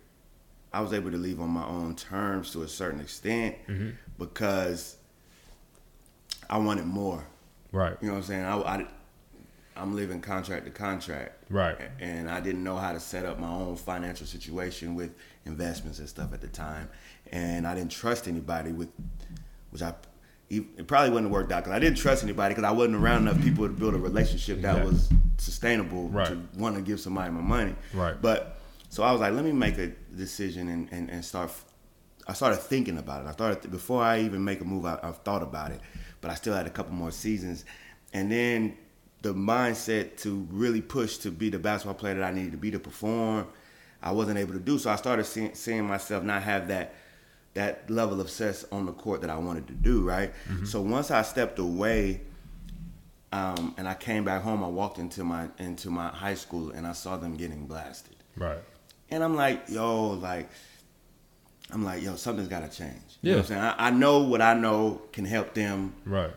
I 0.73 0.81
was 0.81 0.93
able 0.93 1.11
to 1.11 1.17
leave 1.17 1.41
on 1.41 1.51
my 1.51 1.67
own 1.67 1.95
terms 1.95 2.53
to 2.53 2.63
a 2.63 2.69
certain 2.69 3.01
extent 3.01 3.57
mm-hmm. 3.67 3.91
because 4.19 4.97
I 6.51 6.59
wanted 6.59 6.87
more. 6.87 7.25
Right. 7.73 7.97
You 8.01 8.09
know 8.09 8.15
what 8.15 8.19
I'm 8.21 8.25
saying? 8.25 8.45
I, 8.45 8.57
I 8.57 8.87
I'm 9.77 9.95
living 9.95 10.21
contract 10.23 10.65
to 10.65 10.71
contract. 10.71 11.45
Right. 11.51 11.77
And 12.01 12.31
I 12.31 12.41
didn't 12.41 12.65
know 12.65 12.77
how 12.77 12.93
to 12.93 13.01
set 13.01 13.27
up 13.27 13.39
my 13.39 13.49
own 13.49 13.77
financial 13.77 14.27
situation 14.27 14.95
with 14.95 15.15
investments 15.45 15.99
and 15.99 16.09
stuff 16.09 16.33
at 16.33 16.41
the 16.41 16.49
time. 16.49 16.89
And 17.31 17.67
I 17.67 17.75
didn't 17.75 17.93
trust 17.93 18.27
anybody 18.27 18.73
with 18.73 18.89
which 19.71 19.83
I 19.83 19.95
it 20.49 20.87
probably 20.87 21.11
wouldn't 21.11 21.27
have 21.27 21.33
worked 21.33 21.51
out 21.51 21.65
because 21.65 21.77
I 21.77 21.79
didn't 21.79 21.99
trust 21.99 22.23
anybody 22.23 22.55
because 22.55 22.69
I 22.69 22.71
wasn't 22.71 22.97
around 22.97 23.27
enough 23.29 23.43
people 23.43 23.67
to 23.67 23.73
build 23.73 23.95
a 23.95 23.99
relationship 23.99 24.61
that 24.63 24.77
exactly. 24.77 24.93
was 24.93 25.09
sustainable 25.39 26.09
right. 26.09 26.29
to 26.29 26.41
want 26.57 26.77
to 26.77 26.83
give 26.83 27.01
somebody 27.01 27.31
my 27.33 27.41
money. 27.41 27.75
Right. 27.93 28.21
But 28.21 28.61
so 28.89 29.03
I 29.03 29.11
was 29.13 29.21
like, 29.21 29.33
let 29.33 29.45
me 29.45 29.53
make 29.53 29.79
a 29.79 29.89
decision 30.17 30.69
and, 30.69 30.89
and, 30.93 31.11
and 31.11 31.25
start. 31.25 31.51
I 32.29 32.33
started 32.33 32.61
thinking 32.61 32.99
about 32.99 33.25
it. 33.25 33.29
I 33.29 33.33
started 33.33 33.71
before 33.71 34.03
I 34.03 34.21
even 34.21 34.45
make 34.45 34.61
a 34.61 34.65
move. 34.65 34.87
I, 34.87 34.99
I 35.03 35.11
thought 35.11 35.43
about 35.43 35.73
it, 35.73 35.81
but 36.21 36.31
I 36.31 36.35
still 36.35 36.55
had 36.55 36.67
a 36.67 36.71
couple 36.71 36.95
more 36.95 37.11
seasons, 37.11 37.65
and 38.13 38.31
then 38.31 38.77
the 39.23 39.35
mindset 39.35 40.17
to 40.19 40.47
really 40.51 40.81
push 40.81 41.19
to 41.19 41.31
be 41.33 41.51
the 41.51 41.59
basketball 41.59 41.95
player 41.95 42.15
that 42.15 42.23
I 42.25 42.31
needed 42.31 42.53
to 42.53 42.59
be 42.59 42.71
to 42.71 42.79
perform. 42.79 43.49
I 44.03 44.13
wasn't 44.13 44.39
able 44.39 44.53
to 44.53 44.61
do 44.61 44.79
so. 44.79 44.91
I 44.91 44.97
started 44.97 45.25
seeing, 45.25 45.55
seeing 45.55 45.85
myself 45.85 46.23
not 46.23 46.43
have 46.43 46.69
that 46.69 46.95
that 47.57 47.89
level 47.91 48.21
of 48.21 48.29
success 48.29 48.67
on 48.71 48.85
the 48.85 48.93
court 48.93 49.23
that 49.23 49.31
I 49.31 49.39
wanted 49.39 49.67
to 49.69 49.73
do, 49.73 50.03
right? 50.03 50.33
Mm-hmm. 50.49 50.67
So 50.67 50.83
once 50.83 51.11
I 51.11 51.23
stepped 51.23 51.59
away 51.59 52.21
um, 53.33 53.75
and 53.79 53.89
I 53.89 53.95
came 53.95 54.25
back 54.25 54.43
home, 54.43 54.63
I 54.63 54.69
walked 54.69 54.99
into 54.99 55.25
my 55.25 55.49
into 55.59 55.91
my 55.91 56.09
high 56.09 56.35
school 56.35 56.71
and 56.71 56.87
I 56.87 56.93
saw 56.93 57.17
them 57.17 57.37
getting 57.37 57.67
blasted. 57.67 58.17
Right. 58.37 58.59
And 59.11 59.25
I'm 59.25 59.37
like, 59.37 59.69
yo, 59.69 60.11
like 60.11 60.51
I'm 61.73 61.83
like, 61.83 62.03
yo, 62.03 62.17
something's 62.17 62.49
gotta 62.49 62.69
change. 62.69 62.93
You 63.23 63.31
yeah. 63.31 63.33
know 63.33 63.39
what 63.39 63.43
I'm 63.43 63.49
saying? 63.49 63.63
I, 63.63 63.87
I, 63.87 63.91
know 63.91 64.19
what 64.21 64.43
I 64.43 64.53
know 64.53 65.01
can 65.13 65.25
help 65.25 65.55
them. 65.55 65.95
Right. 66.05 66.31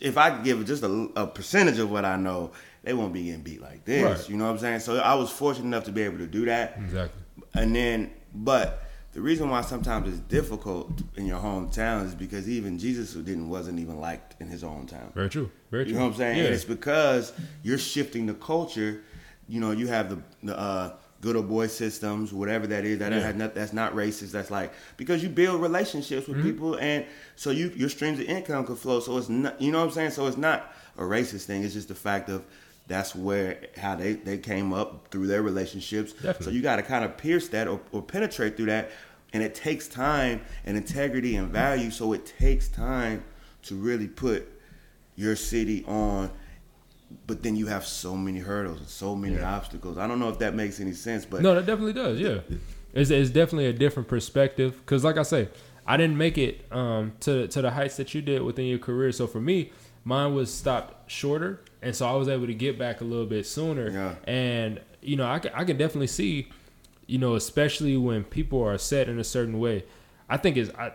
If 0.00 0.18
I 0.18 0.42
give 0.42 0.64
just 0.66 0.82
a, 0.82 1.08
a, 1.14 1.26
percentage 1.28 1.78
of 1.78 1.92
what 1.92 2.04
I 2.04 2.16
know, 2.16 2.50
they 2.82 2.92
won't 2.92 3.12
be 3.12 3.24
getting 3.24 3.42
beat 3.42 3.62
like 3.62 3.84
this. 3.84 4.20
Right. 4.20 4.28
You 4.28 4.36
know 4.36 4.46
what 4.46 4.50
I'm 4.50 4.58
saying? 4.58 4.80
So 4.80 4.98
I 4.98 5.14
was 5.14 5.30
fortunate 5.30 5.66
enough 5.66 5.84
to 5.84 5.92
be 5.92 6.02
able 6.02 6.18
to 6.18 6.26
do 6.26 6.44
that. 6.46 6.74
Exactly. 6.78 7.22
And 7.54 7.74
then, 7.74 8.10
but 8.34 8.83
the 9.14 9.20
reason 9.20 9.48
why 9.48 9.60
sometimes 9.60 10.08
it's 10.08 10.18
difficult 10.18 10.90
in 11.16 11.24
your 11.24 11.38
hometown 11.38 12.04
is 12.04 12.14
because 12.16 12.48
even 12.48 12.78
Jesus 12.78 13.12
who 13.12 13.22
didn't 13.22 13.48
wasn't 13.48 13.78
even 13.78 14.00
liked 14.00 14.34
in 14.40 14.48
his 14.48 14.62
hometown. 14.62 15.14
Very 15.14 15.30
true. 15.30 15.50
Very 15.70 15.84
true. 15.84 15.92
You 15.92 15.98
know 15.98 16.06
what 16.06 16.12
I'm 16.12 16.18
saying? 16.18 16.38
Yeah. 16.38 16.44
And 16.46 16.54
it's 16.54 16.64
because 16.64 17.32
you're 17.62 17.78
shifting 17.78 18.26
the 18.26 18.34
culture. 18.34 19.02
You 19.48 19.60
know, 19.60 19.70
you 19.70 19.86
have 19.86 20.10
the, 20.10 20.18
the 20.42 20.58
uh, 20.58 20.96
good 21.20 21.36
old 21.36 21.48
boy 21.48 21.68
systems, 21.68 22.32
whatever 22.32 22.66
that 22.66 22.84
is. 22.84 22.98
That 22.98 23.12
yeah. 23.12 23.30
not, 23.32 23.54
that's 23.54 23.72
not 23.72 23.94
racist. 23.94 24.32
That's 24.32 24.50
like 24.50 24.72
because 24.96 25.22
you 25.22 25.28
build 25.28 25.62
relationships 25.62 26.26
with 26.26 26.38
mm-hmm. 26.38 26.46
people, 26.46 26.74
and 26.78 27.06
so 27.36 27.50
you 27.50 27.72
your 27.76 27.88
streams 27.90 28.18
of 28.18 28.26
income 28.26 28.66
can 28.66 28.74
flow. 28.74 28.98
So 28.98 29.16
it's 29.16 29.28
not, 29.28 29.60
you 29.60 29.70
know 29.70 29.78
what 29.78 29.86
I'm 29.86 29.90
saying. 29.92 30.10
So 30.10 30.26
it's 30.26 30.36
not 30.36 30.74
a 30.98 31.02
racist 31.02 31.44
thing. 31.44 31.62
It's 31.62 31.74
just 31.74 31.88
the 31.88 31.94
fact 31.94 32.30
of 32.30 32.44
that's 32.86 33.14
where 33.14 33.66
how 33.76 33.96
they, 33.96 34.12
they 34.14 34.38
came 34.38 34.72
up 34.72 35.08
through 35.10 35.26
their 35.26 35.42
relationships. 35.42 36.12
Definitely. 36.12 36.44
So 36.44 36.50
you 36.50 36.62
got 36.62 36.76
to 36.76 36.82
kind 36.82 37.04
of 37.04 37.16
pierce 37.16 37.48
that 37.48 37.66
or, 37.68 37.80
or 37.92 38.02
penetrate 38.02 38.56
through 38.56 38.66
that. 38.66 38.90
And 39.32 39.42
it 39.42 39.54
takes 39.54 39.88
time 39.88 40.42
and 40.64 40.76
integrity 40.76 41.36
and 41.36 41.48
value. 41.50 41.90
So 41.90 42.12
it 42.12 42.32
takes 42.38 42.68
time 42.68 43.24
to 43.62 43.74
really 43.74 44.06
put 44.06 44.48
your 45.16 45.34
city 45.34 45.84
on 45.86 46.30
but 47.26 47.42
then 47.42 47.56
you 47.56 47.66
have 47.66 47.86
so 47.86 48.16
many 48.16 48.38
hurdles 48.38 48.80
and 48.80 48.88
so 48.88 49.14
many 49.14 49.36
yeah. 49.36 49.54
obstacles. 49.54 49.98
I 49.98 50.06
don't 50.06 50.18
know 50.18 50.28
if 50.28 50.38
that 50.40 50.54
makes 50.54 50.80
any 50.80 50.92
sense, 50.92 51.24
but 51.24 51.42
no, 51.42 51.54
that 51.54 51.66
definitely 51.66 51.92
does. 51.92 52.18
Yeah, 52.18 52.40
it's, 52.92 53.10
it's 53.10 53.30
definitely 53.30 53.66
a 53.66 53.72
different 53.72 54.08
perspective. 54.08 54.76
Because, 54.84 55.04
like 55.04 55.16
I 55.16 55.22
say, 55.22 55.48
I 55.86 55.96
didn't 55.96 56.18
make 56.18 56.38
it 56.38 56.66
um, 56.72 57.12
to 57.20 57.48
to 57.48 57.62
the 57.62 57.70
heights 57.70 57.96
that 57.96 58.14
you 58.14 58.22
did 58.22 58.42
within 58.42 58.66
your 58.66 58.78
career. 58.78 59.12
So 59.12 59.26
for 59.26 59.40
me, 59.40 59.72
mine 60.04 60.34
was 60.34 60.52
stopped 60.52 61.10
shorter, 61.10 61.60
and 61.84 61.94
so 61.94 62.06
I 62.06 62.12
was 62.14 62.28
able 62.28 62.46
to 62.46 62.54
get 62.54 62.78
back 62.78 63.00
a 63.00 63.04
little 63.04 63.26
bit 63.26 63.46
sooner. 63.46 63.90
Yeah. 63.90 64.14
And 64.24 64.80
you 65.02 65.16
know, 65.16 65.26
I 65.26 65.38
can, 65.38 65.52
I 65.54 65.64
can 65.64 65.76
definitely 65.76 66.06
see, 66.06 66.48
you 67.06 67.18
know, 67.18 67.34
especially 67.34 67.96
when 67.96 68.24
people 68.24 68.62
are 68.62 68.78
set 68.78 69.08
in 69.08 69.18
a 69.18 69.24
certain 69.24 69.58
way. 69.60 69.84
I 70.28 70.36
think 70.38 70.56
is 70.56 70.70
I 70.70 70.92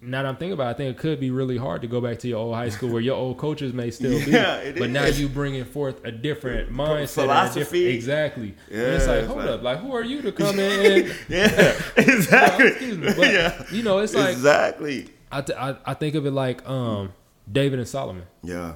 now 0.00 0.22
that 0.22 0.28
I'm 0.28 0.36
thinking 0.36 0.52
about 0.52 0.68
it, 0.68 0.70
I 0.70 0.74
think 0.74 0.96
it 0.96 1.00
could 1.00 1.18
be 1.18 1.30
really 1.32 1.56
hard 1.56 1.82
to 1.82 1.88
go 1.88 2.00
back 2.00 2.20
to 2.20 2.28
your 2.28 2.38
old 2.38 2.54
high 2.54 2.68
school 2.68 2.90
where 2.90 3.02
your 3.02 3.16
old 3.16 3.36
coaches 3.36 3.72
may 3.72 3.90
still 3.90 4.12
yeah, 4.28 4.62
be. 4.62 4.78
but 4.78 4.88
is. 4.88 4.94
now 4.94 5.06
you 5.06 5.28
bringing 5.28 5.64
forth 5.64 6.04
a 6.04 6.12
different 6.12 6.72
mindset. 6.72 7.14
Philosophy. 7.22 7.60
Different, 7.62 7.94
exactly. 7.96 8.54
Yeah, 8.70 8.84
and 8.84 8.92
it's 8.94 9.06
like, 9.08 9.24
hold 9.24 9.38
like, 9.40 9.48
up, 9.48 9.62
like 9.62 9.78
who 9.80 9.92
are 9.94 10.04
you 10.04 10.22
to 10.22 10.32
come 10.42 10.58
in 10.60 11.02
and 11.02 11.14
Yeah, 11.28 11.80
exactly. 11.96 12.68
excuse 12.68 12.96
me. 12.96 13.06
But, 13.06 13.32
yeah. 13.32 13.64
you 13.72 13.82
know, 13.82 13.98
it's 13.98 14.14
like 14.14 14.30
Exactly. 14.30 15.08
I, 15.32 15.40
th- 15.42 15.58
I, 15.58 15.76
I 15.84 15.94
think 15.94 16.14
of 16.14 16.24
it 16.26 16.30
like 16.30 16.66
um, 16.68 17.12
David 17.50 17.80
and 17.80 17.88
Solomon. 17.88 18.24
Yeah. 18.44 18.74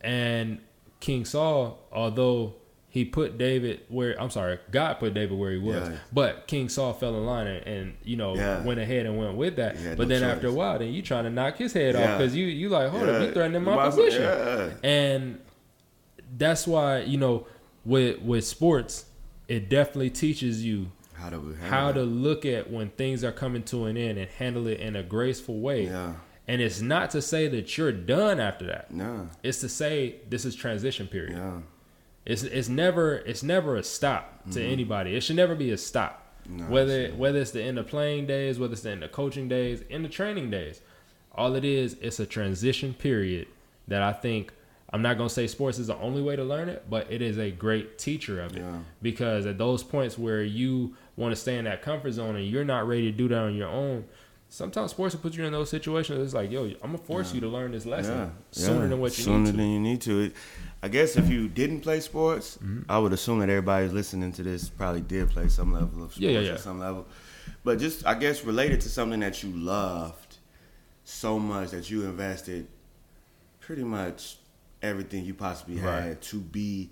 And 0.00 0.60
King 1.00 1.24
Saul, 1.24 1.78
although 1.92 2.54
he 2.90 3.04
put 3.04 3.36
David 3.38 3.82
where 3.88 4.20
I'm 4.20 4.30
sorry, 4.30 4.58
God 4.70 4.94
put 4.94 5.14
David 5.14 5.38
where 5.38 5.52
he 5.52 5.58
was. 5.58 5.88
Yeah. 5.88 5.96
But 6.12 6.46
King 6.46 6.68
Saul 6.68 6.94
fell 6.94 7.14
in 7.16 7.26
line 7.26 7.46
and, 7.46 7.66
and 7.66 7.96
you 8.02 8.16
know 8.16 8.34
yeah. 8.34 8.62
went 8.62 8.80
ahead 8.80 9.06
and 9.06 9.18
went 9.18 9.36
with 9.36 9.56
that. 9.56 9.76
But 9.96 9.98
no 9.98 10.04
then 10.06 10.22
choice. 10.22 10.30
after 10.30 10.48
a 10.48 10.52
while, 10.52 10.78
then 10.78 10.92
you 10.92 11.02
trying 11.02 11.24
to 11.24 11.30
knock 11.30 11.56
his 11.56 11.72
head 11.72 11.94
yeah. 11.94 12.12
off 12.12 12.18
because 12.18 12.34
you 12.34 12.46
you 12.46 12.68
like 12.68 12.90
hold 12.90 13.08
up, 13.08 13.22
you 13.22 13.32
threatening 13.32 13.62
my, 13.62 13.76
my 13.76 13.86
position. 13.86 14.78
And 14.82 15.40
that's 16.36 16.66
why 16.66 17.00
you 17.00 17.18
know 17.18 17.46
with 17.84 18.20
with 18.22 18.46
sports, 18.46 19.04
it 19.46 19.68
definitely 19.68 20.10
teaches 20.10 20.64
you 20.64 20.90
how 21.12 21.30
to 21.30 21.56
how 21.68 21.92
to 21.92 22.02
look 22.02 22.46
at 22.46 22.70
when 22.70 22.88
things 22.90 23.22
are 23.22 23.32
coming 23.32 23.62
to 23.64 23.84
an 23.84 23.96
end 23.96 24.18
and 24.18 24.30
handle 24.30 24.66
it 24.66 24.80
in 24.80 24.96
a 24.96 25.02
graceful 25.02 25.60
way. 25.60 25.86
And 26.48 26.62
it's 26.62 26.80
not 26.80 27.10
to 27.10 27.20
say 27.20 27.46
that 27.48 27.76
you're 27.76 27.92
done 27.92 28.40
after 28.40 28.66
that. 28.66 28.90
No. 28.90 29.28
It's 29.42 29.60
to 29.60 29.68
say 29.68 30.16
this 30.28 30.46
is 30.46 30.56
transition 30.56 31.06
period. 31.06 31.36
Yeah. 31.36 31.58
It's 32.24 32.42
it's 32.42 32.68
never 32.68 33.16
it's 33.16 33.42
never 33.42 33.76
a 33.76 33.82
stop 33.82 34.44
to 34.52 34.58
mm-hmm. 34.58 34.72
anybody. 34.72 35.14
It 35.14 35.22
should 35.22 35.36
never 35.36 35.54
be 35.54 35.70
a 35.70 35.78
stop. 35.78 36.24
No, 36.48 36.64
whether 36.64 37.08
whether 37.10 37.38
it's 37.38 37.50
the 37.50 37.62
end 37.62 37.78
of 37.78 37.86
playing 37.86 38.26
days, 38.26 38.58
whether 38.58 38.72
it's 38.72 38.82
the 38.82 38.90
end 38.90 39.04
of 39.04 39.12
coaching 39.12 39.48
days, 39.48 39.82
in 39.90 40.02
the 40.02 40.08
training 40.08 40.50
days, 40.50 40.80
all 41.32 41.54
it 41.54 41.64
is 41.64 41.96
it's 42.00 42.18
a 42.18 42.26
transition 42.26 42.94
period 42.94 43.48
that 43.86 44.02
I 44.02 44.12
think 44.12 44.52
I'm 44.90 45.02
not 45.02 45.18
gonna 45.18 45.28
say 45.28 45.46
sports 45.46 45.78
is 45.78 45.88
the 45.88 45.96
only 45.96 46.22
way 46.22 46.36
to 46.36 46.44
learn 46.44 46.68
it, 46.70 46.84
but 46.88 47.10
it 47.10 47.20
is 47.20 47.38
a 47.38 47.50
great 47.50 47.98
teacher 47.98 48.40
of 48.40 48.56
it. 48.56 48.60
Yeah. 48.60 48.78
Because 49.02 49.44
at 49.44 49.58
those 49.58 49.82
points 49.82 50.18
where 50.18 50.42
you 50.42 50.96
want 51.16 51.32
to 51.32 51.36
stay 51.36 51.58
in 51.58 51.64
that 51.66 51.82
comfort 51.82 52.12
zone 52.12 52.36
and 52.36 52.46
you're 52.46 52.64
not 52.64 52.88
ready 52.88 53.10
to 53.10 53.16
do 53.16 53.28
that 53.28 53.38
on 53.38 53.54
your 53.54 53.68
own, 53.68 54.04
sometimes 54.48 54.90
sports 54.90 55.14
will 55.14 55.22
put 55.22 55.34
you 55.34 55.44
in 55.44 55.52
those 55.52 55.70
situations. 55.70 56.18
It's 56.24 56.34
like, 56.34 56.50
yo, 56.50 56.64
I'm 56.64 56.78
gonna 56.92 56.98
force 56.98 57.30
yeah. 57.30 57.36
you 57.36 57.40
to 57.42 57.48
learn 57.48 57.72
this 57.72 57.86
lesson 57.86 58.18
yeah. 58.18 58.28
sooner 58.50 58.88
than 58.88 59.00
what 59.00 59.16
you 59.18 59.24
sooner 59.24 59.38
need 59.38 59.50
to. 59.50 59.56
than 59.56 59.70
you 59.70 59.80
need 59.80 60.00
to. 60.02 60.20
It, 60.20 60.32
I 60.82 60.88
guess 60.88 61.16
if 61.16 61.28
you 61.28 61.48
didn't 61.48 61.80
play 61.80 62.00
sports, 62.00 62.56
mm-hmm. 62.56 62.82
I 62.90 62.98
would 62.98 63.12
assume 63.12 63.40
that 63.40 63.48
everybody 63.48 63.88
listening 63.88 64.32
to 64.32 64.42
this 64.42 64.68
probably 64.68 65.00
did 65.00 65.30
play 65.30 65.48
some 65.48 65.72
level 65.72 66.04
of 66.04 66.12
sports 66.12 66.18
yeah, 66.18 66.30
yeah, 66.30 66.40
yeah. 66.40 66.52
at 66.52 66.60
some 66.60 66.78
level. 66.78 67.06
But 67.64 67.78
just 67.78 68.06
I 68.06 68.14
guess 68.14 68.44
related 68.44 68.80
to 68.82 68.88
something 68.88 69.20
that 69.20 69.42
you 69.42 69.50
loved 69.50 70.38
so 71.04 71.38
much 71.38 71.70
that 71.70 71.90
you 71.90 72.04
invested 72.04 72.66
pretty 73.60 73.84
much 73.84 74.36
everything 74.82 75.24
you 75.24 75.34
possibly 75.34 75.76
right. 75.76 76.02
had 76.02 76.22
to 76.22 76.36
be 76.36 76.90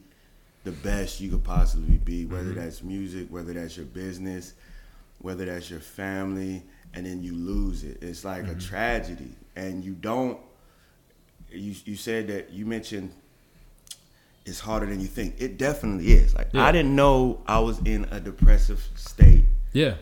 the 0.64 0.72
best 0.72 1.20
you 1.20 1.30
could 1.30 1.44
possibly 1.44 1.96
be, 1.96 2.26
whether 2.26 2.50
mm-hmm. 2.50 2.60
that's 2.60 2.82
music, 2.82 3.28
whether 3.30 3.52
that's 3.52 3.76
your 3.76 3.86
business, 3.86 4.54
whether 5.20 5.44
that's 5.44 5.70
your 5.70 5.80
family, 5.80 6.62
and 6.96 7.04
then 7.04 7.22
you 7.22 7.34
lose 7.34 7.84
it. 7.84 7.98
It's 8.02 8.24
like 8.24 8.44
mm-hmm. 8.44 8.58
a 8.58 8.60
tragedy. 8.60 9.30
And 9.54 9.84
you 9.84 9.92
don't 9.92 10.38
you 11.50 11.74
you 11.84 11.94
said 11.94 12.26
that 12.28 12.50
you 12.50 12.66
mentioned 12.66 13.12
it's 14.46 14.60
harder 14.60 14.86
than 14.86 15.00
you 15.00 15.06
think. 15.06 15.34
It 15.38 15.58
definitely 15.58 16.12
is. 16.12 16.34
Like 16.34 16.48
yeah. 16.52 16.64
I 16.64 16.72
didn't 16.72 16.96
know 16.96 17.42
I 17.46 17.58
was 17.60 17.78
in 17.80 18.04
a 18.10 18.18
depressive 18.18 18.88
state. 18.96 19.44
Yeah. 19.72 19.94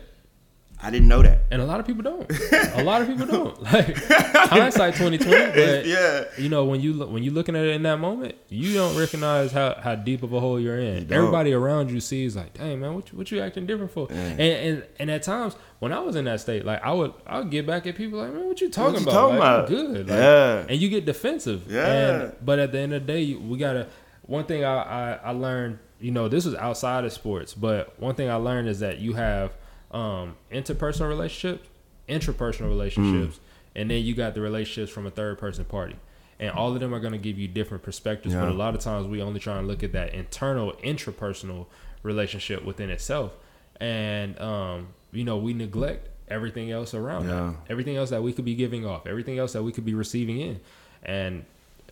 I 0.85 0.91
didn't 0.91 1.07
know 1.07 1.23
that. 1.23 1.45
And 1.49 1.63
a 1.63 1.65
lot 1.65 1.79
of 1.79 1.87
people 1.87 2.03
don't. 2.03 2.31
a 2.75 2.83
lot 2.83 3.01
of 3.01 3.07
people 3.07 3.25
don't. 3.25 3.59
Like 3.63 3.97
hindsight 4.05 4.93
twenty 4.97 5.17
twenty. 5.17 5.47
But 5.47 5.87
yeah. 5.87 6.25
You 6.37 6.47
know, 6.47 6.65
when 6.65 6.79
you 6.79 7.03
when 7.07 7.23
you're 7.23 7.33
looking 7.33 7.55
at 7.55 7.65
it 7.65 7.71
in 7.71 7.81
that 7.83 7.97
moment, 7.97 8.35
you 8.49 8.75
don't 8.75 8.95
recognize 8.95 9.51
how, 9.51 9.79
how 9.81 9.95
deep 9.95 10.21
of 10.21 10.31
a 10.31 10.39
hole 10.39 10.59
you're 10.59 10.77
in. 10.77 11.09
You 11.09 11.15
Everybody 11.15 11.53
around 11.53 11.89
you 11.89 11.99
sees 11.99 12.35
like, 12.35 12.53
dang 12.53 12.81
man, 12.81 12.93
what 12.93 13.11
you, 13.11 13.17
what 13.17 13.31
you 13.31 13.41
acting 13.41 13.65
different 13.65 13.93
for? 13.93 14.07
And, 14.11 14.39
and 14.39 14.83
and 14.99 15.09
at 15.09 15.23
times 15.23 15.55
when 15.79 15.91
I 15.91 16.01
was 16.01 16.15
in 16.15 16.25
that 16.25 16.39
state, 16.39 16.65
like 16.65 16.83
I 16.83 16.93
would 16.93 17.15
I 17.25 17.39
would 17.39 17.49
get 17.49 17.65
back 17.65 17.87
at 17.87 17.95
people 17.95 18.19
like, 18.19 18.31
man, 18.31 18.45
what 18.45 18.61
you 18.61 18.69
talking 18.69 18.93
what 18.93 19.01
you 19.01 19.09
about? 19.09 19.13
Talking 19.13 19.39
like, 19.39 19.47
about? 19.47 19.67
good. 19.67 20.07
Like, 20.07 20.19
yeah. 20.19 20.65
And 20.69 20.79
you 20.79 20.89
get 20.89 21.05
defensive. 21.05 21.65
Yeah. 21.67 21.87
And, 21.87 22.35
but 22.43 22.59
at 22.59 22.71
the 22.71 22.77
end 22.77 22.93
of 22.93 23.07
the 23.07 23.11
day, 23.11 23.33
we 23.33 23.57
gotta 23.57 23.87
one 24.21 24.45
thing 24.45 24.63
I, 24.63 24.75
I, 24.75 25.19
I 25.23 25.31
learned, 25.31 25.79
you 25.99 26.11
know, 26.11 26.27
this 26.27 26.45
was 26.45 26.53
outside 26.53 27.05
of 27.05 27.11
sports, 27.11 27.55
but 27.55 27.99
one 27.99 28.13
thing 28.13 28.29
I 28.29 28.35
learned 28.35 28.69
is 28.69 28.81
that 28.81 28.99
you 28.99 29.13
have 29.13 29.51
um, 29.95 30.35
interpersonal 30.51 31.07
relationships, 31.07 31.67
intrapersonal 32.07 32.67
relationships, 32.67 33.37
mm. 33.37 33.39
and 33.75 33.89
then 33.89 34.03
you 34.03 34.13
got 34.13 34.35
the 34.35 34.41
relationships 34.41 34.91
from 34.91 35.05
a 35.05 35.11
third 35.11 35.39
person 35.39 35.65
party. 35.65 35.95
And 36.37 36.51
all 36.51 36.73
of 36.73 36.81
them 36.81 36.93
are 36.93 36.99
going 36.99 37.13
to 37.13 37.17
give 37.17 37.39
you 37.39 37.47
different 37.47 37.81
perspectives, 37.81 38.35
yeah. 38.35 38.41
but 38.41 38.49
a 38.49 38.53
lot 38.53 38.75
of 38.75 38.81
times 38.81 39.07
we 39.07 39.21
only 39.21 39.39
try 39.39 39.57
and 39.57 39.67
look 39.67 39.83
at 39.83 39.93
that 39.93 40.13
internal, 40.13 40.73
intrapersonal 40.83 41.67
relationship 42.03 42.65
within 42.65 42.89
itself. 42.89 43.31
And, 43.79 44.37
um, 44.41 44.89
you 45.13 45.23
know, 45.23 45.37
we 45.37 45.53
neglect 45.53 46.09
everything 46.27 46.71
else 46.71 46.93
around 46.93 47.29
yeah. 47.29 47.53
that, 47.53 47.55
everything 47.71 47.95
else 47.95 48.09
that 48.09 48.21
we 48.21 48.33
could 48.33 48.43
be 48.43 48.55
giving 48.55 48.85
off, 48.85 49.07
everything 49.07 49.39
else 49.39 49.53
that 49.53 49.63
we 49.63 49.71
could 49.71 49.85
be 49.85 49.93
receiving 49.93 50.41
in. 50.41 50.59
And 51.03 51.45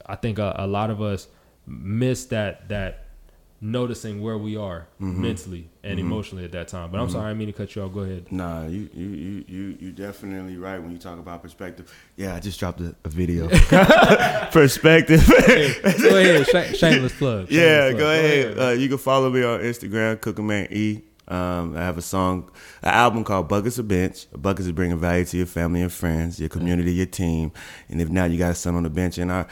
I 0.06 0.18
think 0.18 0.40
a, 0.40 0.54
a 0.58 0.68
lot 0.68 0.90
of 0.90 1.02
us, 1.02 1.28
miss 1.66 2.26
that 2.26 2.68
that 2.68 3.06
noticing 3.64 4.22
where 4.22 4.38
we 4.38 4.58
are 4.58 4.88
mm-hmm. 5.02 5.22
mentally 5.22 5.70
and 5.84 5.98
mm-hmm. 5.98 6.06
emotionally 6.06 6.44
at 6.44 6.52
that 6.52 6.68
time. 6.68 6.92
But 6.92 7.00
I'm 7.00 7.08
mm-hmm. 7.08 7.16
sorry, 7.16 7.32
I 7.32 7.34
mean 7.34 7.48
to 7.48 7.54
cut 7.54 7.76
you 7.76 7.82
off. 7.82 7.94
Go 7.94 8.02
ahead. 8.02 8.32
Nah, 8.32 8.68
you 8.68 8.90
you 8.94 9.08
you 9.08 9.46
you 9.48 9.78
you 9.80 9.92
definitely 9.92 10.58
right 10.58 10.80
when 10.80 10.92
you 10.92 10.98
talk 10.98 11.18
about 11.18 11.42
perspective. 11.42 11.92
Yeah, 12.18 12.36
I 12.36 12.42
just 12.42 12.60
dropped 12.60 12.82
a, 12.82 12.94
a 13.06 13.10
video. 13.10 13.48
perspective. 14.52 15.22
hey, 15.22 15.74
go 15.82 16.18
ahead, 16.18 16.46
Sh- 16.46 16.78
shameless 16.78 17.18
plug. 17.18 17.48
Shameless 17.48 17.52
yeah, 17.52 17.90
plug. 17.90 17.98
go 17.98 18.12
ahead. 18.12 18.56
Go 18.56 18.62
ahead 18.62 18.78
uh, 18.78 18.80
you 18.80 18.90
can 18.90 18.98
follow 18.98 19.30
me 19.30 19.44
on 19.44 19.62
Instagram, 19.62 20.18
Cookaman 20.18 20.72
E. 20.72 21.04
Um, 21.26 21.78
I 21.78 21.80
have 21.80 21.98
a 21.98 22.02
song, 22.02 22.52
an 22.82 22.94
album 22.94 23.24
called 23.24 23.48
Buckets 23.48 23.78
of 23.78 23.88
Bench. 23.88 24.28
Buckets 24.36 24.66
is 24.66 24.74
bringing 24.74 25.00
value 25.00 25.24
to 25.24 25.38
your 25.38 25.46
family 25.46 25.82
and 25.82 25.92
friends, 25.92 26.38
your 26.38 26.50
community, 26.50 26.92
your 26.92 27.06
team. 27.06 27.54
And 27.88 28.02
if 28.02 28.10
now 28.10 28.26
you 28.26 28.38
got 28.38 28.52
a 28.52 28.56
son 28.56 28.76
on 28.76 28.84
the 28.84 28.90
bench, 28.90 29.18
and 29.18 29.32
I 29.32 29.46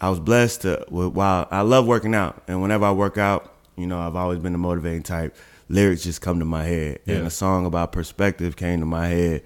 I 0.00 0.08
was 0.08 0.18
blessed 0.18 0.62
to 0.62 0.84
while 0.88 1.46
I 1.50 1.60
love 1.60 1.86
working 1.86 2.14
out, 2.14 2.42
and 2.48 2.62
whenever 2.62 2.86
I 2.86 2.92
work 2.92 3.18
out, 3.18 3.54
you 3.76 3.86
know, 3.86 3.98
I've 3.98 4.16
always 4.16 4.38
been 4.38 4.52
the 4.52 4.58
motivating 4.58 5.02
type. 5.02 5.36
Lyrics 5.68 6.02
just 6.02 6.20
come 6.20 6.38
to 6.38 6.44
my 6.44 6.64
head, 6.64 7.00
yeah. 7.04 7.16
and 7.16 7.26
a 7.26 7.30
song 7.30 7.66
about 7.66 7.92
perspective 7.92 8.56
came 8.56 8.80
to 8.80 8.86
my 8.86 9.08
head, 9.08 9.42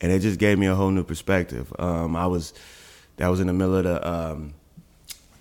and 0.00 0.12
it 0.12 0.20
just 0.20 0.38
gave 0.38 0.58
me 0.58 0.66
a 0.66 0.74
whole 0.74 0.90
new 0.90 1.02
perspective. 1.02 1.72
Um, 1.78 2.14
I 2.14 2.26
was 2.26 2.52
that 3.16 3.28
was 3.28 3.40
in 3.40 3.46
the 3.46 3.52
middle 3.52 3.76
of 3.76 3.84
the 3.84 4.08
um, 4.08 4.54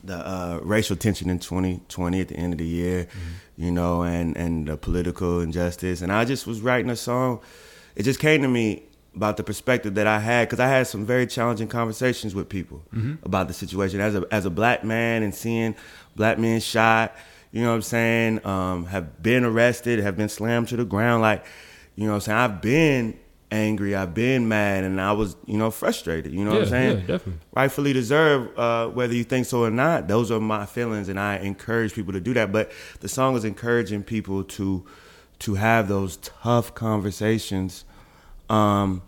the 0.03 0.15
uh, 0.15 0.59
racial 0.63 0.95
tension 0.95 1.29
in 1.29 1.39
2020 1.39 2.21
at 2.21 2.27
the 2.29 2.35
end 2.35 2.53
of 2.53 2.59
the 2.59 2.67
year, 2.67 3.05
mm-hmm. 3.05 3.63
you 3.63 3.71
know, 3.71 4.03
and 4.03 4.37
and 4.37 4.67
the 4.67 4.77
political 4.77 5.41
injustice, 5.41 6.01
and 6.01 6.11
I 6.11 6.25
just 6.25 6.47
was 6.47 6.61
writing 6.61 6.89
a 6.89 6.95
song. 6.95 7.41
It 7.95 8.03
just 8.03 8.19
came 8.19 8.41
to 8.41 8.47
me 8.47 8.83
about 9.15 9.37
the 9.37 9.43
perspective 9.43 9.95
that 9.95 10.07
I 10.07 10.19
had 10.19 10.47
because 10.47 10.59
I 10.59 10.67
had 10.67 10.87
some 10.87 11.05
very 11.05 11.25
challenging 11.25 11.67
conversations 11.67 12.35
with 12.35 12.49
people 12.49 12.83
mm-hmm. 12.93 13.15
about 13.23 13.47
the 13.47 13.53
situation 13.53 14.01
as 14.01 14.15
a 14.15 14.25
as 14.31 14.45
a 14.45 14.49
black 14.49 14.83
man 14.83 15.23
and 15.23 15.33
seeing 15.33 15.75
black 16.15 16.37
men 16.37 16.59
shot. 16.59 17.15
You 17.51 17.61
know 17.61 17.69
what 17.69 17.75
I'm 17.75 17.81
saying? 17.83 18.45
Um, 18.45 18.85
have 18.87 19.23
been 19.23 19.45
arrested, 19.45 19.99
have 19.99 20.17
been 20.17 20.29
slammed 20.29 20.67
to 20.69 20.75
the 20.75 20.83
ground. 20.83 21.21
Like, 21.21 21.45
you 21.95 22.03
know 22.03 22.11
what 22.11 22.15
I'm 22.15 22.21
saying? 22.21 22.37
I've 22.37 22.61
been 22.61 23.19
angry, 23.49 23.95
I've 23.95 24.13
been 24.13 24.49
mad, 24.49 24.83
and 24.83 24.99
I 24.99 25.13
was, 25.13 25.37
you 25.45 25.57
know, 25.57 25.71
frustrated. 25.71 26.33
You 26.33 26.43
know 26.43 26.51
yeah, 26.51 26.57
what 26.57 26.63
I'm 26.63 26.69
saying? 26.69 26.97
Yeah, 26.97 27.05
definitely. 27.05 27.41
Rightfully 27.53 27.93
deserved, 27.93 28.59
uh, 28.59 28.89
whether 28.89 29.13
you 29.13 29.23
think 29.23 29.45
so 29.45 29.63
or 29.63 29.71
not. 29.71 30.09
Those 30.09 30.31
are 30.31 30.41
my 30.41 30.65
feelings, 30.65 31.07
and 31.07 31.17
I 31.17 31.37
encourage 31.37 31.93
people 31.93 32.11
to 32.11 32.19
do 32.19 32.33
that. 32.33 32.51
But 32.51 32.71
the 32.99 33.07
song 33.07 33.37
is 33.37 33.45
encouraging 33.45 34.03
people 34.03 34.43
to 34.43 34.85
to 35.37 35.55
have 35.55 35.87
those 35.87 36.17
tough 36.17 36.73
conversations 36.73 37.83
um, 38.49 39.01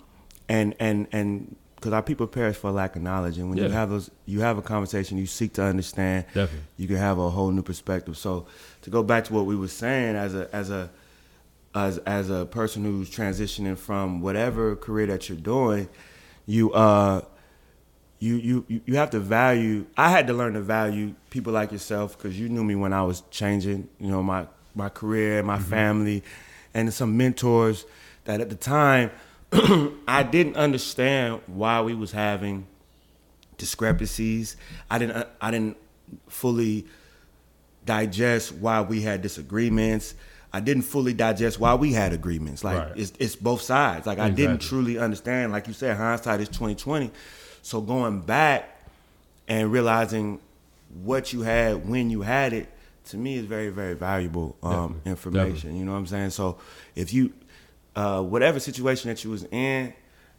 and 0.50 0.76
and 0.80 1.08
and 1.12 1.56
because 1.76 1.94
our 1.94 2.02
people 2.02 2.26
perish 2.26 2.58
for 2.58 2.72
lack 2.72 2.96
of 2.96 3.04
knowledge, 3.04 3.38
and 3.38 3.50
when 3.50 3.58
yeah. 3.60 3.66
you 3.66 3.70
have 3.70 3.90
those, 3.92 4.10
you 4.26 4.42
have 4.42 4.58
a 4.58 4.64
conversation, 4.64 5.18
you 5.18 5.28
seek 5.28 5.54
to 5.54 5.64
understand. 5.64 6.26
Definitely, 6.28 6.60
you 6.78 6.88
can 6.88 6.98
have 6.98 7.20
a 7.20 7.30
whole 7.30 7.52
new 7.52 7.62
perspective. 7.62 8.18
So, 8.18 8.48
to 8.82 8.90
go 8.90 9.04
back 9.04 9.26
to 9.26 9.34
what 9.34 9.46
we 9.46 9.56
were 9.56 9.68
saying, 9.68 10.16
as 10.16 10.34
a 10.34 10.50
as 10.54 10.72
a 10.72 10.90
as 11.76 12.00
as 12.00 12.30
a 12.30 12.46
person 12.46 12.84
who's 12.84 13.10
transitioning 13.10 13.78
from 13.78 14.22
whatever 14.22 14.76
career 14.76 15.06
that 15.08 15.30
you're 15.30 15.38
doing, 15.38 15.88
you 16.48 16.74
uh 16.74 17.22
you 18.20 18.36
you 18.36 18.82
you 18.86 18.96
have 18.96 19.12
to 19.12 19.20
value. 19.20 19.86
I 19.96 20.10
had 20.10 20.26
to 20.28 20.34
learn 20.34 20.54
to 20.54 20.62
value 20.62 21.14
people 21.30 21.54
like 21.54 21.72
yourself 21.72 22.18
because 22.18 22.40
you 22.40 22.50
knew 22.50 22.64
me 22.64 22.74
when 22.74 22.92
I 22.92 23.04
was 23.04 23.22
changing. 23.30 23.88
You 24.00 24.10
know 24.10 24.24
my 24.24 24.48
my 24.74 24.90
career, 24.90 25.44
my 25.44 25.58
mm-hmm. 25.58 25.70
family, 25.70 26.24
and 26.74 26.92
some 26.92 27.16
mentors 27.18 27.86
that 28.26 28.42
at 28.42 28.50
the 28.50 28.56
time 28.56 29.12
I 30.08 30.24
didn't 30.24 30.58
understand 30.58 31.42
why 31.48 31.82
we 31.82 31.94
was 31.94 32.12
having 32.12 32.68
discrepancies. 33.58 34.58
I 34.90 35.00
didn't 35.00 35.28
I 35.42 35.52
didn't 35.52 35.78
fully 36.28 36.86
digest 37.86 38.54
why 38.54 38.82
we 38.82 39.02
had 39.02 39.22
disagreements. 39.22 40.16
I 40.54 40.60
didn't 40.60 40.84
fully 40.84 41.14
digest 41.14 41.60
why 41.60 41.76
we 41.76 41.94
had 41.94 42.14
agreements. 42.14 42.64
Like 42.64 42.78
right. 42.78 42.98
it's 42.98 43.14
it's 43.20 43.36
both 43.36 43.62
sides. 43.62 44.06
Like 44.06 44.18
exactly. 44.18 44.44
I 44.44 44.48
didn't 44.48 44.62
truly 44.62 44.98
understand. 44.98 45.52
Like 45.52 45.68
you 45.68 45.74
said, 45.74 45.98
hindsight 45.98 46.42
is 46.42 46.50
twenty 46.50 46.76
twenty. 46.76 47.12
So 47.62 47.82
going 47.82 48.22
back 48.22 48.70
and 49.48 49.72
realizing 49.72 50.40
what 51.04 51.34
you 51.34 51.42
had 51.42 51.88
when 51.88 52.10
you 52.10 52.22
had 52.22 52.54
it, 52.54 52.70
to 53.06 53.18
me 53.18 53.36
is 53.36 53.46
very 53.46 53.70
very 53.70 53.94
valuable 53.94 54.56
um, 54.64 54.72
Definitely. 54.72 55.12
information. 55.12 55.54
Definitely. 55.54 55.80
You 55.80 55.86
know 55.86 55.92
what 55.94 55.98
I'm 56.00 56.08
saying? 56.08 56.30
So 56.32 56.58
if 56.96 57.14
you 57.14 57.34
uh, 57.98 58.22
whatever 58.22 58.60
situation 58.60 59.10
that 59.10 59.24
you 59.24 59.32
was 59.32 59.44
in 59.46 59.92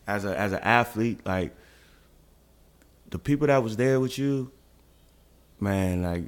as 0.07 0.25
a 0.25 0.39
as 0.39 0.53
an 0.53 0.61
athlete, 0.61 1.21
like 1.27 1.55
the 3.11 3.19
people 3.19 3.49
that 3.49 3.63
was 3.65 3.77
there 3.77 3.99
with 3.99 4.17
you, 4.17 4.53
man, 5.59 6.05
like 6.05 6.23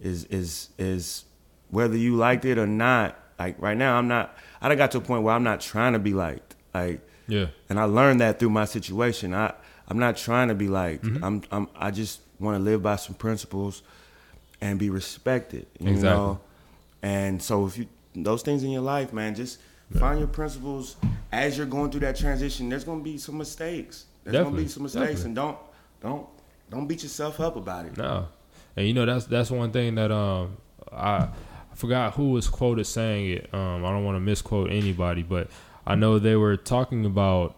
is 0.00 0.24
is 0.26 0.68
is 0.78 1.24
whether 1.70 1.96
you 1.96 2.14
liked 2.14 2.44
it 2.44 2.56
or 2.56 2.68
not. 2.68 3.18
Like 3.36 3.60
right 3.60 3.76
now, 3.76 3.98
I'm 3.98 4.06
not. 4.06 4.38
I 4.62 4.68
done 4.68 4.78
got 4.78 4.92
to 4.92 4.98
a 4.98 5.00
point 5.00 5.24
where 5.24 5.34
I'm 5.34 5.42
not 5.42 5.60
trying 5.60 5.94
to 5.94 5.98
be 5.98 6.14
liked. 6.14 6.54
Like 6.72 7.00
yeah, 7.26 7.46
and 7.68 7.80
I 7.80 7.84
learned 7.84 8.20
that 8.20 8.38
through 8.38 8.50
my 8.50 8.64
situation. 8.64 9.34
I 9.34 9.52
I'm 9.88 9.98
not 9.98 10.16
trying 10.16 10.48
to 10.48 10.54
be 10.54 10.68
liked. 10.68 11.04
Mm-hmm. 11.04 11.24
I'm 11.24 11.42
I'm 11.50 11.68
I 11.74 11.90
just 11.90 12.20
want 12.38 12.56
to 12.56 12.62
live 12.62 12.80
by 12.80 12.94
some 12.94 13.16
principles 13.16 13.82
and 14.60 14.78
be 14.78 14.88
respected. 14.88 15.66
You 15.80 15.90
exactly. 15.90 16.10
know, 16.10 16.40
and 17.02 17.42
so 17.42 17.66
if 17.66 17.76
you 17.76 17.88
those 18.14 18.42
things 18.42 18.62
in 18.62 18.70
your 18.70 18.82
life, 18.82 19.12
man, 19.12 19.34
just 19.34 19.58
find 19.98 20.18
your 20.18 20.28
principles 20.28 20.96
as 21.32 21.56
you're 21.56 21.66
going 21.66 21.90
through 21.90 22.00
that 22.00 22.16
transition. 22.16 22.68
There's 22.68 22.84
gonna 22.84 23.02
be 23.02 23.18
some 23.18 23.38
mistakes. 23.38 24.06
There's 24.24 24.34
Definitely. 24.34 24.52
gonna 24.52 24.62
be 24.62 24.68
some 24.68 24.82
mistakes, 24.84 25.06
Definitely. 25.06 25.24
and 25.26 25.36
don't 25.36 25.58
don't 26.02 26.26
don't 26.70 26.86
beat 26.86 27.02
yourself 27.02 27.40
up 27.40 27.56
about 27.56 27.86
it. 27.86 27.96
No, 27.96 28.28
and 28.76 28.86
you 28.86 28.94
know 28.94 29.06
that's 29.06 29.26
that's 29.26 29.50
one 29.50 29.72
thing 29.72 29.96
that 29.96 30.10
um 30.10 30.56
I, 30.92 31.28
I 31.72 31.74
forgot 31.74 32.14
who 32.14 32.30
was 32.30 32.48
quoted 32.48 32.84
saying 32.84 33.30
it. 33.30 33.54
Um, 33.54 33.84
I 33.84 33.90
don't 33.90 34.04
want 34.04 34.16
to 34.16 34.20
misquote 34.20 34.70
anybody, 34.70 35.22
but 35.22 35.48
I 35.86 35.94
know 35.94 36.18
they 36.18 36.36
were 36.36 36.56
talking 36.56 37.04
about 37.04 37.56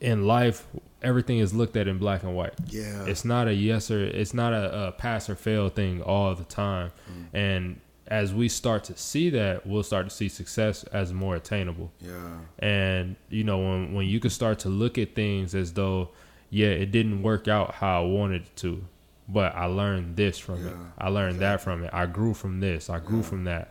in 0.00 0.26
life 0.26 0.66
everything 1.02 1.38
is 1.38 1.54
looked 1.54 1.76
at 1.76 1.88
in 1.88 1.98
black 1.98 2.22
and 2.22 2.34
white. 2.34 2.54
Yeah, 2.68 3.06
it's 3.06 3.24
not 3.24 3.48
a 3.48 3.54
yes 3.54 3.90
or 3.90 4.04
it's 4.04 4.34
not 4.34 4.52
a, 4.52 4.88
a 4.88 4.92
pass 4.92 5.30
or 5.30 5.34
fail 5.34 5.68
thing 5.68 6.02
all 6.02 6.34
the 6.34 6.44
time, 6.44 6.92
mm. 7.10 7.26
and 7.32 7.80
as 8.10 8.34
we 8.34 8.48
start 8.48 8.84
to 8.84 8.96
see 8.96 9.30
that, 9.30 9.66
we'll 9.66 9.84
start 9.84 10.08
to 10.08 10.14
see 10.14 10.28
success 10.28 10.82
as 10.84 11.12
more 11.12 11.36
attainable. 11.36 11.92
Yeah. 12.00 12.38
And 12.58 13.16
you 13.28 13.44
know, 13.44 13.58
when 13.58 13.94
when 13.94 14.06
you 14.06 14.20
can 14.20 14.30
start 14.30 14.58
to 14.60 14.68
look 14.68 14.98
at 14.98 15.14
things 15.14 15.54
as 15.54 15.72
though, 15.72 16.10
yeah, 16.50 16.68
it 16.68 16.90
didn't 16.90 17.22
work 17.22 17.48
out 17.48 17.74
how 17.74 18.02
I 18.02 18.06
wanted 18.06 18.42
it 18.42 18.56
to 18.56 18.84
but 19.32 19.54
I 19.54 19.66
learned 19.66 20.16
this 20.16 20.38
from 20.38 20.64
yeah, 20.64 20.70
it. 20.70 20.76
I 20.98 21.08
learned 21.08 21.36
exactly. 21.36 21.46
that 21.46 21.60
from 21.60 21.84
it. 21.84 21.90
I 21.92 22.06
grew 22.06 22.34
from 22.34 22.60
this. 22.60 22.90
I 22.90 22.98
grew 22.98 23.18
yeah. 23.18 23.24
from 23.24 23.44
that. 23.44 23.70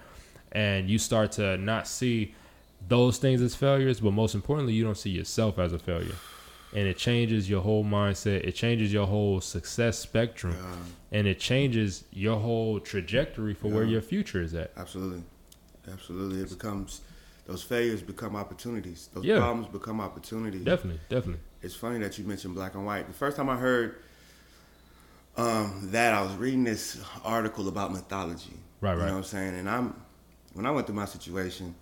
And 0.52 0.90
you 0.90 0.98
start 0.98 1.34
to 1.34 1.58
not 1.58 1.88
see 1.88 2.34
those 2.88 3.18
things 3.18 3.42
as 3.42 3.56
failures, 3.56 4.00
but 4.00 4.12
most 4.12 4.36
importantly, 4.36 4.74
you 4.74 4.84
don't 4.84 4.98
see 4.98 5.10
yourself 5.10 5.60
as 5.60 5.74
a 5.74 5.80
failure. 5.80 6.16
And 6.74 6.88
it 6.88 6.98
changes 6.98 7.50
your 7.50 7.62
whole 7.62 7.84
mindset. 7.84 8.44
It 8.48 8.54
changes 8.54 8.94
your 8.94 9.08
whole 9.08 9.42
success 9.42 9.98
spectrum. 9.98 10.56
Yeah. 10.60 11.18
And 11.18 11.28
it 11.28 11.40
changes 11.40 12.04
your 12.12 12.38
whole 12.40 12.80
trajectory 12.80 13.56
for 13.56 13.70
where 13.70 13.84
your 13.84 14.02
future 14.02 14.42
is 14.42 14.54
at. 14.54 14.72
Absolutely. 14.78 15.24
Absolutely. 15.92 16.42
It 16.42 16.50
becomes 16.50 17.02
those 17.48 17.64
failures 17.64 18.04
become 18.04 18.36
opportunities. 18.36 19.10
Those 19.12 19.26
problems 19.26 19.68
become 19.70 20.00
opportunities. 20.00 20.64
Definitely, 20.64 21.02
definitely. 21.10 21.42
It's 21.64 21.74
funny 21.74 21.98
that 22.00 22.18
you 22.20 22.26
mentioned 22.26 22.54
black 22.54 22.76
and 22.76 22.86
white. 22.86 23.08
The 23.08 23.14
first 23.14 23.38
time 23.38 23.50
I 23.50 23.56
heard 23.58 23.96
um, 25.36 25.90
that 25.92 26.14
I 26.14 26.22
was 26.22 26.36
reading 26.36 26.64
this 26.64 27.02
article 27.24 27.68
about 27.68 27.92
mythology. 27.92 28.54
Right, 28.82 28.92
right. 28.92 29.00
You 29.00 29.06
know 29.08 29.12
what 29.14 29.18
I'm 29.18 29.24
saying? 29.24 29.56
And 29.56 29.68
I'm 29.68 30.00
when 30.54 30.66
I 30.66 30.72
went 30.72 30.86
through 30.86 30.96
my 30.96 31.06
situation, 31.06 31.74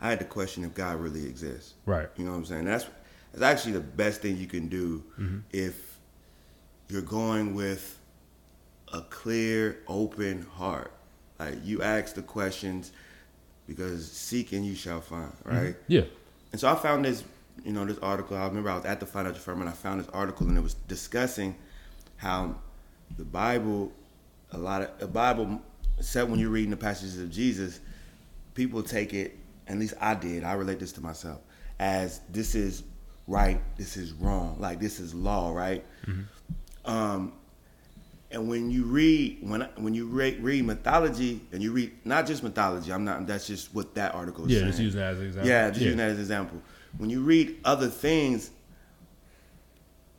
I 0.00 0.10
had 0.10 0.18
to 0.20 0.24
question 0.24 0.64
if 0.64 0.74
God 0.74 1.00
really 1.00 1.26
exists. 1.26 1.74
Right. 1.84 2.08
You 2.16 2.24
know 2.24 2.30
what 2.32 2.38
I'm 2.38 2.44
saying? 2.44 2.64
That's 2.64 2.86
that's 3.38 3.60
actually 3.60 3.72
the 3.72 3.80
best 3.80 4.20
thing 4.22 4.36
you 4.36 4.46
can 4.46 4.68
do 4.68 5.04
mm-hmm. 5.18 5.38
if 5.50 5.98
you're 6.88 7.02
going 7.02 7.54
with 7.54 7.98
a 8.92 9.02
clear, 9.02 9.78
open 9.86 10.42
heart. 10.42 10.92
Like 11.38 11.56
you 11.64 11.82
ask 11.82 12.14
the 12.14 12.22
questions 12.22 12.92
because 13.66 14.10
seeking 14.10 14.64
you 14.64 14.74
shall 14.74 15.00
find, 15.00 15.30
mm-hmm. 15.30 15.48
right? 15.48 15.74
Mm-hmm. 15.74 15.92
Yeah. 15.92 16.02
And 16.52 16.60
so 16.60 16.68
I 16.68 16.74
found 16.74 17.04
this, 17.04 17.22
you 17.64 17.72
know, 17.72 17.84
this 17.84 17.98
article. 17.98 18.36
I 18.36 18.46
remember 18.46 18.70
I 18.70 18.76
was 18.76 18.84
at 18.84 19.00
the 19.00 19.06
financial 19.06 19.40
firm 19.40 19.60
and 19.60 19.68
I 19.68 19.72
found 19.72 20.00
this 20.00 20.08
article 20.08 20.48
and 20.48 20.56
it 20.56 20.62
was 20.62 20.74
discussing 20.74 21.54
how 22.16 22.56
the 23.16 23.24
Bible, 23.24 23.92
a 24.52 24.58
lot 24.58 24.82
of 24.82 24.98
the 24.98 25.06
Bible, 25.06 25.60
except 25.98 26.30
when 26.30 26.40
you're 26.40 26.50
reading 26.50 26.70
the 26.70 26.76
passages 26.76 27.18
of 27.18 27.30
Jesus, 27.30 27.80
people 28.54 28.82
take 28.82 29.12
it. 29.12 29.38
At 29.66 29.78
least 29.78 29.94
I 30.00 30.14
did. 30.14 30.44
I 30.44 30.54
relate 30.54 30.80
this 30.80 30.92
to 30.92 31.02
myself 31.02 31.40
as 31.78 32.20
this 32.30 32.54
is 32.54 32.82
right, 33.28 33.60
this 33.76 33.96
is 33.96 34.12
wrong, 34.12 34.56
like 34.58 34.80
this 34.80 34.98
is 34.98 35.14
law, 35.14 35.52
right? 35.52 35.84
Mm-hmm. 36.06 36.90
Um, 36.90 37.32
and 38.30 38.48
when 38.48 38.70
you 38.70 38.84
read 38.84 39.38
when 39.42 39.62
when 39.76 39.94
you 39.94 40.06
read, 40.06 40.42
read 40.42 40.64
mythology 40.64 41.40
and 41.52 41.62
you 41.62 41.72
read 41.72 41.92
not 42.04 42.26
just 42.26 42.42
mythology, 42.42 42.92
I'm 42.92 43.04
not. 43.04 43.26
That's 43.26 43.46
just 43.46 43.74
what 43.74 43.94
that 43.94 44.14
article 44.14 44.44
is. 44.44 44.52
Yeah, 44.52 44.58
saying. 44.58 44.70
just 44.70 44.80
using 44.80 45.00
that 45.00 45.12
as 45.12 45.20
an 45.20 45.26
example. 45.26 45.48
Yeah, 45.48 45.68
just 45.68 45.80
yeah. 45.80 45.84
using 45.84 45.98
that 45.98 46.08
as 46.08 46.14
an 46.14 46.20
example. 46.20 46.62
When 46.96 47.10
you 47.10 47.22
read 47.22 47.56
other 47.64 47.88
things, 47.88 48.50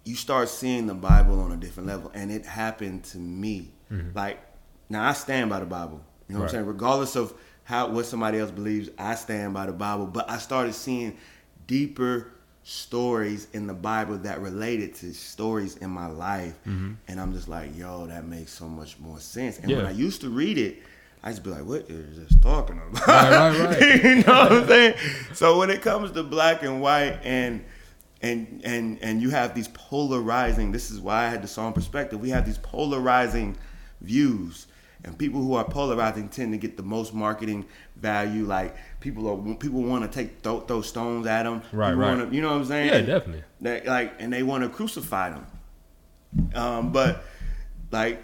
you 0.05 0.15
start 0.15 0.49
seeing 0.49 0.87
the 0.87 0.93
Bible 0.93 1.39
on 1.39 1.51
a 1.51 1.57
different 1.57 1.87
level. 1.87 2.11
And 2.13 2.31
it 2.31 2.45
happened 2.45 3.03
to 3.05 3.17
me. 3.17 3.71
Mm-hmm. 3.91 4.17
Like, 4.17 4.39
now 4.89 5.07
I 5.07 5.13
stand 5.13 5.49
by 5.49 5.59
the 5.59 5.65
Bible. 5.65 6.01
You 6.27 6.35
know 6.35 6.41
right. 6.41 6.43
what 6.43 6.49
I'm 6.49 6.49
saying? 6.49 6.65
Regardless 6.65 7.15
of 7.15 7.33
how 7.63 7.89
what 7.89 8.05
somebody 8.05 8.39
else 8.39 8.51
believes, 8.51 8.89
I 8.97 9.15
stand 9.15 9.53
by 9.53 9.65
the 9.65 9.73
Bible. 9.73 10.07
But 10.07 10.29
I 10.29 10.37
started 10.37 10.73
seeing 10.73 11.17
deeper 11.67 12.31
stories 12.69 13.47
in 13.53 13.65
the 13.65 13.73
Bible 13.73 14.15
that 14.19 14.39
related 14.41 14.93
to 14.93 15.11
stories 15.11 15.77
in 15.77 15.89
my 15.89 16.05
life. 16.05 16.53
Mm-hmm. 16.67 16.93
And 17.07 17.19
I'm 17.19 17.33
just 17.33 17.47
like, 17.47 17.75
yo, 17.75 18.05
that 18.05 18.25
makes 18.25 18.51
so 18.51 18.67
much 18.67 18.99
more 18.99 19.19
sense. 19.19 19.57
And 19.57 19.71
yeah. 19.71 19.77
when 19.77 19.85
I 19.87 19.91
used 19.91 20.21
to 20.21 20.29
read 20.29 20.59
it, 20.59 20.77
I 21.23 21.31
just 21.31 21.43
be 21.43 21.49
like, 21.49 21.65
what 21.65 21.89
is 21.89 22.19
this 22.19 22.39
talking 22.41 22.79
about? 22.79 23.07
Right, 23.07 23.59
right, 23.59 23.79
right. 23.79 24.03
you 24.03 24.15
know 24.17 24.33
what 24.33 24.51
I'm 24.51 24.67
saying? 24.67 24.95
So 25.33 25.57
when 25.57 25.71
it 25.71 25.81
comes 25.81 26.11
to 26.11 26.21
black 26.21 26.61
and 26.61 26.79
white 26.79 27.19
and 27.23 27.65
and 28.21 28.61
and 28.63 28.99
and 29.01 29.19
you 29.19 29.29
have 29.29 29.55
these 29.55 29.69
polarizing 29.69 30.73
this 30.73 30.91
is 30.91 30.99
why 30.99 31.25
i 31.25 31.29
had 31.29 31.41
the 31.41 31.47
song 31.47 31.71
perspective 31.71 32.19
we 32.19 32.29
have 32.29 32.45
these 32.45 32.57
polarizing 32.57 33.55
views 34.01 34.67
and 35.05 35.17
people 35.17 35.41
who 35.41 35.53
are 35.53 35.63
polarizing 35.63 36.27
tend 36.27 36.51
to 36.51 36.57
get 36.57 36.75
the 36.75 36.83
most 36.83 37.13
marketing 37.13 37.65
value 37.95 38.43
like 38.43 38.75
people 38.99 39.27
are 39.27 39.55
people 39.55 39.81
want 39.81 40.03
to 40.03 40.09
take 40.09 40.41
throw, 40.41 40.59
throw 40.61 40.81
stones 40.81 41.25
at 41.27 41.43
them 41.43 41.61
right 41.71 41.93
right. 41.93 42.17
wanna, 42.17 42.29
you 42.31 42.41
know 42.41 42.49
what 42.49 42.57
i'm 42.57 42.65
saying? 42.65 42.87
Yeah 42.87 43.01
definitely. 43.01 43.43
They, 43.61 43.81
like 43.81 44.13
and 44.19 44.31
they 44.31 44.43
want 44.43 44.63
to 44.63 44.69
crucify 44.69 45.31
them 45.31 45.45
um, 46.55 46.91
but 46.91 47.23
like 47.91 48.23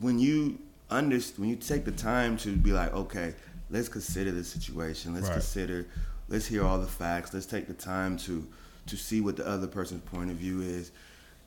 when 0.00 0.18
you 0.18 0.58
understand 0.90 1.38
when 1.40 1.50
you 1.50 1.56
take 1.56 1.84
the 1.84 1.92
time 1.92 2.36
to 2.38 2.56
be 2.56 2.72
like 2.72 2.92
okay 2.94 3.34
let's 3.70 3.88
consider 3.88 4.30
the 4.30 4.44
situation. 4.44 5.14
Let's 5.14 5.26
right. 5.26 5.34
consider 5.34 5.86
let's 6.28 6.46
hear 6.46 6.64
all 6.64 6.78
the 6.78 6.86
facts. 6.86 7.32
Let's 7.34 7.46
take 7.46 7.66
the 7.66 7.74
time 7.74 8.16
to 8.18 8.46
to 8.86 8.96
see 8.96 9.20
what 9.20 9.36
the 9.36 9.46
other 9.46 9.66
person's 9.66 10.02
point 10.02 10.30
of 10.30 10.36
view 10.36 10.62
is, 10.62 10.92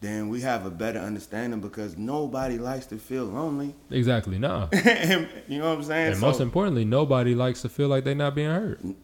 then 0.02 0.30
we 0.30 0.42
have 0.42 0.66
a 0.66 0.72
better 0.72 1.00
understanding 1.00 1.62
because 1.62 1.96
nobody 1.96 2.58
likes 2.58 2.88
to 2.88 2.98
feel 2.98 3.26
lonely. 3.26 3.76
Exactly, 3.92 4.40
no. 4.40 4.68
you 4.74 5.60
know 5.60 5.70
what 5.70 5.78
I'm 5.78 5.84
saying? 5.84 6.08
And 6.08 6.16
so, 6.18 6.26
most 6.26 6.42
importantly, 6.42 6.86
nobody 6.86 7.36
likes 7.36 7.62
to 7.62 7.70
feel 7.70 7.88
like 7.88 8.04
they're 8.04 8.16
not 8.16 8.34
being 8.34 8.50
heard. 8.50 8.96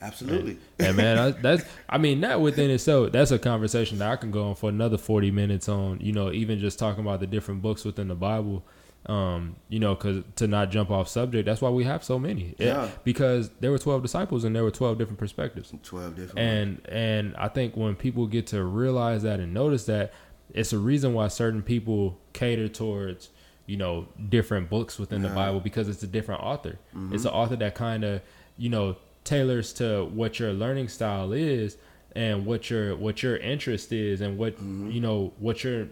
Absolutely. 0.00 0.58
And, 0.78 0.88
and 0.88 0.96
man, 0.96 1.18
I, 1.18 1.30
that's 1.42 1.62
I 1.88 1.98
mean 1.98 2.22
that 2.22 2.40
within 2.40 2.70
itself, 2.70 3.12
that's 3.12 3.30
a 3.30 3.38
conversation 3.38 3.98
that 3.98 4.10
I 4.10 4.16
can 4.16 4.30
go 4.30 4.48
on 4.48 4.54
for 4.54 4.70
another 4.70 4.98
forty 4.98 5.30
minutes 5.30 5.68
on. 5.68 6.00
You 6.00 6.12
know, 6.12 6.32
even 6.32 6.58
just 6.58 6.78
talking 6.78 7.04
about 7.04 7.20
the 7.20 7.26
different 7.26 7.60
books 7.60 7.84
within 7.84 8.08
the 8.08 8.14
Bible 8.14 8.64
um, 9.06 9.56
you 9.68 9.80
know, 9.80 9.94
because 9.94 10.22
to 10.36 10.46
not 10.46 10.70
jump 10.70 10.90
off 10.90 11.08
subject, 11.08 11.46
that's 11.46 11.60
why 11.60 11.70
we 11.70 11.84
have 11.84 12.04
so 12.04 12.18
many. 12.18 12.54
Yeah. 12.58 12.84
It, 12.84 13.04
because 13.04 13.50
there 13.60 13.70
were 13.70 13.78
twelve 13.78 14.02
disciples 14.02 14.44
and 14.44 14.54
there 14.54 14.62
were 14.62 14.70
twelve 14.70 14.98
different 14.98 15.18
perspectives. 15.18 15.72
Twelve 15.82 16.14
different. 16.14 16.38
And 16.38 16.70
ones. 16.76 16.86
and 16.88 17.36
I 17.36 17.48
think 17.48 17.76
when 17.76 17.96
people 17.96 18.26
get 18.26 18.46
to 18.48 18.62
realize 18.62 19.22
that 19.22 19.40
and 19.40 19.52
notice 19.52 19.86
that, 19.86 20.12
it's 20.50 20.72
a 20.72 20.78
reason 20.78 21.14
why 21.14 21.28
certain 21.28 21.62
people 21.62 22.18
cater 22.32 22.68
towards 22.68 23.30
you 23.66 23.76
know 23.76 24.06
different 24.28 24.70
books 24.70 24.98
within 24.98 25.22
yeah. 25.22 25.28
the 25.30 25.34
Bible 25.34 25.60
because 25.60 25.88
it's 25.88 26.02
a 26.02 26.06
different 26.08 26.42
author. 26.42 26.78
Mm-hmm. 26.94 27.14
It's 27.14 27.24
an 27.24 27.32
author 27.32 27.56
that 27.56 27.74
kind 27.74 28.04
of 28.04 28.22
you 28.56 28.68
know 28.68 28.96
tailors 29.24 29.72
to 29.74 30.04
what 30.04 30.38
your 30.38 30.52
learning 30.52 30.88
style 30.88 31.32
is 31.32 31.76
and 32.14 32.46
what 32.46 32.70
your 32.70 32.94
what 32.96 33.22
your 33.22 33.36
interest 33.36 33.92
is 33.92 34.20
and 34.20 34.38
what 34.38 34.54
mm-hmm. 34.54 34.90
you 34.90 35.00
know 35.00 35.32
what 35.38 35.64
your 35.64 35.88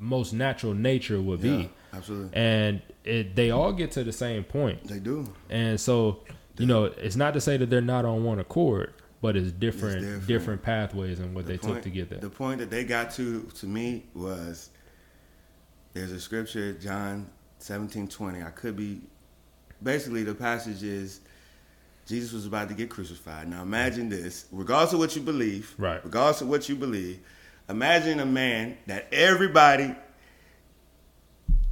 most 0.00 0.32
natural 0.32 0.74
nature 0.74 1.20
would 1.20 1.40
yeah, 1.40 1.56
be. 1.56 1.70
Absolutely. 1.92 2.30
And 2.32 2.82
it, 3.04 3.36
they 3.36 3.50
all 3.50 3.72
get 3.72 3.92
to 3.92 4.04
the 4.04 4.12
same 4.12 4.44
point. 4.44 4.86
They 4.88 4.98
do. 4.98 5.32
And 5.50 5.80
so, 5.80 6.20
you 6.58 6.66
know, 6.66 6.84
it's 6.84 7.16
not 7.16 7.34
to 7.34 7.40
say 7.40 7.56
that 7.56 7.70
they're 7.70 7.80
not 7.80 8.04
on 8.04 8.24
one 8.24 8.38
accord, 8.38 8.94
but 9.20 9.36
it's 9.36 9.52
different, 9.52 9.96
it's 9.96 10.04
different. 10.04 10.26
different. 10.26 10.62
pathways 10.62 11.20
and 11.20 11.34
what 11.34 11.46
the 11.46 11.52
they 11.52 11.58
point, 11.58 11.74
took 11.74 11.82
to 11.84 11.90
get 11.90 12.10
there. 12.10 12.18
The 12.18 12.30
point 12.30 12.60
that 12.60 12.70
they 12.70 12.84
got 12.84 13.10
to 13.12 13.42
to 13.42 13.66
me 13.66 14.04
was 14.14 14.70
there's 15.92 16.12
a 16.12 16.20
scripture, 16.20 16.72
John 16.74 17.28
17, 17.58 18.08
20. 18.08 18.42
I 18.42 18.50
could 18.50 18.76
be 18.76 19.02
basically 19.82 20.24
the 20.24 20.34
passage 20.34 20.82
is 20.82 21.20
Jesus 22.06 22.32
was 22.32 22.46
about 22.46 22.68
to 22.68 22.74
get 22.74 22.90
crucified. 22.90 23.48
Now 23.48 23.62
imagine 23.62 24.08
this, 24.08 24.46
regardless 24.50 24.92
of 24.94 24.98
what 24.98 25.14
you 25.14 25.22
believe, 25.22 25.74
right? 25.78 26.02
Regardless 26.04 26.40
of 26.40 26.48
what 26.48 26.68
you 26.68 26.74
believe, 26.74 27.20
imagine 27.68 28.20
a 28.20 28.26
man 28.26 28.76
that 28.86 29.08
everybody 29.12 29.94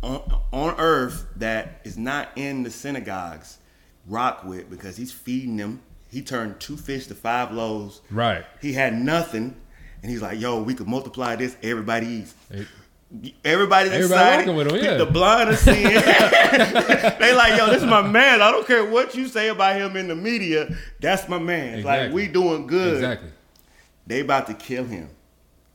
on, 0.03 0.41
on 0.53 0.75
earth 0.79 1.27
that 1.37 1.81
is 1.85 1.97
not 1.99 2.29
in 2.37 2.63
the 2.63 2.71
synagogues 2.71 3.59
rock 4.07 4.45
with 4.45 4.71
because 4.71 4.97
he's 4.97 5.13
feeding 5.13 5.57
them. 5.57 5.83
He 6.11 6.23
turned 6.23 6.59
two 6.61 6.77
fish 6.77 7.07
to 7.07 7.15
five 7.15 7.53
loaves. 7.53 8.01
Right. 8.11 8.45
He 8.61 8.73
had 8.73 8.95
nothing, 8.95 9.55
and 10.03 10.11
he's 10.11 10.23
like, 10.23 10.41
"Yo, 10.41 10.63
we 10.63 10.75
could 10.75 10.89
multiply 10.89 11.37
this. 11.37 11.57
Everybody 11.63 12.07
eats." 12.07 12.35
Everybody's 13.45 13.93
Everybody 13.93 14.43
excited. 14.43 14.55
With 14.55 14.71
him, 14.71 14.85
yeah. 14.85 14.97
The 14.97 15.07
blind 15.07 15.51
are 15.51 15.57
seeing. 15.57 15.83
they 15.83 17.35
like, 17.35 17.59
yo, 17.59 17.67
this 17.67 17.83
is 17.83 17.89
my 17.89 18.03
man. 18.03 18.41
I 18.41 18.53
don't 18.53 18.65
care 18.65 18.85
what 18.85 19.17
you 19.17 19.27
say 19.27 19.49
about 19.49 19.75
him 19.75 19.97
in 19.97 20.07
the 20.07 20.15
media. 20.15 20.77
That's 21.01 21.29
my 21.29 21.39
man. 21.39 21.81
Exactly. 21.81 22.07
Like 22.07 22.15
we 22.15 22.29
doing 22.29 22.69
good. 22.69 22.95
Exactly. 22.95 23.31
They 24.07 24.21
about 24.21 24.47
to 24.47 24.55
kill 24.55 24.85
him. 24.85 25.11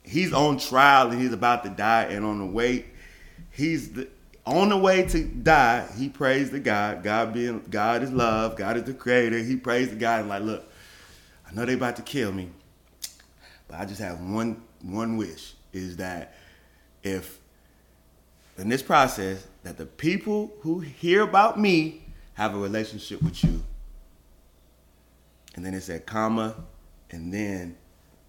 He's 0.02 0.32
on 0.32 0.60
trial 0.60 1.12
and 1.12 1.22
he's 1.22 1.34
about 1.34 1.66
to 1.66 1.70
die. 1.70 2.04
And 2.04 2.24
on 2.24 2.40
the 2.40 2.46
way, 2.46 2.86
he's 3.52 3.92
the, 3.92 4.08
on 4.46 4.70
the 4.70 4.78
way 4.78 5.04
to 5.08 5.24
die. 5.24 5.88
He 5.98 6.10
prays 6.10 6.50
to 6.52 6.60
God. 6.60 7.04
God 7.04 7.34
being 7.34 7.64
God 7.70 8.04
is 8.04 8.12
love. 8.12 8.56
God 8.56 8.78
is 8.78 8.84
the 8.84 8.94
creator. 8.94 9.38
He 9.38 9.56
prays 9.56 9.90
to 9.90 9.96
God 9.96 10.22
and 10.22 10.30
like, 10.30 10.44
look, 10.44 10.72
I 11.48 11.54
know 11.54 11.66
they 11.66 11.74
about 11.74 11.96
to 11.98 12.02
kill 12.02 12.32
me, 12.32 12.50
but 13.68 13.80
I 13.80 13.86
just 13.86 14.00
have 14.02 14.22
one 14.22 14.62
one 14.82 15.18
wish 15.18 15.54
is 15.74 15.98
that 15.98 16.36
if 17.04 17.40
in 18.58 18.70
this 18.70 18.82
process 18.82 19.46
that 19.64 19.78
the 19.78 19.86
people 19.86 20.54
who 20.62 20.80
hear 20.80 21.24
about 21.24 21.60
me 21.60 22.06
have 22.36 22.54
a 22.54 22.58
relationship 22.58 23.22
with 23.22 23.44
you. 23.44 23.64
And 25.56 25.66
then 25.66 25.74
it 25.74 25.82
said 25.82 26.06
comma, 26.06 26.56
and 27.12 27.34
then 27.34 27.78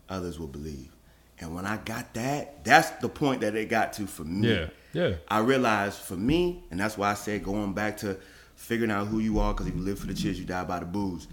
others 0.09 0.39
will 0.39 0.47
believe. 0.47 0.91
And 1.39 1.55
when 1.55 1.67
I 1.67 1.77
got 1.77 2.15
that, 2.15 2.65
that's 2.65 2.91
the 3.03 3.09
point 3.09 3.43
that 3.43 3.55
it 3.55 3.69
got 3.69 3.93
to 3.95 4.07
for 4.07 4.25
me. 4.25 4.49
Yeah, 4.49 4.69
yeah. 4.97 5.17
I 5.29 5.41
realized 5.41 5.99
for 5.99 6.17
me, 6.17 6.65
and 6.71 6.81
that's 6.81 6.97
why 6.97 7.11
I 7.11 7.15
said 7.15 7.45
going 7.45 7.75
back 7.75 7.99
to 7.99 8.17
figuring 8.55 8.91
out 8.91 9.09
who 9.09 9.19
you 9.19 9.39
are, 9.39 9.53
because 9.53 9.67
if 9.67 9.75
you 9.75 9.83
live 9.83 9.99
for 9.99 10.07
the 10.07 10.15
chips, 10.15 10.39
you 10.39 10.47
die 10.47 10.65
by 10.65 10.81
the 10.81 10.87
boos. 10.87 11.29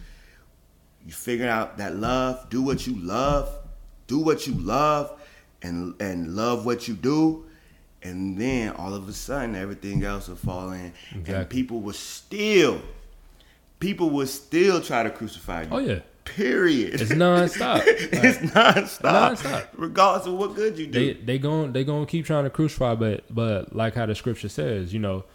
You 1.05 1.13
figure 1.13 1.49
out 1.49 1.77
that 1.77 1.95
love, 1.95 2.49
do 2.49 2.61
what 2.61 2.85
you 2.85 2.95
love, 2.95 3.49
do 4.07 4.19
what 4.19 4.45
you 4.47 4.53
love, 4.55 5.17
and 5.61 5.95
and 6.01 6.35
love 6.35 6.65
what 6.65 6.89
you 6.89 6.93
do, 6.93 7.45
and 8.01 8.37
then 8.37 8.73
all 8.73 8.93
of 8.93 9.07
a 9.07 9.13
sudden 9.13 9.55
everything 9.55 10.03
else 10.03 10.27
will 10.27 10.35
fall 10.35 10.71
in, 10.71 10.91
exactly. 11.11 11.33
and 11.33 11.49
people 11.49 11.79
will 11.79 11.93
still, 11.93 12.81
people 13.79 14.09
will 14.09 14.27
still 14.27 14.81
try 14.81 15.03
to 15.03 15.09
crucify 15.09 15.63
you. 15.63 15.69
Oh 15.71 15.79
yeah. 15.79 15.99
Period. 16.25 17.01
It's 17.01 17.11
nonstop. 17.11 17.83
it's 17.85 18.37
nonstop. 18.53 19.35
Nonstop. 19.35 19.67
Regardless 19.73 20.27
of 20.27 20.35
what 20.35 20.55
good 20.55 20.77
you 20.77 20.87
do. 20.87 21.13
They 21.13 21.13
they 21.19 21.37
going 21.37 21.73
they 21.73 21.83
going 21.83 22.05
to 22.05 22.11
keep 22.11 22.25
trying 22.25 22.45
to 22.45 22.49
crucify, 22.49 22.95
but 22.95 23.23
but 23.33 23.75
like 23.75 23.95
how 23.95 24.05
the 24.05 24.15
scripture 24.15 24.49
says, 24.49 24.93
you 24.93 24.99
know, 24.99 25.25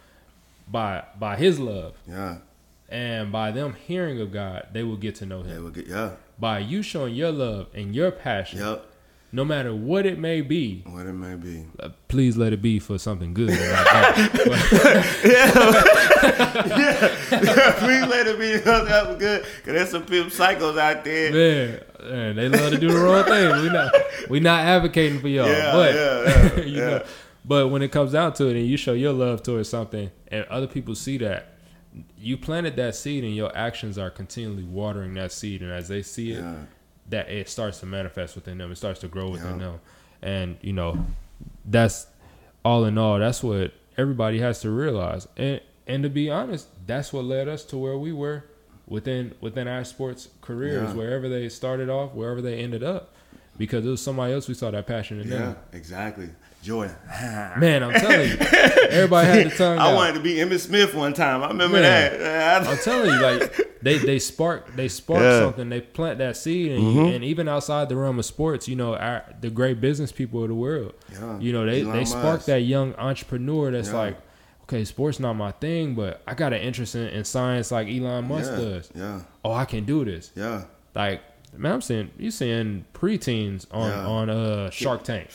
by 0.67 1.03
by 1.17 1.35
His 1.35 1.59
love. 1.59 1.95
Yeah. 2.07 2.37
And 2.89 3.31
by 3.31 3.51
them 3.51 3.75
hearing 3.85 4.19
of 4.19 4.31
God, 4.31 4.69
they 4.73 4.81
will 4.81 4.97
get 4.97 5.13
to 5.15 5.25
know 5.25 5.41
Him. 5.41 5.49
They 5.49 5.59
will 5.59 5.69
get 5.69 5.87
yeah. 5.87 6.11
By 6.39 6.59
you 6.59 6.81
showing 6.81 7.13
your 7.13 7.31
love 7.31 7.67
and 7.73 7.95
your 7.95 8.11
passion. 8.11 8.59
Yep 8.59 8.85
no 9.31 9.45
matter 9.45 9.73
what 9.73 10.05
it 10.05 10.17
may 10.17 10.41
be. 10.41 10.81
What 10.87 11.05
it 11.05 11.13
may 11.13 11.35
be. 11.35 11.65
Uh, 11.79 11.89
please 12.07 12.35
let 12.35 12.51
it 12.51 12.61
be 12.61 12.79
for 12.79 12.97
something 12.97 13.33
good. 13.33 13.49
yeah. 13.51 13.83
yeah. 15.23 15.55
yeah. 17.31 17.73
Please 17.77 18.05
let 18.07 18.27
it 18.27 18.39
be 18.39 18.57
for 18.57 18.87
something 18.87 19.17
good. 19.19 19.43
Cause 19.43 19.49
there's 19.65 19.89
some 19.89 20.05
pimp 20.05 20.31
psychos 20.31 20.79
out 20.79 21.03
there. 21.03 21.31
Man, 21.31 21.81
man, 22.01 22.35
they 22.35 22.49
love 22.49 22.71
to 22.71 22.77
do 22.79 22.91
the 22.91 22.99
wrong 22.99 23.23
thing. 23.25 23.61
We 23.61 23.69
not 23.69 23.93
we 24.29 24.39
not 24.39 24.65
advocating 24.65 25.19
for 25.19 25.27
y'all. 25.27 25.47
Yeah, 25.47 25.71
but 25.73 25.93
yeah, 25.93 26.55
yeah, 26.55 26.63
you 26.63 26.77
know, 26.77 27.05
but 27.45 27.67
when 27.69 27.81
it 27.83 27.91
comes 27.91 28.13
down 28.13 28.33
to 28.33 28.47
it 28.47 28.55
and 28.55 28.65
you 28.65 28.77
show 28.77 28.93
your 28.93 29.13
love 29.13 29.43
towards 29.43 29.69
something 29.69 30.09
and 30.29 30.45
other 30.45 30.67
people 30.67 30.95
see 30.95 31.19
that, 31.19 31.53
you 32.17 32.35
planted 32.35 32.75
that 32.77 32.95
seed 32.95 33.23
and 33.23 33.35
your 33.35 33.55
actions 33.55 33.97
are 33.97 34.09
continually 34.09 34.63
watering 34.63 35.13
that 35.15 35.31
seed 35.31 35.61
and 35.61 35.71
as 35.71 35.87
they 35.87 36.01
see 36.01 36.31
it 36.31 36.43
that 37.09 37.29
it 37.29 37.49
starts 37.49 37.79
to 37.79 37.85
manifest 37.85 38.35
within 38.35 38.57
them. 38.57 38.71
It 38.71 38.75
starts 38.75 38.99
to 39.01 39.07
grow 39.07 39.29
within 39.29 39.59
yeah. 39.59 39.65
them, 39.65 39.79
and 40.21 40.57
you 40.61 40.73
know, 40.73 41.05
that's 41.65 42.07
all 42.63 42.85
in 42.85 42.97
all. 42.97 43.19
That's 43.19 43.43
what 43.43 43.73
everybody 43.97 44.39
has 44.39 44.61
to 44.61 44.71
realize. 44.71 45.27
And 45.37 45.61
and 45.87 46.03
to 46.03 46.09
be 46.09 46.29
honest, 46.29 46.67
that's 46.85 47.11
what 47.11 47.25
led 47.25 47.47
us 47.47 47.63
to 47.65 47.77
where 47.77 47.97
we 47.97 48.11
were 48.11 48.45
within 48.87 49.35
within 49.41 49.67
our 49.67 49.83
sports 49.83 50.29
careers, 50.41 50.89
yeah. 50.89 50.95
wherever 50.95 51.29
they 51.29 51.49
started 51.49 51.89
off, 51.89 52.13
wherever 52.13 52.41
they 52.41 52.59
ended 52.59 52.83
up, 52.83 53.13
because 53.57 53.85
it 53.85 53.89
was 53.89 54.01
somebody 54.01 54.33
else 54.33 54.47
we 54.47 54.53
saw 54.53 54.71
that 54.71 54.87
passion 54.87 55.19
in 55.19 55.27
yeah, 55.27 55.37
them. 55.37 55.55
exactly. 55.73 56.29
Jordan. 56.61 56.95
Man, 57.57 57.83
I'm 57.83 57.93
telling 57.93 58.29
you, 58.31 58.37
everybody 58.89 59.27
had 59.27 59.51
the 59.51 59.55
tongue. 59.55 59.77
I 59.79 59.91
out. 59.91 59.95
wanted 59.95 60.13
to 60.13 60.19
be 60.19 60.35
Emmitt 60.35 60.59
Smith 60.59 60.93
one 60.93 61.13
time. 61.13 61.43
I 61.43 61.47
remember 61.47 61.79
Man, 61.79 62.19
that. 62.19 62.63
I'm 62.67 62.77
telling 62.77 63.11
you, 63.11 63.21
like 63.21 63.81
they 63.81 63.97
they 63.97 64.19
spark 64.19 64.75
they 64.75 64.89
spark 64.89 65.21
yeah. 65.21 65.39
something. 65.39 65.69
They 65.69 65.81
plant 65.81 66.19
that 66.19 66.35
seed, 66.35 66.73
and, 66.73 66.83
mm-hmm. 66.83 67.15
and, 67.15 67.23
even 67.23 67.47
outside 67.47 67.87
the 67.87 67.95
realm 67.95 68.19
of 68.19 68.25
sports, 68.25 68.67
you 68.67 68.75
know, 68.75 68.95
our, 68.95 69.23
the 69.39 69.49
great 69.49 69.79
business 69.79 70.11
people 70.11 70.43
of 70.43 70.49
the 70.49 70.55
world, 70.55 70.93
yeah. 71.13 71.39
you 71.39 71.53
know, 71.53 71.65
they 71.65 71.81
Elon 71.81 71.95
they 71.95 72.05
spark 72.05 72.43
that 72.45 72.61
young 72.61 72.93
entrepreneur 72.95 73.71
that's 73.71 73.89
yeah. 73.89 73.97
like, 73.97 74.17
okay, 74.63 74.83
sports 74.83 75.19
not 75.19 75.33
my 75.33 75.51
thing, 75.51 75.95
but 75.95 76.21
I 76.27 76.33
got 76.33 76.51
an 76.51 76.61
interest 76.61 76.95
in, 76.95 77.07
in 77.07 77.23
science 77.23 77.71
like 77.71 77.87
Elon 77.87 78.27
Musk 78.27 78.51
does. 78.51 78.89
Yeah. 78.93 79.21
Oh, 79.45 79.53
I 79.53 79.63
can 79.63 79.85
do 79.85 80.03
this. 80.03 80.31
Yeah. 80.35 80.65
Like 80.93 81.21
man, 81.55 81.73
I'm 81.73 81.81
seeing 81.81 82.11
you 82.17 82.31
seeing 82.31 82.85
preteens 82.93 83.65
on 83.71 83.91
on 83.91 84.29
uh 84.29 84.69
Shark 84.71 85.03
Tank. 85.03 85.29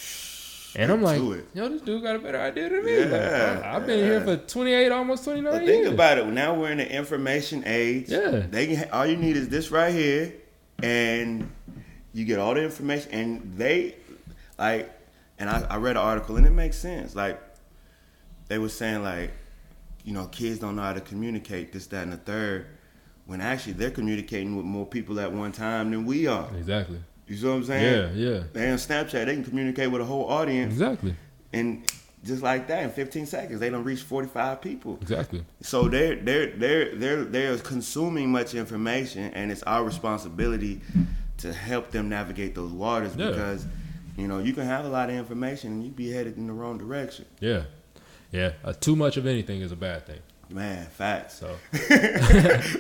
And 0.77 0.91
I'm 0.91 1.03
like, 1.03 1.21
yo, 1.55 1.69
this 1.69 1.83
dude 1.83 2.03
got 2.03 2.17
a 2.17 2.19
better 2.19 2.41
idea 2.41 2.69
than 2.69 2.85
me. 2.85 2.99
Yeah, 2.99 3.05
like, 3.05 3.65
I, 3.65 3.73
have 3.75 3.87
been 3.87 4.01
yeah. 4.01 4.05
here 4.05 4.21
for 4.23 4.37
28, 4.37 4.91
almost 4.91 5.25
29 5.25 5.53
but 5.53 5.63
years. 5.63 5.85
Think 5.85 5.95
about 5.95 6.19
it. 6.19 6.27
Now 6.27 6.55
we're 6.55 6.73
in 6.73 6.79
the 6.79 6.93
information 6.93 7.63
age. 7.65 8.09
Yeah. 8.09 8.43
They 8.51 8.67
can, 8.67 8.91
all 8.91 9.07
you 9.07 9.17
need 9.17 9.37
is 9.37 9.49
this 9.49 9.71
right 9.71 9.95
here, 9.95 10.35
and 10.83 11.51
you 12.13 12.25
get 12.25 12.41
all 12.41 12.55
the 12.55 12.65
information. 12.65 13.13
And 13.13 13.55
they, 13.55 13.95
like, 14.59 14.93
and 15.39 15.49
I, 15.49 15.63
I 15.71 15.77
read 15.77 15.93
an 15.93 16.03
article, 16.03 16.37
and 16.37 16.47
it 16.47 16.51
makes 16.51 16.77
sense. 16.77 17.15
Like, 17.15 17.41
they 18.49 18.59
were 18.59 18.69
saying, 18.69 19.05
like, 19.05 19.33
you 20.05 20.13
know, 20.13 20.27
kids 20.27 20.59
don't 20.59 20.77
know 20.77 20.83
how 20.83 20.93
to 20.93 21.01
communicate 21.01 21.73
this, 21.73 21.87
that, 21.89 22.03
and 22.03 22.13
the 22.13 22.17
third, 22.17 22.67
when 23.27 23.41
actually 23.41 23.75
they're 23.75 23.91
communicating 23.91 24.57
with 24.57 24.67
more 24.67 24.87
people 24.87 25.21
at 25.21 25.33
one 25.33 25.53
time 25.53 25.93
than 25.93 26.05
we 26.05 26.27
are. 26.27 26.49
Exactly. 26.57 26.99
You 27.27 27.37
see 27.37 27.47
what 27.47 27.55
I'm 27.55 27.65
saying? 27.65 28.17
Yeah, 28.17 28.31
yeah. 28.31 28.43
They 28.53 28.71
on 28.71 28.77
Snapchat, 28.77 29.27
they 29.27 29.35
can 29.35 29.45
communicate 29.45 29.91
with 29.91 30.03
a 30.03 30.05
whole 30.05 30.29
audience. 30.29 30.73
Exactly. 30.73 31.17
And 31.53 31.85
just 32.25 32.43
like 32.43 32.69
that, 32.69 32.83
in 32.83 32.91
15 32.91 33.27
seconds, 33.27 33.61
they 33.61 33.71
don't 33.71 33.85
reach 33.85 34.03
45 34.03 34.61
people. 34.61 34.99
Exactly. 35.01 35.45
So 35.63 35.89
they're 35.89 36.17
they're 36.17 36.51
they're 36.57 36.95
they're 36.95 37.25
they're 37.25 37.59
consuming 37.59 38.31
much 38.31 38.55
information, 38.55 39.33
and 39.35 39.51
it's 39.51 39.63
our 39.65 39.85
responsibility 39.85 40.81
to 41.39 41.53
help 41.53 41.91
them 41.91 42.09
navigate 42.09 42.55
those 42.55 42.73
waters 42.73 43.15
yeah. 43.17 43.29
because 43.29 43.67
you 44.17 44.29
know 44.29 44.39
you 44.39 44.53
can 44.53 44.65
have 44.65 44.85
a 44.85 44.89
lot 44.89 45.11
of 45.11 45.17
information 45.17 45.73
and 45.73 45.85
you 45.85 45.91
be 45.91 46.11
headed 46.11 46.37
in 46.37 46.47
the 46.47 46.53
wrong 46.53 46.79
direction. 46.79 47.27
Yeah, 47.41 47.65
yeah. 48.33 48.53
Uh, 48.65 48.73
too 48.73 48.97
much 48.97 49.17
of 49.17 49.27
anything 49.27 49.61
is 49.61 49.73
a 49.73 49.77
bad 49.77 50.07
thing. 50.07 50.21
Man, 50.51 50.87
facts. 50.87 51.35
So 51.35 51.55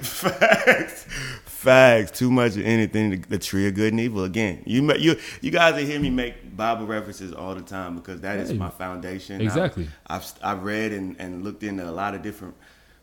facts, 0.02 1.06
facts. 1.44 2.18
Too 2.18 2.30
much 2.30 2.56
of 2.56 2.64
anything. 2.64 3.24
The, 3.28 3.38
tree 3.38 3.66
of 3.68 3.74
good 3.74 3.92
and 3.92 4.00
evil. 4.00 4.24
Again, 4.24 4.62
you 4.66 4.92
you 4.94 5.16
you 5.40 5.50
guys 5.50 5.86
hear 5.86 5.98
me 6.00 6.10
make 6.10 6.56
Bible 6.56 6.86
references 6.86 7.32
all 7.32 7.54
the 7.54 7.62
time 7.62 7.96
because 7.96 8.20
that 8.20 8.38
is 8.38 8.52
my 8.52 8.70
foundation. 8.70 9.40
Exactly. 9.40 9.88
I've, 10.06 10.22
I've, 10.42 10.58
I've 10.58 10.64
read 10.64 10.92
and, 10.92 11.16
and 11.18 11.42
looked 11.42 11.62
into 11.62 11.88
a 11.88 11.90
lot 11.90 12.14
of 12.14 12.22
different 12.22 12.54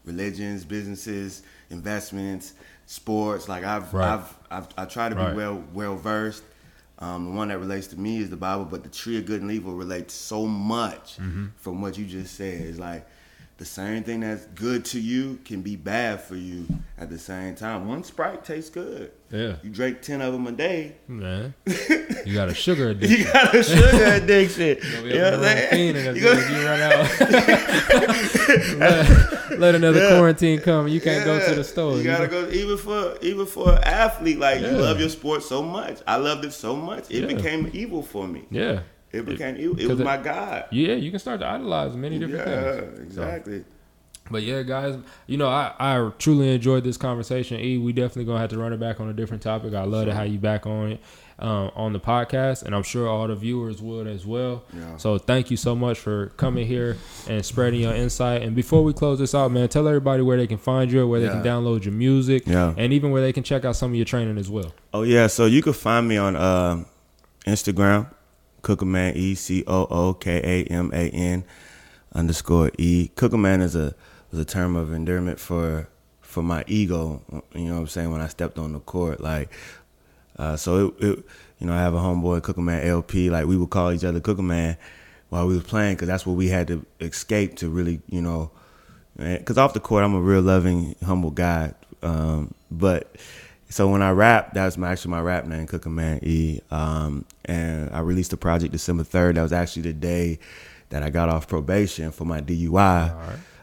religions, 0.05 0.63
businesses, 0.63 1.43
investments, 1.69 2.53
sports. 2.85 3.49
Like 3.49 3.63
I've 3.63 3.93
right. 3.93 4.13
I've, 4.13 4.37
I've 4.49 4.67
I 4.77 4.85
try 4.85 5.09
to 5.09 5.15
be 5.15 5.21
right. 5.21 5.35
well 5.35 5.63
well 5.73 5.95
versed. 5.95 6.43
Um, 6.99 7.25
the 7.25 7.31
one 7.31 7.47
that 7.47 7.57
relates 7.57 7.87
to 7.87 7.99
me 7.99 8.19
is 8.19 8.29
the 8.29 8.37
Bible, 8.37 8.65
but 8.65 8.83
the 8.83 8.89
tree 8.89 9.17
of 9.17 9.25
good 9.25 9.41
and 9.41 9.51
evil 9.51 9.73
relates 9.73 10.13
so 10.13 10.45
much 10.45 11.17
mm-hmm. 11.17 11.47
from 11.57 11.81
what 11.81 11.97
you 11.97 12.05
just 12.05 12.35
said. 12.35 12.61
It's 12.61 12.77
like 12.77 13.07
the 13.61 13.65
same 13.65 14.03
thing 14.03 14.21
that's 14.21 14.47
good 14.55 14.83
to 14.83 14.99
you 14.99 15.39
can 15.45 15.61
be 15.61 15.75
bad 15.75 16.19
for 16.19 16.35
you 16.35 16.65
at 16.97 17.11
the 17.11 17.19
same 17.19 17.53
time. 17.53 17.87
One 17.87 18.03
Sprite 18.03 18.43
tastes 18.43 18.71
good. 18.71 19.11
Yeah. 19.29 19.57
You 19.61 19.69
drink 19.69 20.01
ten 20.01 20.19
of 20.19 20.33
them 20.33 20.47
a 20.47 20.51
day. 20.51 20.95
Man, 21.07 21.53
you 22.25 22.33
got 22.33 22.49
a 22.49 22.55
sugar 22.55 22.89
addiction. 22.89 23.19
you 23.19 23.31
got 23.31 23.53
a 23.53 23.61
sugar 23.61 24.03
addiction. 24.15 24.79
you 25.03 25.13
know 25.13 25.37
what 25.37 25.47
I'm 25.47 25.69
saying? 25.69 25.95
You, 25.95 26.23
gonna... 26.23 26.41
you 26.49 26.65
run 26.65 26.81
out. 26.81 27.19
let, 28.79 29.59
let, 29.59 29.75
another 29.75 29.99
yeah. 29.99 30.09
quarantine 30.09 30.59
come. 30.59 30.87
You 30.87 30.99
can't 30.99 31.19
yeah. 31.19 31.25
go 31.25 31.47
to 31.47 31.53
the 31.53 31.63
store. 31.63 31.97
You 31.97 32.03
gotta 32.03 32.23
you 32.23 32.31
know? 32.31 32.45
go 32.47 32.51
even 32.51 32.77
for 32.79 33.19
even 33.21 33.45
for 33.45 33.73
an 33.73 33.83
athlete. 33.83 34.39
Like 34.39 34.61
yeah. 34.61 34.71
you 34.71 34.77
love 34.77 34.99
your 34.99 35.09
sport 35.09 35.43
so 35.43 35.61
much. 35.61 35.99
I 36.07 36.15
loved 36.15 36.45
it 36.45 36.53
so 36.53 36.75
much. 36.75 37.11
It 37.11 37.27
became 37.27 37.69
evil 37.73 38.01
for 38.01 38.27
me. 38.27 38.45
Yeah. 38.49 38.81
It 39.13 39.25
became 39.25 39.55
it, 39.55 39.79
it 39.79 39.87
was 39.87 39.99
it, 39.99 40.03
my 40.03 40.17
God. 40.17 40.65
Yeah, 40.71 40.93
you 40.93 41.11
can 41.11 41.19
start 41.19 41.41
to 41.41 41.47
idolize 41.47 41.95
many 41.95 42.17
different 42.19 42.45
things. 42.45 42.97
Yeah, 42.97 43.03
exactly. 43.03 43.59
So. 43.59 43.65
But 44.29 44.43
yeah, 44.43 44.61
guys, 44.61 44.97
you 45.27 45.37
know, 45.37 45.49
I, 45.49 45.73
I 45.77 46.11
truly 46.17 46.53
enjoyed 46.53 46.83
this 46.83 46.95
conversation. 46.95 47.59
E, 47.59 47.77
we 47.77 47.91
definitely 47.91 48.25
gonna 48.25 48.39
have 48.39 48.51
to 48.51 48.57
run 48.57 48.71
it 48.71 48.79
back 48.79 48.99
on 49.01 49.09
a 49.09 49.13
different 49.13 49.43
topic. 49.43 49.73
I 49.73 49.83
love 49.83 50.05
sure. 50.05 50.13
to 50.13 50.13
have 50.13 50.27
you 50.27 50.39
back 50.39 50.65
on 50.65 50.93
it 50.93 51.01
um, 51.39 51.71
on 51.75 51.91
the 51.91 51.99
podcast, 51.99 52.63
and 52.63 52.73
I'm 52.73 52.83
sure 52.83 53.09
all 53.09 53.27
the 53.27 53.35
viewers 53.35 53.81
would 53.81 54.07
as 54.07 54.25
well. 54.25 54.63
Yeah. 54.73 54.97
So 54.97 55.17
thank 55.17 55.51
you 55.51 55.57
so 55.57 55.75
much 55.75 55.99
for 55.99 56.27
coming 56.37 56.65
here 56.65 56.97
and 57.27 57.45
spreading 57.45 57.81
your 57.81 57.93
insight. 57.93 58.43
And 58.43 58.55
before 58.55 58.83
we 58.83 58.93
close 58.93 59.19
this 59.19 59.35
out, 59.35 59.51
man, 59.51 59.67
tell 59.67 59.87
everybody 59.87 60.23
where 60.23 60.37
they 60.37 60.47
can 60.47 60.59
find 60.59 60.91
you, 60.91 61.05
where 61.07 61.19
they 61.19 61.25
yeah. 61.25 61.33
can 61.33 61.43
download 61.43 61.83
your 61.83 61.93
music, 61.93 62.43
yeah. 62.45 62.73
and 62.77 62.93
even 62.93 63.11
where 63.11 63.21
they 63.21 63.33
can 63.33 63.43
check 63.43 63.65
out 63.65 63.75
some 63.75 63.91
of 63.91 63.95
your 63.95 64.05
training 64.05 64.37
as 64.37 64.49
well. 64.49 64.73
Oh 64.93 65.01
yeah, 65.01 65.27
so 65.27 65.45
you 65.45 65.61
can 65.61 65.73
find 65.73 66.07
me 66.07 66.17
on 66.17 66.35
uh, 66.35 66.83
Instagram, 67.45 68.09
Cookaman 68.63 69.15
E 69.15 69.35
C 69.35 69.63
O 69.67 69.87
O 69.89 70.13
K 70.13 70.41
A 70.43 70.71
M 70.71 70.91
A 70.93 71.09
N 71.09 71.43
underscore 72.13 72.71
E. 72.77 73.09
Cookaman 73.15 73.61
is 73.61 73.75
a 73.75 73.95
was 74.31 74.39
a 74.39 74.45
term 74.45 74.75
of 74.75 74.93
endearment 74.93 75.39
for 75.39 75.87
for 76.21 76.41
my 76.41 76.63
ego. 76.67 77.21
You 77.53 77.65
know 77.65 77.73
what 77.75 77.81
I'm 77.81 77.87
saying? 77.87 78.11
When 78.11 78.21
I 78.21 78.27
stepped 78.27 78.57
on 78.57 78.73
the 78.73 78.79
court, 78.79 79.19
like, 79.19 79.51
uh, 80.37 80.55
so 80.55 80.87
it, 80.87 81.03
it, 81.03 81.25
you 81.59 81.67
know, 81.67 81.73
I 81.73 81.79
have 81.79 81.93
a 81.93 81.99
homeboy 81.99 82.41
Cookaman 82.41 82.85
LP. 82.85 83.29
Like 83.29 83.45
we 83.45 83.57
would 83.57 83.69
call 83.69 83.91
each 83.91 84.03
other 84.03 84.19
Cookaman 84.19 84.77
while 85.29 85.47
we 85.47 85.55
was 85.55 85.63
playing 85.63 85.95
because 85.95 86.07
that's 86.07 86.25
what 86.25 86.33
we 86.33 86.47
had 86.47 86.67
to 86.67 86.85
escape 86.99 87.57
to 87.57 87.69
really, 87.69 88.01
you 88.09 88.21
know, 88.21 88.51
because 89.17 89.57
off 89.57 89.73
the 89.73 89.79
court 89.79 90.03
I'm 90.03 90.15
a 90.15 90.21
real 90.21 90.41
loving, 90.41 90.95
humble 91.03 91.31
guy. 91.31 91.73
Um, 92.01 92.53
but 92.71 93.15
so 93.71 93.87
when 93.87 94.01
I 94.01 94.11
rap, 94.11 94.53
that 94.53 94.65
was 94.65 94.77
my, 94.77 94.91
actually 94.91 95.11
my 95.11 95.21
rap 95.21 95.45
name, 95.45 95.65
Cookaman 95.65 96.21
E. 96.23 96.59
Um, 96.71 97.25
and 97.45 97.89
I 97.91 97.99
released 97.99 98.31
the 98.31 98.37
project 98.37 98.73
December 98.73 99.03
3rd. 99.03 99.35
That 99.35 99.43
was 99.43 99.53
actually 99.53 99.83
the 99.83 99.93
day 99.93 100.39
that 100.89 101.03
I 101.03 101.09
got 101.09 101.29
off 101.29 101.47
probation 101.47 102.11
for 102.11 102.25
my 102.25 102.41
DUI. 102.41 103.15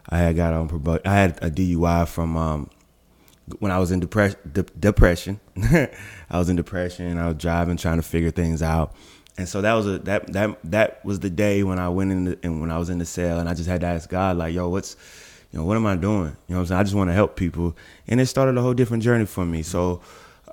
I 0.09 0.19
had 0.19 0.37
got 0.37 0.55
on 0.55 0.69
probation. 0.69 1.03
I 1.05 1.15
had 1.15 1.39
a 1.43 1.51
DUI 1.51 2.09
from 2.09 2.37
um, 2.39 2.71
when 3.59 3.71
I 3.71 3.79
was 3.79 3.93
in 3.93 4.01
depression. 4.01 4.39
De- 4.51 4.63
depression. 4.63 5.41
I 5.63 6.39
was 6.39 6.49
in 6.49 6.57
depression. 6.57 7.19
I 7.19 7.27
was 7.27 7.37
driving, 7.37 7.77
trying 7.77 7.99
to 7.99 8.03
figure 8.03 8.31
things 8.31 8.63
out, 8.63 8.95
and 9.37 9.47
so 9.47 9.61
that 9.61 9.75
was 9.75 9.87
a 9.87 9.99
that 10.01 10.33
that 10.33 10.59
that 10.65 11.05
was 11.05 11.21
the 11.21 11.29
day 11.29 11.63
when 11.63 11.79
I 11.79 11.91
went 11.91 12.13
in 12.13 12.25
the, 12.25 12.39
and 12.43 12.63
when 12.63 12.71
I 12.71 12.79
was 12.79 12.89
in 12.89 12.99
the 12.99 13.05
cell, 13.05 13.39
and 13.39 13.49
I 13.49 13.53
just 13.53 13.69
had 13.69 13.83
to 13.83 13.87
ask 13.87 14.09
God, 14.09 14.39
like, 14.39 14.55
"Yo, 14.55 14.71
what's 14.71 14.97
you 15.53 15.59
know 15.59 15.65
what 15.65 15.77
am 15.77 15.87
I 15.87 15.97
doing? 15.97 16.37
You 16.47 16.55
know, 16.55 16.57
what 16.57 16.61
I'm 16.61 16.67
saying 16.67 16.81
I 16.81 16.83
just 16.83 16.95
want 16.95 17.11
to 17.11 17.15
help 17.15 17.37
people, 17.37 17.77
and 18.07 18.21
it 18.21 18.27
started 18.27 18.57
a 18.57 18.63
whole 18.63 18.75
different 18.75 19.03
journey 19.03 19.25
for 19.25 19.47
me. 19.47 19.63
So, 19.63 20.03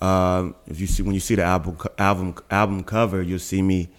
um, 0.02 0.56
if 0.68 0.80
you 0.80 0.88
see 0.88 1.04
when 1.04 1.14
you 1.14 1.20
see 1.20 1.36
the 1.36 1.44
album 1.44 1.78
album 1.98 2.36
album 2.50 2.84
cover, 2.84 3.22
you'll 3.22 3.40
see 3.40 3.62
me 3.62 3.90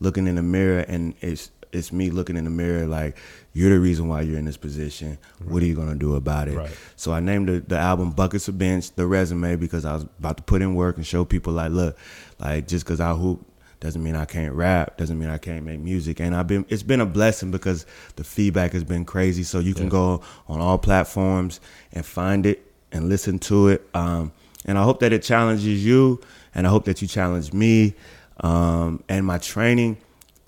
looking 0.00 0.26
in 0.26 0.36
the 0.36 0.42
mirror, 0.42 0.80
and 0.80 1.14
it's 1.20 1.50
it's 1.72 1.92
me 1.92 2.10
looking 2.10 2.36
in 2.36 2.44
the 2.44 2.50
mirror 2.50 2.86
like 2.86 3.16
you're 3.52 3.70
the 3.70 3.80
reason 3.80 4.08
why 4.08 4.20
you're 4.20 4.38
in 4.38 4.44
this 4.44 4.56
position. 4.56 5.18
Right. 5.40 5.50
What 5.50 5.62
are 5.62 5.66
you 5.66 5.74
gonna 5.74 5.96
do 5.96 6.14
about 6.14 6.48
it? 6.48 6.56
Right. 6.56 6.76
So 6.96 7.12
I 7.12 7.20
named 7.20 7.48
the, 7.48 7.60
the 7.60 7.78
album 7.78 8.12
Buckets 8.12 8.46
of 8.48 8.56
Bench, 8.56 8.92
the 8.92 9.06
resume, 9.06 9.56
because 9.56 9.84
I 9.84 9.94
was 9.94 10.02
about 10.02 10.36
to 10.36 10.42
put 10.44 10.62
in 10.62 10.74
work 10.74 10.96
and 10.96 11.06
show 11.06 11.24
people 11.24 11.52
like, 11.52 11.72
look, 11.72 11.98
like 12.38 12.68
just 12.68 12.84
because 12.84 13.00
I 13.00 13.12
hoop 13.14 13.44
doesn't 13.84 14.02
mean 14.02 14.16
I 14.16 14.24
can't 14.24 14.54
rap, 14.54 14.96
doesn't 14.96 15.18
mean 15.18 15.28
I 15.28 15.36
can't 15.36 15.62
make 15.62 15.78
music. 15.78 16.18
And 16.18 16.34
I've 16.34 16.46
been 16.46 16.64
it's 16.70 16.82
been 16.82 17.02
a 17.02 17.06
blessing 17.06 17.50
because 17.50 17.84
the 18.16 18.24
feedback 18.24 18.72
has 18.72 18.82
been 18.82 19.04
crazy. 19.04 19.42
So 19.42 19.58
you 19.58 19.74
can 19.74 19.84
yeah. 19.84 19.90
go 19.90 20.22
on 20.48 20.60
all 20.60 20.78
platforms 20.78 21.60
and 21.92 22.04
find 22.04 22.46
it 22.46 22.64
and 22.92 23.10
listen 23.10 23.38
to 23.40 23.68
it. 23.68 23.86
Um, 23.92 24.32
and 24.64 24.78
I 24.78 24.84
hope 24.84 25.00
that 25.00 25.12
it 25.12 25.22
challenges 25.22 25.84
you, 25.84 26.18
and 26.54 26.66
I 26.66 26.70
hope 26.70 26.86
that 26.86 27.02
you 27.02 27.08
challenge 27.08 27.52
me. 27.52 27.94
Um, 28.40 29.04
and 29.06 29.26
my 29.26 29.36
training 29.36 29.98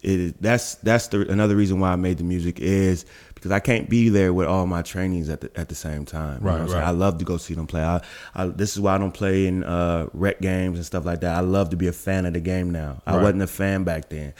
it 0.02 0.40
that's 0.40 0.76
that's 0.76 1.08
the 1.08 1.30
another 1.30 1.56
reason 1.56 1.78
why 1.78 1.92
I 1.92 1.96
made 1.96 2.18
the 2.18 2.24
music 2.24 2.58
is 2.58 3.04
because 3.46 3.54
I 3.54 3.60
can't 3.60 3.88
be 3.88 4.08
there 4.08 4.34
with 4.34 4.48
all 4.48 4.66
my 4.66 4.82
trainings 4.82 5.28
at 5.28 5.40
the 5.40 5.50
at 5.54 5.68
the 5.68 5.74
same 5.76 6.04
time. 6.04 6.40
Right, 6.40 6.68
right. 6.68 6.82
I 6.82 6.90
love 6.90 7.18
to 7.18 7.24
go 7.24 7.36
see 7.36 7.54
them 7.54 7.68
play. 7.68 7.82
I, 7.82 8.02
I, 8.34 8.46
this 8.46 8.72
is 8.72 8.80
why 8.80 8.96
I 8.96 8.98
don't 8.98 9.14
play 9.14 9.46
in 9.46 9.62
uh, 9.62 10.08
rec 10.12 10.40
games 10.40 10.78
and 10.78 10.84
stuff 10.84 11.04
like 11.04 11.20
that. 11.20 11.36
I 11.36 11.40
love 11.40 11.70
to 11.70 11.76
be 11.76 11.86
a 11.86 11.92
fan 11.92 12.26
of 12.26 12.32
the 12.32 12.40
game 12.40 12.72
now. 12.72 13.02
I 13.06 13.14
right. 13.14 13.22
wasn't 13.22 13.42
a 13.42 13.46
fan 13.46 13.84
back 13.84 14.08
then 14.08 14.34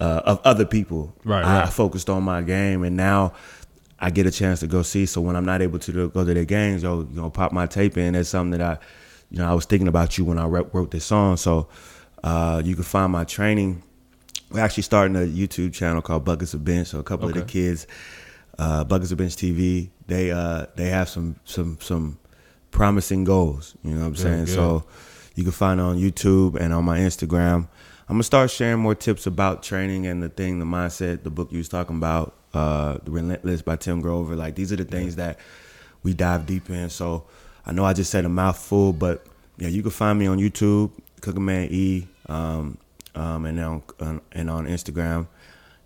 uh, 0.00 0.22
of 0.24 0.40
other 0.44 0.64
people. 0.64 1.14
Right, 1.22 1.44
I, 1.44 1.60
right. 1.60 1.68
focused 1.72 2.08
on 2.08 2.22
my 2.22 2.40
game, 2.40 2.82
and 2.82 2.96
now 2.96 3.34
I 3.98 4.08
get 4.08 4.24
a 4.24 4.30
chance 4.30 4.60
to 4.60 4.66
go 4.66 4.80
see. 4.80 5.04
So 5.04 5.20
when 5.20 5.36
I'm 5.36 5.44
not 5.44 5.60
able 5.60 5.78
to 5.80 6.08
go 6.08 6.24
to 6.24 6.32
their 6.32 6.46
games, 6.46 6.82
yo, 6.82 7.00
you 7.00 7.20
know, 7.20 7.28
pop 7.28 7.52
my 7.52 7.66
tape 7.66 7.98
in. 7.98 8.14
That's 8.14 8.30
something 8.30 8.58
that 8.58 8.62
I, 8.62 8.78
you 9.30 9.38
know, 9.38 9.50
I 9.50 9.52
was 9.52 9.66
thinking 9.66 9.88
about 9.88 10.16
you 10.16 10.24
when 10.24 10.38
I 10.38 10.46
wrote 10.46 10.90
this 10.90 11.04
song. 11.04 11.36
So 11.36 11.68
uh, 12.24 12.62
you 12.64 12.74
can 12.74 12.84
find 12.84 13.12
my 13.12 13.24
training 13.24 13.82
we're 14.50 14.60
actually 14.60 14.82
starting 14.82 15.16
a 15.16 15.20
YouTube 15.20 15.72
channel 15.72 16.02
called 16.02 16.24
Buckets 16.24 16.54
of 16.54 16.64
Bench. 16.64 16.88
So 16.88 16.98
a 16.98 17.02
couple 17.02 17.28
okay. 17.28 17.40
of 17.40 17.46
the 17.46 17.52
kids, 17.52 17.86
uh, 18.60 18.84
Buckets 18.84 19.10
of 19.10 19.16
Bench 19.16 19.34
TV, 19.36 19.88
they 20.06 20.30
uh, 20.30 20.66
they 20.76 20.90
have 20.90 21.08
some 21.08 21.36
some 21.44 21.78
some 21.80 22.18
promising 22.70 23.24
goals. 23.24 23.74
You 23.82 23.94
know 23.94 24.02
what 24.02 24.06
I'm 24.08 24.16
saying? 24.16 24.44
Good. 24.44 24.54
So 24.54 24.84
you 25.34 25.44
can 25.44 25.52
find 25.52 25.80
on 25.80 25.96
YouTube 25.96 26.56
and 26.60 26.74
on 26.74 26.84
my 26.84 26.98
Instagram. 26.98 27.68
I'm 28.08 28.16
gonna 28.16 28.22
start 28.22 28.50
sharing 28.50 28.80
more 28.80 28.94
tips 28.94 29.26
about 29.26 29.62
training 29.62 30.06
and 30.06 30.22
the 30.22 30.28
thing, 30.28 30.58
the 30.58 30.66
mindset, 30.66 31.22
the 31.22 31.30
book 31.30 31.50
you 31.50 31.58
was 31.58 31.70
talking 31.70 31.96
about, 31.96 32.34
uh, 32.52 32.98
the 33.02 33.10
Relentless 33.10 33.62
by 33.62 33.76
Tim 33.76 34.02
Grover. 34.02 34.36
Like 34.36 34.56
these 34.56 34.72
are 34.72 34.76
the 34.76 34.84
things 34.84 35.16
that 35.16 35.38
we 36.02 36.12
dive 36.12 36.44
deep 36.44 36.68
in. 36.68 36.90
So 36.90 37.24
I 37.64 37.72
know 37.72 37.86
I 37.86 37.94
just 37.94 38.10
said 38.10 38.26
a 38.26 38.28
mouthful, 38.28 38.92
but 38.92 39.24
yeah, 39.56 39.68
you 39.68 39.80
can 39.80 39.90
find 39.90 40.18
me 40.18 40.26
on 40.26 40.38
YouTube, 40.38 40.90
Cookaman 41.22 41.70
E. 41.70 42.08
Um, 42.28 42.76
um, 43.12 43.44
and 43.44 43.58
on, 43.58 43.82
and 44.30 44.48
on 44.48 44.66
Instagram 44.66 45.26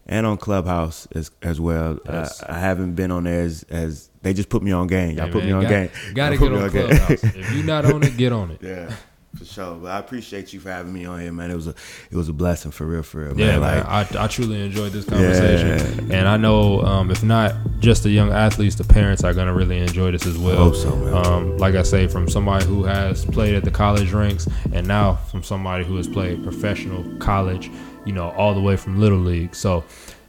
and 0.07 0.27
on 0.27 0.37
Clubhouse 0.37 1.07
as 1.13 1.31
as 1.43 1.61
well. 1.61 1.99
Yes. 2.05 2.43
I, 2.43 2.57
I, 2.57 2.59
haven't 2.59 2.95
been 2.95 3.11
on 3.11 3.25
there 3.25 3.43
as, 3.43 3.63
as 3.65 4.11
they 4.23 4.35
just 4.35 4.49
put 4.49 4.63
me 4.63 4.73
on 4.73 4.87
game. 4.87 5.17
Y'all 5.17 5.27
hey, 5.27 5.33
put 5.33 5.45
man, 5.45 5.47
me 5.47 5.53
on 5.53 5.63
got, 5.63 5.69
game. 5.71 5.91
Got 6.15 6.31
to 6.31 6.39
get 6.39 6.53
on, 6.53 6.63
on 6.63 6.71
Clubhouse. 6.71 7.11
if 7.25 7.53
you're 7.53 7.65
not 7.65 7.85
on 7.85 8.03
it, 8.03 8.17
get 8.17 8.33
on 8.33 8.51
it. 8.51 8.63
Yeah. 8.63 8.95
For 9.37 9.45
sure, 9.45 9.75
but 9.75 9.91
I 9.91 9.99
appreciate 9.99 10.53
you 10.53 10.61
for 10.61 10.71
having 10.71 10.93
me 10.93 11.07
on 11.07 11.21
here, 11.21 11.33
man. 11.33 11.51
It 11.51 11.57
was 11.57 11.67
a, 11.67 11.75
it 12.09 12.15
was 12.17 12.29
a 12.29 12.33
blessing 12.33 12.71
for 12.71 12.87
real, 12.87 13.03
for 13.03 13.25
real. 13.25 13.39
Yeah, 13.39 13.59
man. 13.59 13.61
Like, 13.63 14.15
I, 14.15 14.25
I 14.25 14.27
truly 14.29 14.65
enjoyed 14.65 14.93
this 14.93 15.05
conversation, 15.07 16.09
yeah. 16.09 16.19
and 16.19 16.29
I 16.29 16.37
know 16.37 16.83
um, 16.83 17.11
if 17.11 17.25
not 17.25 17.53
just 17.81 18.05
the 18.05 18.11
young 18.11 18.31
athletes, 18.31 18.77
the 18.77 18.85
parents 18.85 19.25
are 19.25 19.35
gonna 19.35 19.53
really 19.53 19.79
enjoy 19.79 20.13
this 20.13 20.25
as 20.25 20.39
well. 20.39 20.57
Hope 20.57 20.77
so, 20.77 20.95
man. 20.95 21.27
Um, 21.27 21.59
like 21.59 21.75
I 21.75 21.83
say, 21.83 22.07
from 22.07 22.29
somebody 22.29 22.65
who 22.65 22.85
has 22.85 23.25
played 23.25 23.57
at 23.57 23.65
the 23.65 23.73
college 23.73 24.13
ranks, 24.13 24.47
and 24.73 24.87
now 24.87 25.17
from 25.17 25.43
somebody 25.43 25.85
who 25.85 25.97
has 25.97 26.07
played 26.07 26.45
professional 26.45 27.03
college, 27.19 27.73
you 28.05 28.13
know, 28.13 28.31
all 28.31 28.55
the 28.55 28.61
way 28.61 28.77
from 28.77 29.01
little 29.01 29.19
league. 29.19 29.55
So 29.55 29.85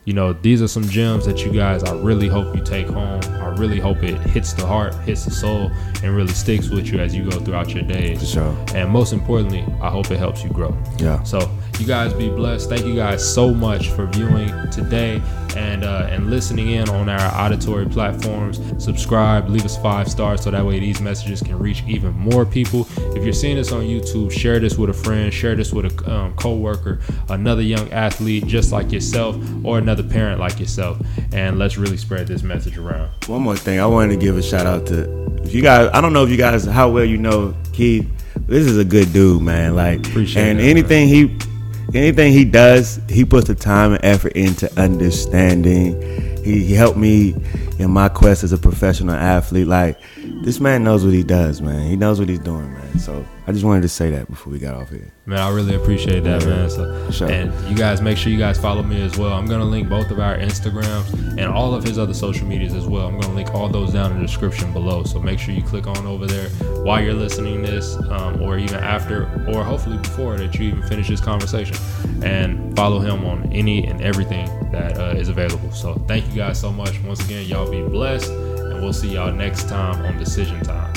you 0.05 0.13
know, 0.13 0.33
these 0.33 0.61
are 0.61 0.67
some 0.67 0.87
gems 0.87 1.25
that 1.25 1.43
you 1.43 1.51
guys 1.51 1.83
I 1.83 1.95
really 1.99 2.27
hope 2.27 2.55
you 2.55 2.63
take 2.63 2.87
home. 2.87 3.19
I 3.23 3.47
really 3.47 3.79
hope 3.79 4.03
it 4.03 4.19
hits 4.21 4.53
the 4.53 4.65
heart, 4.65 4.93
hits 4.99 5.25
the 5.25 5.31
soul, 5.31 5.71
and 6.03 6.15
really 6.15 6.33
sticks 6.33 6.69
with 6.69 6.87
you 6.87 6.99
as 6.99 7.15
you 7.15 7.27
go 7.27 7.39
throughout 7.39 7.73
your 7.73 7.83
days. 7.83 8.19
For 8.19 8.25
sure. 8.25 8.65
And 8.75 8.91
most 8.91 9.13
importantly, 9.13 9.65
I 9.81 9.89
hope 9.89 10.11
it 10.11 10.17
helps 10.17 10.43
you 10.43 10.51
grow. 10.51 10.77
Yeah. 10.99 11.23
So 11.23 11.39
you 11.79 11.87
guys 11.87 12.13
be 12.13 12.29
blessed. 12.29 12.69
Thank 12.69 12.85
you 12.85 12.95
guys 12.95 13.27
so 13.27 13.51
much 13.51 13.89
for 13.89 14.05
viewing 14.05 14.49
today 14.69 15.21
and 15.55 15.83
uh, 15.83 16.07
and 16.09 16.29
listening 16.29 16.69
in 16.69 16.89
on 16.89 17.09
our 17.09 17.45
auditory 17.45 17.85
platforms. 17.85 18.59
Subscribe, 18.83 19.49
leave 19.49 19.65
us 19.65 19.77
five 19.77 20.09
stars 20.09 20.43
so 20.43 20.51
that 20.51 20.65
way 20.65 20.79
these 20.79 21.01
messages 21.01 21.41
can 21.41 21.57
reach 21.57 21.83
even 21.87 22.13
more 22.13 22.45
people. 22.45 22.87
If 23.15 23.23
you're 23.23 23.33
seeing 23.33 23.55
this 23.55 23.71
on 23.71 23.83
YouTube, 23.83 24.31
share 24.31 24.59
this 24.59 24.77
with 24.77 24.89
a 24.89 24.93
friend, 24.93 25.33
share 25.33 25.55
this 25.55 25.71
with 25.71 25.85
a 25.85 26.11
um, 26.11 26.35
coworker, 26.35 26.99
another 27.29 27.61
young 27.61 27.91
athlete 27.91 28.47
just 28.47 28.71
like 28.71 28.91
yourself, 28.91 29.37
or 29.63 29.77
another 29.77 30.03
parent 30.03 30.39
like 30.39 30.59
yourself, 30.59 30.99
and 31.33 31.57
let's 31.57 31.77
really 31.77 31.97
spread 31.97 32.27
this 32.27 32.43
message 32.43 32.77
around. 32.77 33.09
One 33.27 33.41
more 33.41 33.55
thing, 33.55 33.79
I 33.79 33.85
wanted 33.85 34.13
to 34.13 34.19
give 34.19 34.37
a 34.37 34.43
shout 34.43 34.65
out 34.65 34.85
to 34.87 35.25
if 35.43 35.53
you 35.53 35.61
guys. 35.61 35.89
I 35.93 36.01
don't 36.01 36.13
know 36.13 36.23
if 36.23 36.29
you 36.29 36.37
guys 36.37 36.65
how 36.65 36.89
well 36.89 37.05
you 37.05 37.17
know 37.17 37.55
Keith. 37.73 38.09
This 38.47 38.65
is 38.65 38.77
a 38.77 38.85
good 38.85 39.11
dude, 39.13 39.41
man. 39.41 39.75
Like, 39.75 40.05
Appreciate 40.07 40.43
and 40.43 40.59
that, 40.59 40.63
anything 40.63 41.07
man. 41.09 41.29
he 41.29 41.54
anything 41.93 42.33
he 42.33 42.45
does, 42.45 42.99
he 43.09 43.25
puts 43.25 43.47
the 43.47 43.55
time 43.55 43.93
and 43.93 44.03
effort 44.03 44.33
into 44.33 44.71
understanding. 44.79 46.01
He, 46.43 46.63
he 46.63 46.73
helped 46.73 46.97
me 46.97 47.35
in 47.79 47.91
my 47.91 48.09
quest 48.09 48.43
as 48.43 48.51
a 48.51 48.57
professional 48.57 49.15
athlete. 49.15 49.67
Like 49.67 49.99
this 50.41 50.59
man 50.59 50.83
knows 50.83 51.03
what 51.03 51.13
he 51.13 51.23
does, 51.23 51.61
man. 51.61 51.87
He 51.87 51.95
knows 51.95 52.19
what 52.19 52.29
he's 52.29 52.39
doing, 52.39 52.71
man. 52.73 52.99
So 52.99 53.25
I 53.47 53.51
just 53.51 53.63
wanted 53.63 53.81
to 53.81 53.89
say 53.89 54.09
that 54.09 54.27
before 54.27 54.51
we 54.51 54.57
got 54.57 54.73
off 54.73 54.89
here. 54.89 55.11
Man, 55.27 55.37
I 55.37 55.49
really 55.49 55.75
appreciate 55.75 56.23
that, 56.23 56.41
yeah, 56.41 56.47
man. 56.47 56.69
So, 56.69 57.11
sure. 57.11 57.29
and 57.29 57.53
you 57.69 57.75
guys 57.75 58.01
make 58.01 58.17
sure 58.17 58.31
you 58.31 58.39
guys 58.39 58.57
follow 58.57 58.81
me 58.81 58.99
as 59.03 59.19
well. 59.19 59.33
I'm 59.33 59.45
gonna 59.45 59.65
link 59.65 59.87
both 59.87 60.09
of 60.09 60.19
our 60.19 60.35
Instagrams 60.35 61.11
and 61.37 61.45
all 61.45 61.75
of 61.75 61.83
his 61.83 61.99
other 61.99 62.15
social 62.15 62.47
medias 62.47 62.73
as 62.73 62.87
well. 62.87 63.07
I'm 63.07 63.19
gonna 63.19 63.35
link 63.35 63.53
all 63.53 63.69
those 63.69 63.93
down 63.93 64.11
in 64.13 64.19
the 64.19 64.25
description 64.25 64.73
below. 64.73 65.03
So 65.03 65.19
make 65.19 65.37
sure 65.37 65.53
you 65.53 65.61
click 65.61 65.85
on 65.85 66.07
over 66.07 66.25
there 66.25 66.49
while 66.83 67.01
you're 67.03 67.13
listening 67.13 67.61
this, 67.61 67.95
um, 68.09 68.41
or 68.41 68.57
even 68.57 68.79
after, 68.79 69.25
or 69.47 69.63
hopefully 69.63 69.97
before 69.99 70.37
that 70.37 70.55
you 70.55 70.69
even 70.69 70.81
finish 70.87 71.07
this 71.07 71.21
conversation, 71.21 71.77
and 72.23 72.75
follow 72.75 72.99
him 72.99 73.25
on 73.25 73.51
any 73.53 73.85
and 73.85 74.01
everything 74.01 74.47
that 74.71 74.97
uh, 74.97 75.13
is 75.15 75.29
available. 75.29 75.71
So 75.71 75.93
thank 76.07 76.27
you 76.29 76.33
guys 76.33 76.59
so 76.59 76.71
much 76.71 76.99
once 77.03 77.23
again. 77.23 77.45
Y'all 77.45 77.69
be 77.69 77.83
blessed, 77.83 78.31
and 78.31 78.81
we'll 78.81 78.93
see 78.93 79.13
y'all 79.13 79.31
next 79.31 79.69
time 79.69 80.03
on 80.03 80.17
Decision 80.17 80.63
Time. 80.63 80.93